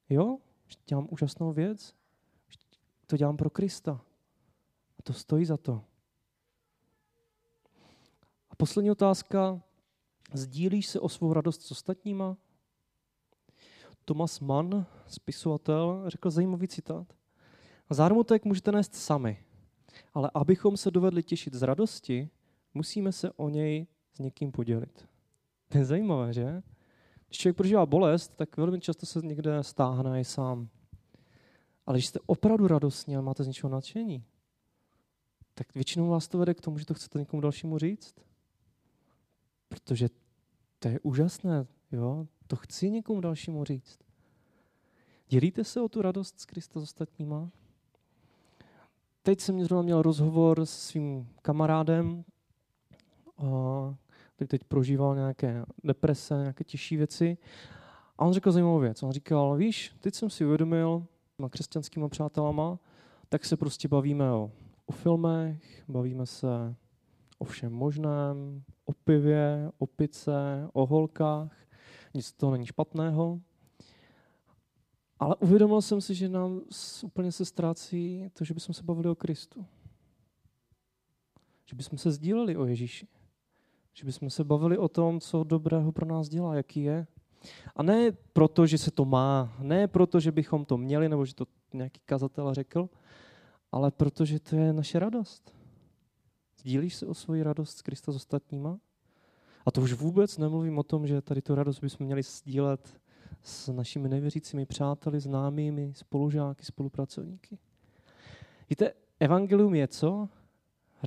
jo, 0.08 0.38
že 0.66 0.76
dělám 0.86 1.08
úžasnou 1.10 1.52
věc, 1.52 1.94
že 2.48 2.58
to 3.06 3.16
dělám 3.16 3.36
pro 3.36 3.50
Krista. 3.50 4.00
A 4.98 5.02
to 5.02 5.12
stojí 5.12 5.44
za 5.44 5.56
to. 5.56 5.84
A 8.50 8.54
poslední 8.56 8.90
otázka. 8.90 9.62
Sdílíš 10.34 10.86
se 10.86 11.00
o 11.00 11.08
svou 11.08 11.32
radost 11.32 11.62
s 11.62 11.70
ostatníma? 11.70 12.36
Thomas 14.04 14.40
Mann, 14.40 14.86
spisovatel, 15.06 16.04
řekl 16.06 16.30
zajímavý 16.30 16.68
citát. 16.68 17.12
Zármutek 17.90 18.44
můžete 18.44 18.72
nést 18.72 18.94
sami, 18.94 19.44
ale 20.14 20.30
abychom 20.34 20.76
se 20.76 20.90
dovedli 20.90 21.22
těšit 21.22 21.54
z 21.54 21.62
radosti, 21.62 22.30
musíme 22.74 23.12
se 23.12 23.32
o 23.32 23.48
něj 23.48 23.86
s 24.12 24.18
někým 24.18 24.52
podělit. 24.52 25.08
To 25.68 25.78
je 25.78 25.84
zajímavé, 25.84 26.32
že? 26.32 26.62
Když 27.26 27.38
člověk 27.38 27.56
prožívá 27.56 27.86
bolest, 27.86 28.36
tak 28.36 28.56
velmi 28.56 28.80
často 28.80 29.06
se 29.06 29.20
někde 29.22 29.62
stáhne 29.62 30.20
i 30.20 30.24
sám. 30.24 30.68
Ale 31.86 31.96
když 31.96 32.06
jste 32.06 32.18
opravdu 32.26 32.68
radostní 32.68 33.16
a 33.16 33.20
máte 33.20 33.44
z 33.44 33.46
něčeho 33.46 33.70
nadšení, 33.70 34.24
tak 35.54 35.74
většinou 35.74 36.08
vás 36.08 36.28
to 36.28 36.38
vede 36.38 36.54
k 36.54 36.60
tomu, 36.60 36.78
že 36.78 36.86
to 36.86 36.94
chcete 36.94 37.18
někomu 37.18 37.40
dalšímu 37.40 37.78
říct. 37.78 38.14
Protože 39.68 40.08
to 40.78 40.88
je 40.88 41.00
úžasné, 41.00 41.66
jo? 41.92 42.26
To 42.46 42.56
chci 42.56 42.90
někomu 42.90 43.20
dalšímu 43.20 43.64
říct. 43.64 43.98
Dělíte 45.28 45.64
se 45.64 45.80
o 45.80 45.88
tu 45.88 46.02
radost 46.02 46.40
s 46.40 46.44
Krista 46.44 46.80
s 46.80 46.82
ostatníma? 46.82 47.50
Teď 49.22 49.40
jsem 49.40 49.64
zrovna 49.64 49.82
měl 49.82 50.02
rozhovor 50.02 50.66
s 50.66 50.70
svým 50.70 51.28
kamarádem, 51.42 52.24
který 54.34 54.48
teď 54.48 54.64
prožíval 54.64 55.14
nějaké 55.14 55.64
deprese, 55.84 56.34
nějaké 56.34 56.64
těžší 56.64 56.96
věci. 56.96 57.38
A 58.18 58.24
on 58.24 58.32
řekl 58.32 58.52
zajímavou 58.52 58.78
věc. 58.78 59.02
On 59.02 59.12
říkal, 59.12 59.56
víš, 59.56 59.94
teď 60.00 60.14
jsem 60.14 60.30
si 60.30 60.46
uvědomil 60.46 61.06
s 61.38 61.48
křesťanskými 61.50 62.08
přátelama, 62.08 62.78
tak 63.28 63.44
se 63.44 63.56
prostě 63.56 63.88
bavíme 63.88 64.32
o, 64.32 64.50
o 64.86 64.92
filmech, 64.92 65.84
bavíme 65.88 66.26
se 66.26 66.74
o 67.38 67.44
všem 67.44 67.72
možném, 67.72 68.62
o 68.84 68.92
pivě, 68.92 69.70
o 69.78 69.86
pice, 69.86 70.68
o 70.72 70.86
holkách. 70.86 71.56
Nic 72.14 72.26
z 72.26 72.32
toho 72.32 72.52
není 72.52 72.66
špatného. 72.66 73.40
Ale 75.20 75.36
uvědomil 75.36 75.82
jsem 75.82 76.00
si, 76.00 76.14
že 76.14 76.28
nám 76.28 76.60
úplně 77.02 77.32
se 77.32 77.44
ztrácí 77.44 78.30
to, 78.32 78.44
že 78.44 78.54
bychom 78.54 78.74
se 78.74 78.82
bavili 78.82 79.08
o 79.08 79.14
Kristu. 79.14 79.66
Že 81.66 81.76
bychom 81.76 81.98
se 81.98 82.10
sdíleli 82.10 82.56
o 82.56 82.66
Ježíši. 82.66 83.08
Že 83.94 84.04
bychom 84.04 84.30
se 84.30 84.44
bavili 84.44 84.78
o 84.78 84.88
tom, 84.88 85.20
co 85.20 85.44
dobrého 85.44 85.92
pro 85.92 86.06
nás 86.06 86.28
dělá, 86.28 86.54
jaký 86.54 86.82
je. 86.82 87.06
A 87.76 87.82
ne 87.82 88.12
proto, 88.12 88.66
že 88.66 88.78
se 88.78 88.90
to 88.90 89.04
má, 89.04 89.56
ne 89.58 89.88
proto, 89.88 90.20
že 90.20 90.32
bychom 90.32 90.64
to 90.64 90.76
měli, 90.76 91.08
nebo 91.08 91.24
že 91.24 91.34
to 91.34 91.46
nějaký 91.74 92.00
kazatel 92.06 92.54
řekl, 92.54 92.88
ale 93.72 93.90
protože 93.90 94.40
to 94.40 94.56
je 94.56 94.72
naše 94.72 94.98
radost. 94.98 95.54
Sdílíš 96.58 96.94
se 96.94 97.06
o 97.06 97.14
svoji 97.14 97.42
radost 97.42 97.78
s 97.78 97.82
Krista 97.82 98.12
s 98.12 98.16
ostatníma? 98.16 98.78
A 99.66 99.70
to 99.70 99.80
už 99.80 99.92
vůbec 99.92 100.38
nemluvím 100.38 100.78
o 100.78 100.82
tom, 100.82 101.06
že 101.06 101.22
tady 101.22 101.42
tu 101.42 101.54
radost 101.54 101.80
bychom 101.80 102.06
měli 102.06 102.22
sdílet 102.22 103.00
s 103.42 103.72
našimi 103.72 104.08
nevěřícími 104.08 104.66
přáteli, 104.66 105.20
známými, 105.20 105.92
spolužáky, 105.94 106.64
spolupracovníky. 106.64 107.58
Víte, 108.70 108.92
evangelium 109.20 109.74
je 109.74 109.88
co? 109.88 110.28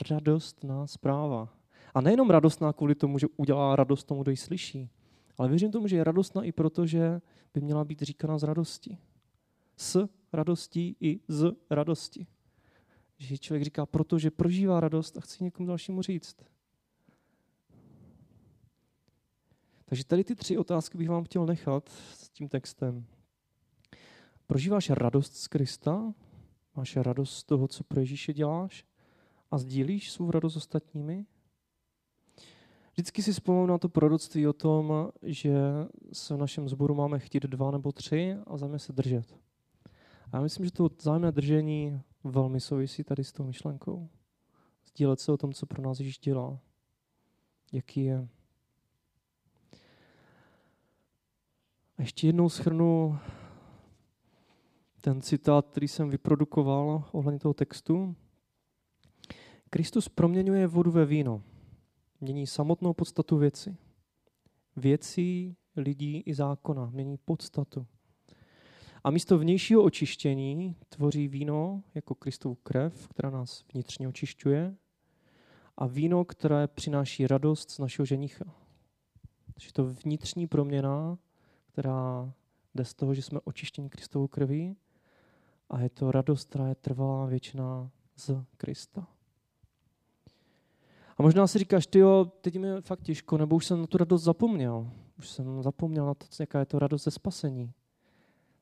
Radostná 0.09 0.87
zpráva. 0.87 1.49
A 1.93 2.01
nejenom 2.01 2.29
radostná 2.29 2.73
kvůli 2.73 2.95
tomu, 2.95 3.19
že 3.19 3.27
udělá 3.37 3.75
radost 3.75 4.03
tomu, 4.03 4.23
kdo 4.23 4.31
ji 4.31 4.37
slyší, 4.37 4.89
ale 5.37 5.49
věřím 5.49 5.71
tomu, 5.71 5.87
že 5.87 5.95
je 5.95 6.03
radostná 6.03 6.43
i 6.43 6.51
proto, 6.51 6.85
že 6.85 7.21
by 7.53 7.61
měla 7.61 7.85
být 7.85 8.01
říkána 8.01 8.37
z 8.37 8.43
radosti. 8.43 8.97
S 9.77 10.07
radostí 10.33 10.95
i 10.99 11.19
z 11.27 11.55
radosti. 11.69 12.27
Že 13.17 13.37
člověk 13.37 13.63
říká, 13.63 13.85
protože 13.85 14.31
prožívá 14.31 14.79
radost 14.79 15.17
a 15.17 15.21
chce 15.21 15.43
někomu 15.43 15.67
dalšímu 15.67 16.01
říct. 16.01 16.37
Takže 19.93 20.05
tady 20.05 20.23
ty 20.23 20.35
tři 20.35 20.57
otázky 20.57 20.97
bych 20.97 21.09
vám 21.09 21.23
chtěl 21.23 21.45
nechat 21.45 21.89
s 21.89 22.29
tím 22.29 22.49
textem. 22.49 23.05
Prožíváš 24.47 24.89
radost 24.89 25.35
z 25.35 25.47
Krista? 25.47 26.13
Máš 26.75 26.95
radost 26.95 27.35
z 27.35 27.43
toho, 27.43 27.67
co 27.67 27.83
pro 27.83 27.99
Ježíše 27.99 28.33
děláš? 28.33 28.85
A 29.51 29.57
sdílíš 29.57 30.11
svou 30.11 30.31
radost 30.31 30.53
s 30.53 30.57
ostatními? 30.57 31.25
Vždycky 32.91 33.23
si 33.23 33.31
vzpomínám 33.31 33.67
na 33.67 33.77
to 33.77 33.89
proroctví 33.89 34.47
o 34.47 34.53
tom, 34.53 35.11
že 35.21 35.53
se 36.13 36.35
v 36.35 36.37
našem 36.37 36.69
sboru 36.69 36.95
máme 36.95 37.19
chtít 37.19 37.43
dva 37.43 37.71
nebo 37.71 37.91
tři 37.91 38.37
a 38.47 38.57
zájemně 38.57 38.79
se 38.79 38.93
držet. 38.93 39.37
A 40.31 40.37
já 40.37 40.41
myslím, 40.41 40.65
že 40.65 40.71
to 40.71 40.89
zájemné 41.01 41.31
držení 41.31 42.01
velmi 42.23 42.59
souvisí 42.59 43.03
tady 43.03 43.23
s 43.23 43.31
tou 43.31 43.43
myšlenkou. 43.43 44.09
Sdílet 44.85 45.19
se 45.19 45.31
o 45.31 45.37
tom, 45.37 45.53
co 45.53 45.65
pro 45.65 45.81
nás 45.81 45.99
Ježíš 45.99 46.19
dělá. 46.19 46.59
Jaký 47.71 48.03
je. 48.03 48.27
A 51.97 52.01
ještě 52.01 52.27
jednou 52.27 52.49
schrnu 52.49 53.19
ten 55.01 55.21
citát, 55.21 55.67
který 55.67 55.87
jsem 55.87 56.09
vyprodukoval 56.09 57.03
ohledně 57.11 57.39
toho 57.39 57.53
textu. 57.53 58.15
Kristus 59.69 60.09
proměňuje 60.09 60.67
vodu 60.67 60.91
ve 60.91 61.05
víno. 61.05 61.43
Mění 62.21 62.47
samotnou 62.47 62.93
podstatu 62.93 63.37
věci. 63.37 63.75
Věcí, 64.75 65.55
lidí 65.75 66.23
i 66.25 66.33
zákona. 66.33 66.89
Mění 66.89 67.17
podstatu. 67.17 67.87
A 69.03 69.11
místo 69.11 69.37
vnějšího 69.37 69.83
očištění 69.83 70.75
tvoří 70.89 71.27
víno 71.27 71.83
jako 71.95 72.15
Kristovu 72.15 72.55
krev, 72.55 73.07
která 73.07 73.29
nás 73.29 73.65
vnitřně 73.73 74.07
očišťuje, 74.07 74.75
a 75.77 75.87
víno, 75.87 76.25
které 76.25 76.67
přináší 76.67 77.27
radost 77.27 77.71
z 77.71 77.79
našeho 77.79 78.05
ženicha. 78.05 78.45
Takže 79.53 79.73
to 79.73 79.85
vnitřní 79.85 80.47
proměna, 80.47 81.17
která 81.73 82.33
jde 82.75 82.85
z 82.85 82.93
toho, 82.93 83.13
že 83.13 83.21
jsme 83.21 83.39
očištěni 83.43 83.89
Kristovou 83.89 84.27
krví 84.27 84.75
a 85.69 85.81
je 85.81 85.89
to 85.89 86.11
radost, 86.11 86.49
která 86.49 86.67
je 86.67 86.75
trvalá 86.75 87.25
věčná 87.25 87.89
z 88.15 88.31
Krista. 88.57 89.07
A 91.17 91.23
možná 91.23 91.47
si 91.47 91.59
říkáš, 91.59 91.87
ty 91.87 91.99
jo, 91.99 92.31
teď 92.41 92.57
mi 92.57 92.67
je 92.67 92.81
fakt 92.81 93.01
těžko, 93.01 93.37
nebo 93.37 93.55
už 93.55 93.65
jsem 93.65 93.81
na 93.81 93.87
tu 93.87 93.97
radost 93.97 94.23
zapomněl. 94.23 94.91
Už 95.17 95.29
jsem 95.29 95.63
zapomněl 95.63 96.05
na 96.05 96.13
to, 96.13 96.25
jaká 96.39 96.59
je 96.59 96.65
to 96.65 96.79
radost 96.79 97.03
ze 97.03 97.11
spasení. 97.11 97.71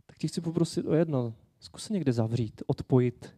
Tak 0.06 0.18
ti 0.18 0.28
chci 0.28 0.42
poprosit 0.42 0.86
o 0.86 0.94
jedno. 0.94 1.34
Zkus 1.60 1.84
se 1.84 1.94
někde 1.94 2.14
zavřít, 2.14 2.64
odpojit. 2.68 3.36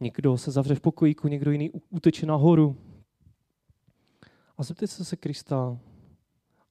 Někdo 0.00 0.38
se 0.38 0.50
zavře 0.50 0.74
v 0.74 0.80
pokojíku, 0.80 1.28
někdo 1.28 1.50
jiný 1.50 1.70
uteče 1.70 2.26
nahoru. 2.26 2.76
A 4.58 4.62
zeptejte 4.62 5.04
se 5.04 5.16
Krista 5.16 5.78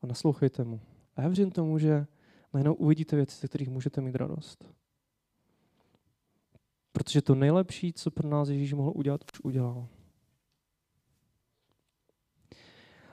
a 0.01 0.07
naslouchejte 0.07 0.63
mu. 0.63 0.82
A 1.20 1.22
já 1.22 1.28
věřím 1.28 1.51
tomu, 1.51 1.78
že 1.78 2.07
najednou 2.53 2.74
uvidíte 2.74 3.15
věci, 3.15 3.38
ze 3.41 3.47
kterých 3.47 3.70
můžete 3.70 4.01
mít 4.01 4.15
radost. 4.15 4.65
Protože 6.91 7.22
to 7.22 7.36
nejlepší, 7.36 7.93
co 7.93 8.11
pro 8.11 8.30
nás 8.30 8.49
Ježíš 8.49 8.74
mohl 8.74 8.91
udělat, 8.95 9.22
už 9.34 9.39
udělal. 9.39 9.88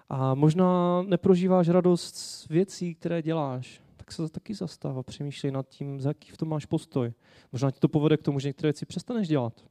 A 0.08 0.34
možná 0.34 1.02
neprožíváš 1.02 1.68
radost 1.68 2.16
z 2.16 2.48
věcí, 2.48 2.94
které 2.94 3.22
děláš, 3.22 3.82
tak 3.96 4.12
se 4.12 4.28
taky 4.28 4.54
zastav 4.54 4.96
a 4.96 5.02
přemýšlej 5.02 5.52
nad 5.52 5.68
tím, 5.68 6.00
za 6.00 6.10
jaký 6.10 6.30
v 6.30 6.36
tom 6.36 6.48
máš 6.48 6.66
postoj. 6.66 7.12
Možná 7.52 7.70
ti 7.70 7.80
to 7.80 7.88
povede 7.88 8.16
k 8.16 8.22
tomu, 8.22 8.40
že 8.40 8.48
některé 8.48 8.66
věci 8.66 8.86
přestaneš 8.86 9.28
dělat. 9.28 9.64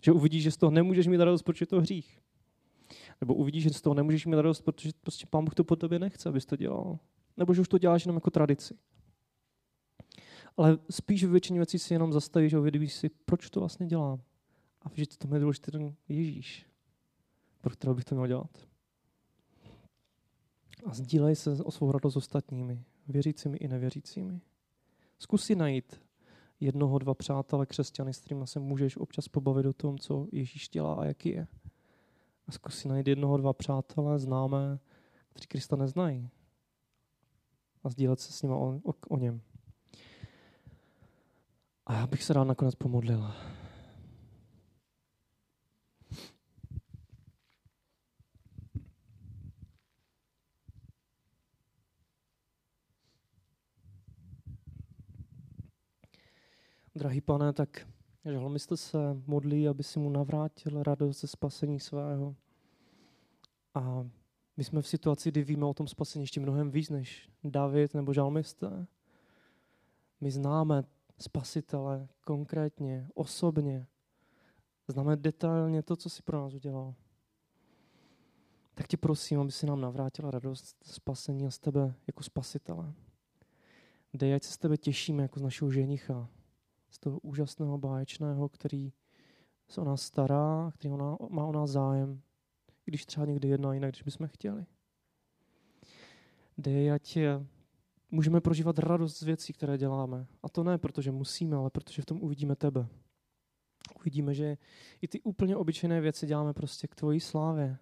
Že 0.00 0.12
uvidíš, 0.12 0.42
že 0.42 0.50
z 0.50 0.56
toho 0.56 0.70
nemůžeš 0.70 1.06
mít 1.06 1.20
radost, 1.20 1.42
protože 1.42 1.62
je 1.62 1.66
to 1.66 1.80
hřích. 1.80 2.20
Nebo 3.20 3.34
uvidíš, 3.34 3.62
že 3.62 3.70
z 3.70 3.80
toho 3.80 3.94
nemůžeš 3.94 4.26
mít 4.26 4.36
radost, 4.36 4.60
protože 4.60 4.90
prostě 5.00 5.26
pán 5.26 5.44
Bůh 5.44 5.54
to 5.54 5.64
po 5.64 5.76
tobě 5.76 5.98
nechce, 5.98 6.28
abys 6.28 6.46
to 6.46 6.56
dělal. 6.56 6.98
Nebo 7.36 7.54
že 7.54 7.60
už 7.60 7.68
to 7.68 7.78
děláš 7.78 8.04
jenom 8.04 8.16
jako 8.16 8.30
tradici. 8.30 8.74
Ale 10.56 10.78
spíš 10.90 11.24
v 11.24 11.30
většině 11.30 11.58
věcí 11.58 11.78
si 11.78 11.94
jenom 11.94 12.12
zastavíš 12.12 12.54
a 12.54 12.58
uvědomíš 12.58 12.94
si, 12.94 13.08
proč 13.08 13.50
to 13.50 13.60
vlastně 13.60 13.86
dělám. 13.86 14.22
A 14.82 14.88
že 14.92 15.06
to 15.06 15.34
je 15.34 15.40
důležitý 15.40 15.72
ten 15.72 15.94
Ježíš, 16.08 16.66
pro 17.60 17.70
kterého 17.70 17.94
bych 17.94 18.04
to 18.04 18.14
měl 18.14 18.26
dělat. 18.26 18.66
A 20.84 20.94
sdílej 20.94 21.36
se 21.36 21.50
o 21.50 21.70
svou 21.70 21.92
radost 21.92 22.14
s 22.14 22.16
ostatními, 22.16 22.84
věřícími 23.08 23.56
i 23.56 23.68
nevěřícími. 23.68 24.40
Zkus 25.18 25.44
si 25.44 25.54
najít 25.54 26.00
jednoho, 26.60 26.98
dva 26.98 27.14
přátele 27.14 27.66
křesťany, 27.66 28.14
s 28.14 28.18
kterými 28.18 28.46
se 28.46 28.60
můžeš 28.60 28.96
občas 28.96 29.28
pobavit 29.28 29.66
o 29.66 29.72
tom, 29.72 29.98
co 29.98 30.26
Ježíš 30.32 30.68
dělá 30.68 30.94
a 30.94 31.04
jaký 31.04 31.28
je. 31.28 31.46
A 32.46 32.52
zkus 32.52 32.78
si 32.78 32.88
najít 32.88 33.08
jednoho, 33.08 33.36
dva 33.36 33.52
přátele, 33.52 34.18
známé, 34.18 34.78
kteří 35.28 35.46
Krista 35.46 35.76
neznají. 35.76 36.30
A 37.84 37.90
sdílet 37.90 38.20
se 38.20 38.32
s 38.32 38.42
nimi 38.42 38.54
o, 38.54 38.80
o, 38.84 38.94
o 39.08 39.16
něm. 39.16 39.40
A 41.86 41.94
já 41.94 42.06
bych 42.06 42.22
se 42.22 42.32
rád 42.32 42.44
nakonec 42.44 42.74
pomodlil. 42.74 43.34
Drahý 56.96 57.20
pane, 57.20 57.52
tak 57.52 57.86
žalmista 58.24 58.76
se 58.76 58.98
modlí, 59.26 59.68
aby 59.68 59.82
si 59.82 59.98
mu 59.98 60.10
navrátil 60.10 60.82
radost 60.82 61.20
ze 61.20 61.26
spasení 61.26 61.80
svého. 61.80 62.36
A 63.74 64.06
my 64.56 64.64
jsme 64.64 64.82
v 64.82 64.88
situaci, 64.88 65.30
kdy 65.30 65.42
víme 65.42 65.66
o 65.66 65.74
tom 65.74 65.86
spasení 65.86 66.22
ještě 66.22 66.40
mnohem 66.40 66.70
víc 66.70 66.90
než 66.90 67.30
David 67.44 67.94
nebo 67.94 68.12
žalmista. 68.12 68.86
My 70.20 70.30
známe 70.30 70.84
spasitele 71.18 72.08
konkrétně, 72.20 73.08
osobně. 73.14 73.86
Známe 74.88 75.16
detailně 75.16 75.82
to, 75.82 75.96
co 75.96 76.10
si 76.10 76.22
pro 76.22 76.40
nás 76.40 76.54
udělal. 76.54 76.94
Tak 78.74 78.86
tě 78.86 78.96
prosím, 78.96 79.40
aby 79.40 79.52
si 79.52 79.66
nám 79.66 79.80
navrátila 79.80 80.30
radost 80.30 80.76
spasení 80.84 81.46
a 81.46 81.50
z 81.50 81.58
tebe 81.58 81.94
jako 82.06 82.22
spasitele. 82.22 82.92
Dej, 84.14 84.34
ať 84.34 84.42
se 84.42 84.52
z 84.52 84.58
tebe 84.58 84.76
těšíme 84.76 85.22
jako 85.22 85.38
z 85.38 85.42
našeho 85.42 85.70
ženicha, 85.70 86.28
z 86.90 86.98
toho 86.98 87.18
úžasného, 87.18 87.78
báječného, 87.78 88.48
který 88.48 88.92
se 89.68 89.80
o 89.80 89.84
nás 89.84 90.02
stará, 90.02 90.70
který 90.74 90.94
má 91.28 91.46
o 91.46 91.52
nás 91.52 91.70
zájem, 91.70 92.22
když 92.84 93.06
třeba 93.06 93.26
někdy 93.26 93.48
jedná 93.48 93.74
jinak, 93.74 93.90
když 93.90 94.02
bychom 94.02 94.28
chtěli. 94.28 94.66
Dej, 96.58 96.92
ať 96.92 97.18
můžeme 98.10 98.40
prožívat 98.40 98.78
radost 98.78 99.18
z 99.18 99.22
věcí, 99.22 99.52
které 99.52 99.78
děláme. 99.78 100.26
A 100.42 100.48
to 100.48 100.64
ne, 100.64 100.78
protože 100.78 101.10
musíme, 101.10 101.56
ale 101.56 101.70
protože 101.70 102.02
v 102.02 102.06
tom 102.06 102.22
uvidíme 102.22 102.56
tebe. 102.56 102.86
Uvidíme, 104.00 104.34
že 104.34 104.58
i 105.02 105.08
ty 105.08 105.20
úplně 105.20 105.56
obyčejné 105.56 106.00
věci 106.00 106.26
děláme 106.26 106.52
prostě 106.52 106.88
k 106.88 106.94
tvojí 106.94 107.20
slávě. 107.20 107.78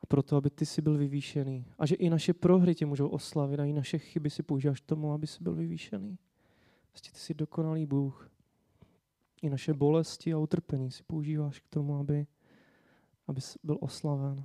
A 0.00 0.06
proto, 0.06 0.36
aby 0.36 0.50
ty 0.50 0.66
si 0.66 0.82
byl 0.82 0.98
vyvýšený. 0.98 1.66
A 1.78 1.86
že 1.86 1.94
i 1.94 2.10
naše 2.10 2.34
prohry 2.34 2.74
tě 2.74 2.86
můžou 2.86 3.08
oslavit 3.08 3.60
a 3.60 3.64
i 3.64 3.72
naše 3.72 3.98
chyby 3.98 4.30
si 4.30 4.42
používáš 4.42 4.80
k 4.80 4.86
tomu, 4.86 5.12
aby 5.12 5.26
si 5.26 5.42
byl 5.42 5.54
vyvýšený. 5.54 6.18
Prostě 6.90 7.10
ty 7.12 7.18
jsi 7.18 7.34
dokonalý 7.34 7.86
Bůh. 7.86 8.30
I 9.42 9.50
naše 9.50 9.74
bolesti 9.74 10.32
a 10.32 10.38
utrpení 10.38 10.90
si 10.90 11.02
používáš 11.02 11.60
k 11.60 11.68
tomu, 11.68 11.96
aby, 11.96 12.26
aby 13.26 13.40
byl 13.62 13.78
oslaven. 13.80 14.44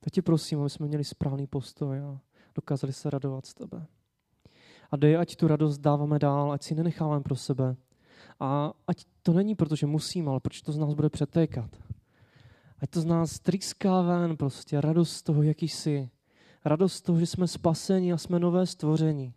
Tak 0.00 0.12
tě 0.12 0.22
prosím, 0.22 0.60
aby 0.60 0.70
jsme 0.70 0.86
měli 0.86 1.04
správný 1.04 1.46
postoj 1.46 2.00
a 2.00 2.20
dokázali 2.54 2.92
se 2.92 3.10
radovat 3.10 3.46
z 3.46 3.54
tebe. 3.54 3.86
A 4.90 4.96
dej, 4.96 5.16
ať 5.16 5.36
tu 5.36 5.48
radost 5.48 5.78
dáváme 5.78 6.18
dál, 6.18 6.52
ať 6.52 6.62
si 6.62 6.74
nenecháváme 6.74 7.22
pro 7.22 7.36
sebe. 7.36 7.76
A 8.40 8.72
ať 8.86 9.04
to 9.22 9.32
není 9.32 9.54
proto, 9.54 9.76
že 9.76 9.86
musíme, 9.86 10.30
ale 10.30 10.40
protože 10.40 10.62
to 10.62 10.72
z 10.72 10.78
nás 10.78 10.94
bude 10.94 11.10
přetékat. 11.10 11.70
Ať 12.80 12.90
to 12.90 13.00
z 13.00 13.04
nás 13.04 13.38
trýská 13.38 14.02
ven 14.02 14.36
prostě 14.36 14.80
radost 14.80 15.12
z 15.12 15.22
toho, 15.22 15.42
jaký 15.42 15.68
jsi. 15.68 16.10
Radost 16.64 16.94
z 16.94 17.02
toho, 17.02 17.20
že 17.20 17.26
jsme 17.26 17.48
spaseni 17.48 18.12
a 18.12 18.18
jsme 18.18 18.38
nové 18.38 18.66
stvoření. 18.66 19.34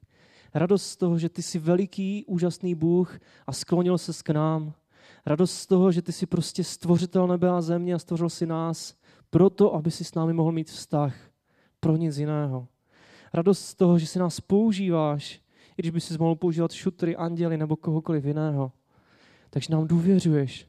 Radost 0.54 0.86
z 0.86 0.98
toho, 0.98 1.20
že 1.20 1.30
ty 1.30 1.42
jsi 1.42 1.60
veliký, 1.60 2.26
úžasný 2.26 2.76
Bůh 2.76 3.20
a 3.48 3.54
sklonil 3.54 3.98
se 3.98 4.24
k 4.24 4.30
nám. 4.30 4.74
Radost 5.26 5.54
z 5.54 5.68
toho, 5.68 5.92
že 5.92 6.02
ty 6.02 6.12
jsi 6.12 6.26
prostě 6.26 6.64
stvořitel 6.64 7.28
nebe 7.28 7.50
a 7.50 7.62
země 7.62 7.94
a 7.94 8.00
stvořil 8.00 8.30
si 8.30 8.46
nás 8.46 8.96
proto, 9.30 9.76
aby 9.76 9.92
si 9.92 10.04
s 10.04 10.14
námi 10.14 10.34
mohl 10.34 10.52
mít 10.52 10.70
vztah. 10.70 11.16
Pro 11.80 11.98
nic 11.98 12.18
jiného. 12.18 12.68
Radost 13.34 13.66
z 13.66 13.76
toho, 13.76 14.00
že 14.00 14.08
si 14.08 14.20
nás 14.20 14.42
používáš, 14.42 15.42
i 15.78 15.82
když 15.82 15.92
by 15.92 16.02
si 16.02 16.18
mohl 16.18 16.36
používat 16.36 16.72
šutry, 16.72 17.16
anděly 17.16 17.58
nebo 17.58 17.76
kohokoliv 17.76 18.26
jiného. 18.26 18.72
Takže 19.50 19.74
nám 19.74 19.88
důvěřuješ. 19.88 20.68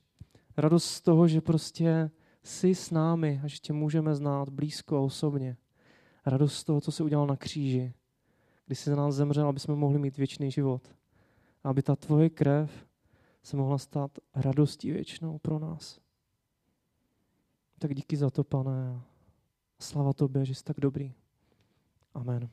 Radost 0.56 0.84
z 0.84 1.00
toho, 1.00 1.28
že 1.28 1.40
prostě 1.40 2.10
jsi 2.42 2.74
s 2.74 2.90
námi 2.90 3.40
a 3.44 3.48
že 3.48 3.56
tě 3.58 3.72
můžeme 3.72 4.14
znát 4.14 4.48
blízko 4.48 4.96
a 4.96 5.00
osobně. 5.00 5.56
Radost 6.26 6.54
z 6.54 6.64
toho, 6.64 6.80
co 6.80 6.92
se 6.92 7.04
udělal 7.04 7.26
na 7.26 7.36
kříži, 7.36 7.94
kdy 8.66 8.74
jsi 8.74 8.90
za 8.90 8.96
nás 8.96 9.14
zemřel, 9.14 9.48
aby 9.48 9.60
jsme 9.60 9.74
mohli 9.74 9.98
mít 9.98 10.16
věčný 10.16 10.50
život. 10.50 10.82
Aby 11.64 11.82
ta 11.82 11.96
tvoje 11.96 12.30
krev 12.30 12.86
se 13.42 13.56
mohla 13.56 13.78
stát 13.78 14.18
radostí 14.34 14.92
věčnou 14.92 15.38
pro 15.38 15.58
nás. 15.58 16.00
Tak 17.78 17.94
díky 17.94 18.16
za 18.16 18.30
to, 18.30 18.44
pane. 18.44 19.00
Slava 19.80 20.12
tobě, 20.12 20.44
že 20.44 20.54
jsi 20.54 20.64
tak 20.64 20.80
dobrý. 20.80 21.14
Amen. 22.14 22.48